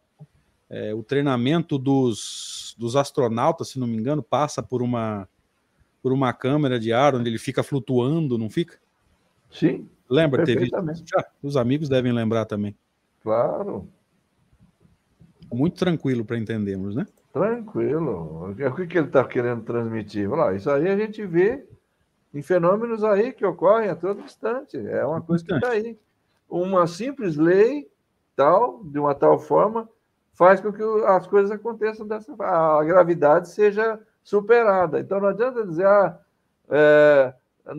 É, 0.71 0.93
o 0.93 1.03
treinamento 1.03 1.79
dos, 1.79 2.75
dos 2.79 2.97
astronautas, 2.97 3.69
se 3.69 3.79
não 3.79 3.87
me 3.87 3.97
engano, 3.97 4.23
passa 4.23 4.63
por 4.63 4.83
uma 4.83 5.27
por 6.03 6.13
uma 6.13 6.33
câmera 6.33 6.79
de 6.79 6.93
ar 6.93 7.15
onde 7.15 7.29
ele 7.29 7.39
fica 7.39 7.63
flutuando, 7.63 8.39
não 8.39 8.49
fica? 8.49 8.79
Sim. 9.51 9.89
Lembra, 10.09 10.45
teve. 10.45 10.67
Já, 10.67 11.27
os 11.43 11.57
amigos 11.57 11.89
devem 11.89 12.13
lembrar 12.13 12.45
também. 12.45 12.77
Claro. 13.23 13.89
Muito 15.53 15.77
tranquilo 15.77 16.25
para 16.25 16.39
entendermos, 16.39 16.95
né? 16.95 17.07
Tranquilo. 17.33 18.51
O 18.51 18.75
que, 18.75 18.87
que 18.87 18.99
ele 18.99 19.09
está 19.09 19.25
querendo 19.25 19.63
transmitir? 19.63 20.31
Lá, 20.31 20.55
isso 20.55 20.71
aí 20.71 20.89
a 20.89 20.97
gente 20.97 21.25
vê 21.27 21.67
em 22.33 22.43
fenômenos 22.43 23.03
aí 23.03 23.33
que 23.33 23.45
ocorrem 23.45 23.91
a 23.91 23.97
todo 23.97 24.21
instante. 24.21 24.77
É 24.77 25.05
uma 25.05 25.21
coisa 25.21 25.45
que 25.45 25.53
está 25.53 25.71
aí. 25.71 25.99
Uma 26.49 26.87
simples 26.87 27.37
lei, 27.37 27.91
tal, 28.35 28.83
de 28.85 28.99
uma 28.99 29.15
tal 29.15 29.39
forma, 29.39 29.89
faz 30.33 30.61
com 30.61 30.73
que 30.73 30.83
as 31.07 31.27
coisas 31.27 31.51
aconteçam 31.51 32.07
dessa 32.07 32.33
a 32.39 32.85
gravidade 32.85 33.49
seja 33.49 34.01
superada. 34.23 35.01
Então 35.01 35.21
não 35.21 35.29
adianta 35.29 35.67
dizer, 35.67 35.87
ah, 35.87 36.19
é, 36.71 37.35
é, 37.67 37.73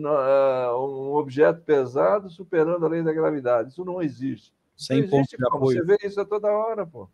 um 0.72 1.14
objeto 1.14 1.62
pesado 1.62 2.28
superando 2.28 2.84
a 2.84 2.88
lei 2.88 3.02
da 3.02 3.12
gravidade. 3.12 3.70
Isso 3.70 3.84
não 3.84 4.02
existe. 4.02 4.52
Sem 4.76 5.02
não 5.02 5.08
ponto 5.08 5.28
de 5.36 5.46
apoio. 5.46 5.78
Você 5.78 5.84
vê 5.84 5.98
isso 6.06 6.20
a 6.20 6.24
toda 6.24 6.48
hora, 6.48 6.86
pô. 6.86 7.08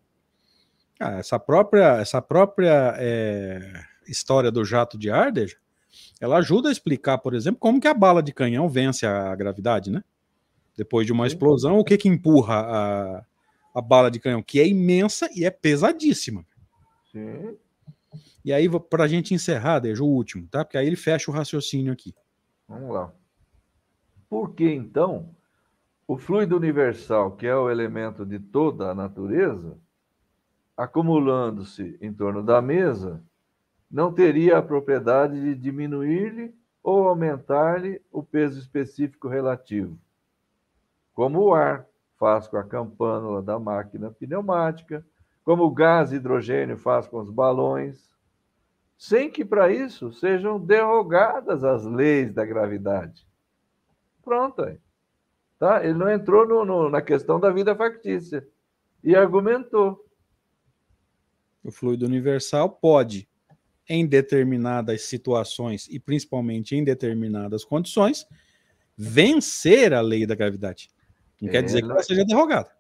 Ah, 0.98 1.18
essa 1.18 1.38
própria, 1.38 1.98
essa 2.00 2.22
própria 2.22 2.94
é, 2.98 3.82
história 4.09 4.50
do 4.50 4.64
jato 4.64 4.98
de 4.98 5.11
Ardej, 5.11 5.57
ela 6.20 6.38
ajuda 6.38 6.68
a 6.68 6.72
explicar, 6.72 7.18
por 7.18 7.34
exemplo, 7.34 7.61
como 7.61 7.80
que 7.80 7.88
a 7.88 7.94
bala 7.94 8.22
de 8.22 8.32
canhão 8.32 8.68
vence 8.68 9.07
a 9.07 9.34
gravidade, 9.34 9.90
né? 9.90 10.02
Depois 10.76 11.06
de 11.06 11.12
uma 11.12 11.26
explosão, 11.26 11.78
o 11.78 11.84
que 11.84 11.96
que 11.96 12.08
empurra 12.08 12.54
a, 12.54 13.24
a 13.74 13.80
bala 13.80 14.10
de 14.10 14.20
canhão? 14.20 14.42
Que 14.42 14.60
é 14.60 14.66
imensa 14.66 15.28
e 15.34 15.44
é 15.44 15.50
pesadíssima. 15.50 16.44
Sim. 17.10 17.56
E 18.44 18.52
aí, 18.52 18.68
para 18.78 19.04
a 19.04 19.08
gente 19.08 19.34
encerrar, 19.34 19.80
Deja, 19.80 20.04
o 20.04 20.06
último, 20.06 20.46
tá? 20.48 20.64
Porque 20.64 20.78
aí 20.78 20.86
ele 20.86 20.96
fecha 20.96 21.30
o 21.30 21.34
raciocínio 21.34 21.92
aqui. 21.92 22.14
Vamos 22.68 22.94
lá. 22.94 23.12
Por 24.28 24.54
que 24.54 24.68
então 24.68 25.30
o 26.06 26.16
fluido 26.16 26.56
universal, 26.56 27.32
que 27.32 27.46
é 27.46 27.56
o 27.56 27.68
elemento 27.68 28.24
de 28.24 28.38
toda 28.38 28.90
a 28.90 28.94
natureza, 28.94 29.76
acumulando-se 30.76 31.96
em 32.00 32.12
torno 32.12 32.42
da 32.42 32.62
mesa, 32.62 33.22
não 33.90 34.12
teria 34.12 34.58
a 34.58 34.62
propriedade 34.62 35.40
de 35.40 35.54
diminuir-lhe 35.54 36.54
ou 36.82 37.08
aumentar-lhe 37.08 38.00
o 38.12 38.22
peso 38.22 38.60
específico 38.60 39.26
relativo, 39.26 39.98
como 41.16 41.40
o 41.40 41.54
ar 41.54 41.88
faz 42.18 42.46
com 42.46 42.58
a 42.58 42.62
campânula 42.62 43.40
da 43.40 43.58
máquina 43.58 44.10
pneumática, 44.10 45.04
como 45.42 45.64
o 45.64 45.70
gás 45.70 46.12
hidrogênio 46.12 46.76
faz 46.76 47.08
com 47.08 47.18
os 47.18 47.30
balões, 47.30 48.14
sem 48.98 49.30
que 49.30 49.42
para 49.42 49.72
isso 49.72 50.12
sejam 50.12 50.60
derrogadas 50.60 51.64
as 51.64 51.86
leis 51.86 52.34
da 52.34 52.44
gravidade. 52.44 53.26
Pronto. 54.22 54.62
Aí. 54.62 54.78
Tá? 55.58 55.82
Ele 55.82 55.94
não 55.94 56.10
entrou 56.10 56.46
no, 56.46 56.66
no, 56.66 56.90
na 56.90 57.00
questão 57.00 57.40
da 57.40 57.50
vida 57.50 57.74
factícia 57.74 58.46
e 59.02 59.16
argumentou. 59.16 60.04
O 61.64 61.70
fluido 61.70 62.04
universal 62.04 62.68
pode, 62.68 63.26
em 63.88 64.06
determinadas 64.06 65.02
situações 65.02 65.88
e 65.88 65.98
principalmente 65.98 66.76
em 66.76 66.84
determinadas 66.84 67.64
condições, 67.64 68.26
vencer 68.94 69.94
a 69.94 70.02
lei 70.02 70.26
da 70.26 70.34
gravidade. 70.34 70.90
Não 71.41 71.51
quer 71.51 71.62
dizer 71.62 71.82
que 71.82 71.91
ela 71.91 72.03
seja 72.03 72.24
derrogada. 72.24 72.70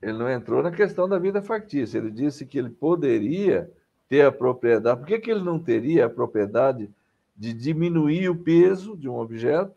Ele 0.00 0.18
não 0.18 0.30
entrou 0.30 0.62
na 0.62 0.70
questão 0.70 1.08
da 1.08 1.18
vida 1.18 1.40
factícia. 1.40 1.98
Ele 1.98 2.10
disse 2.10 2.46
que 2.46 2.58
ele 2.58 2.70
poderia 2.70 3.70
ter 4.08 4.22
a 4.22 4.32
propriedade. 4.32 5.00
Por 5.00 5.06
que, 5.06 5.18
que 5.18 5.30
ele 5.30 5.42
não 5.42 5.58
teria 5.58 6.06
a 6.06 6.10
propriedade 6.10 6.90
de 7.36 7.52
diminuir 7.52 8.28
o 8.28 8.36
peso 8.36 8.96
de 8.96 9.08
um 9.08 9.18
objeto 9.18 9.74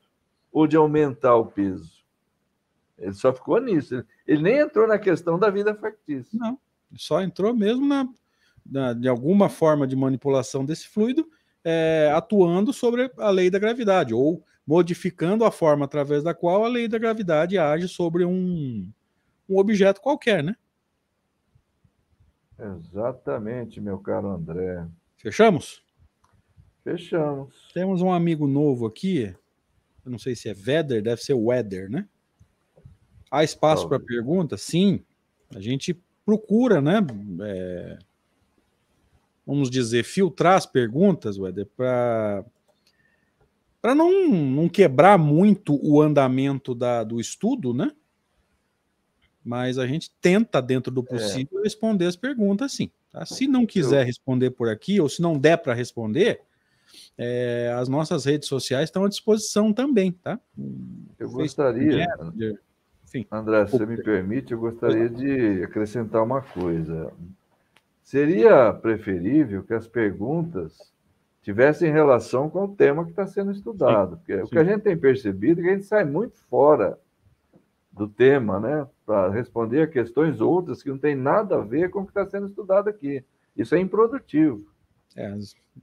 ou 0.51 0.67
de 0.67 0.75
aumentar 0.75 1.35
o 1.35 1.45
peso? 1.45 2.03
Ele 2.97 3.13
só 3.13 3.33
ficou 3.33 3.59
nisso. 3.61 3.95
Ele, 3.95 4.05
ele 4.27 4.41
nem 4.43 4.59
entrou 4.59 4.87
na 4.87 4.99
questão 4.99 5.39
da 5.39 5.49
vida 5.49 5.73
factícia. 5.73 6.37
Não, 6.37 6.59
só 6.95 7.21
entrou 7.21 7.55
mesmo 7.55 7.87
na, 7.87 8.07
na 8.65 8.93
de 8.93 9.07
alguma 9.07 9.49
forma 9.49 9.87
de 9.87 9.95
manipulação 9.95 10.65
desse 10.65 10.87
fluido, 10.87 11.27
é, 11.63 12.11
atuando 12.13 12.73
sobre 12.73 13.11
a 13.17 13.29
lei 13.29 13.49
da 13.49 13.59
gravidade 13.59 14.13
ou 14.13 14.43
modificando 14.69 15.43
a 15.43 15.51
forma 15.51 15.85
através 15.85 16.21
da 16.21 16.31
qual 16.31 16.63
a 16.63 16.67
lei 16.67 16.87
da 16.87 16.99
gravidade 16.99 17.57
age 17.57 17.87
sobre 17.87 18.23
um, 18.23 18.87
um 19.49 19.57
objeto 19.57 19.99
qualquer, 19.99 20.43
né? 20.43 20.55
Exatamente, 22.59 23.81
meu 23.81 23.97
caro 23.97 24.29
André. 24.29 24.85
Fechamos? 25.17 25.83
Fechamos. 26.83 27.71
Temos 27.73 28.03
um 28.03 28.11
amigo 28.11 28.47
novo 28.47 28.85
aqui. 28.85 29.35
Eu 30.05 30.11
não 30.11 30.19
sei 30.19 30.35
se 30.35 30.49
é 30.49 30.53
Vedder, 30.53 31.01
deve 31.01 31.23
ser 31.23 31.33
Weather, 31.33 31.89
né? 31.89 32.07
Há 33.31 33.43
espaço 33.43 33.89
para 33.89 33.99
pergunta? 33.99 34.55
Sim. 34.55 35.03
A 35.49 35.59
gente 35.59 35.99
procura, 36.23 36.79
né? 36.79 36.99
É, 37.41 37.97
vamos 39.47 39.71
dizer, 39.71 40.03
filtrar 40.03 40.57
as 40.57 40.67
perguntas, 40.67 41.39
Weather, 41.39 41.65
para 41.75 42.45
para 43.81 43.95
não, 43.95 44.27
não 44.29 44.69
quebrar 44.69 45.17
muito 45.17 45.79
o 45.81 46.01
andamento 46.01 46.75
da, 46.75 47.03
do 47.03 47.19
estudo, 47.19 47.73
né? 47.73 47.91
Mas 49.43 49.77
a 49.77 49.87
gente 49.87 50.11
tenta, 50.21 50.61
dentro 50.61 50.91
do 50.91 51.01
é. 51.01 51.05
possível, 51.05 51.59
é. 51.59 51.63
responder 51.63 52.05
as 52.05 52.15
perguntas, 52.15 52.73
sim. 52.73 52.91
Tá? 53.11 53.25
Se 53.25 53.47
não 53.47 53.65
quiser 53.65 54.05
responder 54.05 54.51
por 54.51 54.69
aqui, 54.69 54.99
ou 54.99 55.09
se 55.09 55.21
não 55.21 55.37
der 55.37 55.57
para 55.57 55.73
responder, 55.73 56.41
é, 57.17 57.73
as 57.77 57.87
nossas 57.87 58.25
redes 58.25 58.47
sociais 58.47 58.85
estão 58.85 59.03
à 59.03 59.09
disposição 59.09 59.73
também, 59.73 60.11
tá? 60.11 60.39
Eu 61.17 61.29
gostaria, 61.29 62.07
enfim, 63.03 63.25
André, 63.31 63.65
se 63.65 63.71
você 63.71 63.85
me 63.85 64.01
permite, 64.01 64.51
eu 64.51 64.59
gostaria 64.59 65.09
de 65.09 65.63
acrescentar 65.63 66.23
uma 66.23 66.41
coisa. 66.41 67.11
Seria 68.03 68.71
preferível 68.73 69.63
que 69.63 69.73
as 69.73 69.87
perguntas 69.87 70.91
tivessem 71.41 71.91
relação 71.91 72.49
com 72.49 72.65
o 72.65 72.75
tema 72.75 73.03
que 73.03 73.11
está 73.11 73.25
sendo 73.25 73.51
estudado. 73.51 74.17
Porque 74.17 74.37
sim. 74.37 74.43
o 74.43 74.47
que 74.47 74.57
a 74.57 74.63
gente 74.63 74.81
tem 74.81 74.97
percebido 74.97 75.61
é 75.61 75.63
que 75.63 75.69
a 75.69 75.73
gente 75.73 75.85
sai 75.85 76.05
muito 76.05 76.37
fora 76.49 76.99
do 77.91 78.07
tema, 78.07 78.59
né? 78.59 78.87
Para 79.05 79.29
responder 79.29 79.81
a 79.81 79.87
questões 79.87 80.41
outras 80.41 80.83
que 80.83 80.89
não 80.89 80.97
tem 80.97 81.15
nada 81.15 81.55
a 81.55 81.61
ver 81.61 81.89
com 81.89 82.01
o 82.01 82.03
que 82.03 82.11
está 82.11 82.25
sendo 82.25 82.47
estudado 82.47 82.89
aqui. 82.89 83.23
Isso 83.55 83.75
é 83.75 83.79
improdutivo. 83.79 84.65
É, 85.15 85.35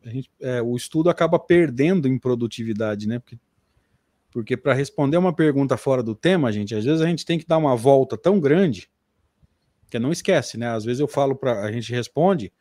gente, 0.05 0.31
é, 0.41 0.63
o 0.63 0.77
estudo 0.77 1.11
acaba 1.11 1.39
perdendo 1.39 2.09
em 2.09 2.19
produtividade, 2.19 3.09
né? 3.09 3.19
Porque, 3.19 3.39
porque 4.31 4.57
para 4.57 4.73
responder 4.73 5.17
uma 5.17 5.35
pergunta 5.35 5.77
fora 5.77 6.03
do 6.03 6.15
tema, 6.15 6.53
gente, 6.53 6.75
às 6.75 6.85
vezes 6.85 7.01
a 7.01 7.07
gente 7.07 7.27
tem 7.27 7.39
que 7.39 7.47
dar 7.47 7.59
uma 7.59 7.77
volta 7.77 8.17
tão 8.17 8.39
grande 8.41 8.89
que 9.91 9.99
não 9.99 10.13
esquece, 10.13 10.57
né? 10.57 10.69
Às 10.69 10.85
vezes 10.85 11.01
eu 11.01 11.09
falo 11.09 11.35
para 11.35 11.63
a 11.63 11.73
gente 11.73 11.93
responde, 11.93 12.53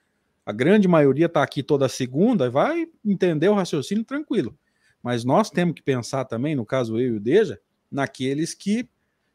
a 0.45 0.51
grande 0.51 0.87
maioria 0.87 1.25
está 1.25 1.41
aqui 1.41 1.63
toda 1.63 1.89
segunda, 1.89 2.49
vai 2.49 2.87
entender 3.03 3.49
o 3.49 3.55
raciocínio 3.55 4.03
tranquilo. 4.03 4.57
Mas 5.01 5.23
nós 5.23 5.49
temos 5.49 5.75
que 5.75 5.81
pensar 5.81 6.25
também, 6.25 6.55
no 6.55 6.65
caso 6.65 6.99
eu 6.99 7.13
e 7.13 7.17
o 7.17 7.19
Deja, 7.19 7.59
naqueles 7.91 8.53
que 8.53 8.87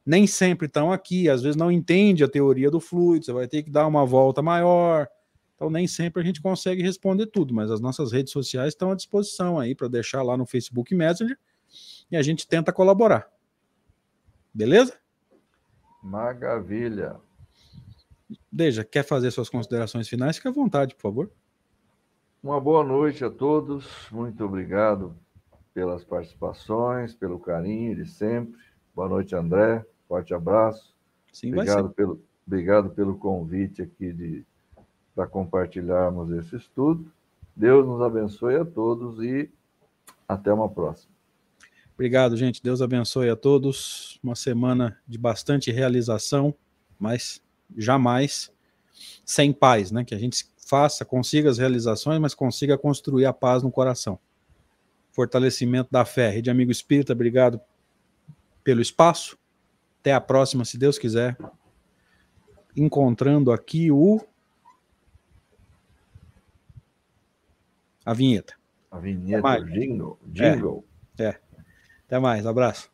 nem 0.04 0.26
sempre 0.26 0.66
estão 0.66 0.92
aqui, 0.92 1.28
às 1.28 1.42
vezes 1.42 1.56
não 1.56 1.70
entende 1.70 2.24
a 2.24 2.28
teoria 2.28 2.70
do 2.70 2.80
fluido, 2.80 3.24
você 3.24 3.32
vai 3.32 3.48
ter 3.48 3.62
que 3.62 3.70
dar 3.70 3.86
uma 3.86 4.04
volta 4.06 4.40
maior. 4.40 5.08
Então 5.54 5.68
nem 5.68 5.86
sempre 5.86 6.22
a 6.22 6.24
gente 6.24 6.40
consegue 6.40 6.82
responder 6.82 7.26
tudo, 7.26 7.52
mas 7.52 7.70
as 7.70 7.80
nossas 7.80 8.12
redes 8.12 8.32
sociais 8.32 8.68
estão 8.68 8.90
à 8.90 8.94
disposição 8.94 9.58
aí 9.58 9.74
para 9.74 9.88
deixar 9.88 10.22
lá 10.22 10.36
no 10.36 10.46
Facebook 10.46 10.94
Messenger 10.94 11.36
e 12.10 12.16
a 12.16 12.22
gente 12.22 12.48
tenta 12.48 12.72
colaborar. 12.72 13.28
Beleza? 14.54 14.98
Maravilha. 16.02 17.16
Deja, 18.50 18.84
quer 18.84 19.02
fazer 19.04 19.30
suas 19.30 19.48
considerações 19.48 20.08
finais? 20.08 20.36
Fique 20.36 20.48
à 20.48 20.52
vontade, 20.52 20.94
por 20.94 21.02
favor. 21.02 21.30
Uma 22.42 22.60
boa 22.60 22.84
noite 22.84 23.24
a 23.24 23.30
todos. 23.30 23.86
Muito 24.10 24.44
obrigado 24.44 25.14
pelas 25.74 26.04
participações, 26.04 27.14
pelo 27.14 27.38
carinho 27.38 27.94
de 27.96 28.06
sempre. 28.06 28.58
Boa 28.94 29.08
noite, 29.08 29.34
André. 29.34 29.84
Forte 30.08 30.34
abraço. 30.34 30.94
Sim, 31.32 31.52
obrigado, 31.52 31.90
pelo, 31.90 32.20
obrigado 32.46 32.90
pelo 32.90 33.16
convite 33.16 33.82
aqui 33.82 34.12
de 34.12 34.44
para 35.14 35.26
compartilharmos 35.26 36.30
esse 36.30 36.56
estudo. 36.56 37.10
Deus 37.54 37.86
nos 37.86 38.00
abençoe 38.00 38.56
a 38.56 38.64
todos 38.64 39.22
e 39.22 39.50
até 40.26 40.52
uma 40.52 40.68
próxima. 40.68 41.12
Obrigado, 41.94 42.36
gente. 42.36 42.62
Deus 42.62 42.80
abençoe 42.80 43.28
a 43.28 43.36
todos. 43.36 44.18
Uma 44.22 44.34
semana 44.34 44.98
de 45.06 45.18
bastante 45.18 45.70
realização, 45.70 46.54
mas 46.98 47.42
jamais 47.76 48.50
sem 49.24 49.52
paz, 49.52 49.90
né? 49.90 50.04
Que 50.04 50.14
a 50.14 50.18
gente 50.18 50.46
faça, 50.66 51.04
consiga 51.04 51.50
as 51.50 51.58
realizações, 51.58 52.20
mas 52.20 52.34
consiga 52.34 52.78
construir 52.78 53.26
a 53.26 53.32
paz 53.32 53.62
no 53.62 53.70
coração. 53.70 54.18
Fortalecimento 55.12 55.90
da 55.90 56.04
fé. 56.04 56.30
Rede 56.30 56.50
Amigo 56.50 56.70
Espírita, 56.70 57.12
obrigado 57.12 57.60
pelo 58.62 58.80
espaço. 58.80 59.36
Até 60.00 60.12
a 60.12 60.20
próxima, 60.20 60.64
se 60.64 60.78
Deus 60.78 60.98
quiser. 60.98 61.36
Encontrando 62.76 63.52
aqui 63.52 63.90
o. 63.90 64.20
A 68.04 68.14
vinheta. 68.14 68.54
A 68.90 68.98
vinheta, 68.98 69.60
jingle. 69.64 70.18
Jingle. 70.26 70.84
É. 71.18 71.24
é. 71.24 71.40
Até 72.06 72.18
mais, 72.18 72.46
abraço. 72.46 72.90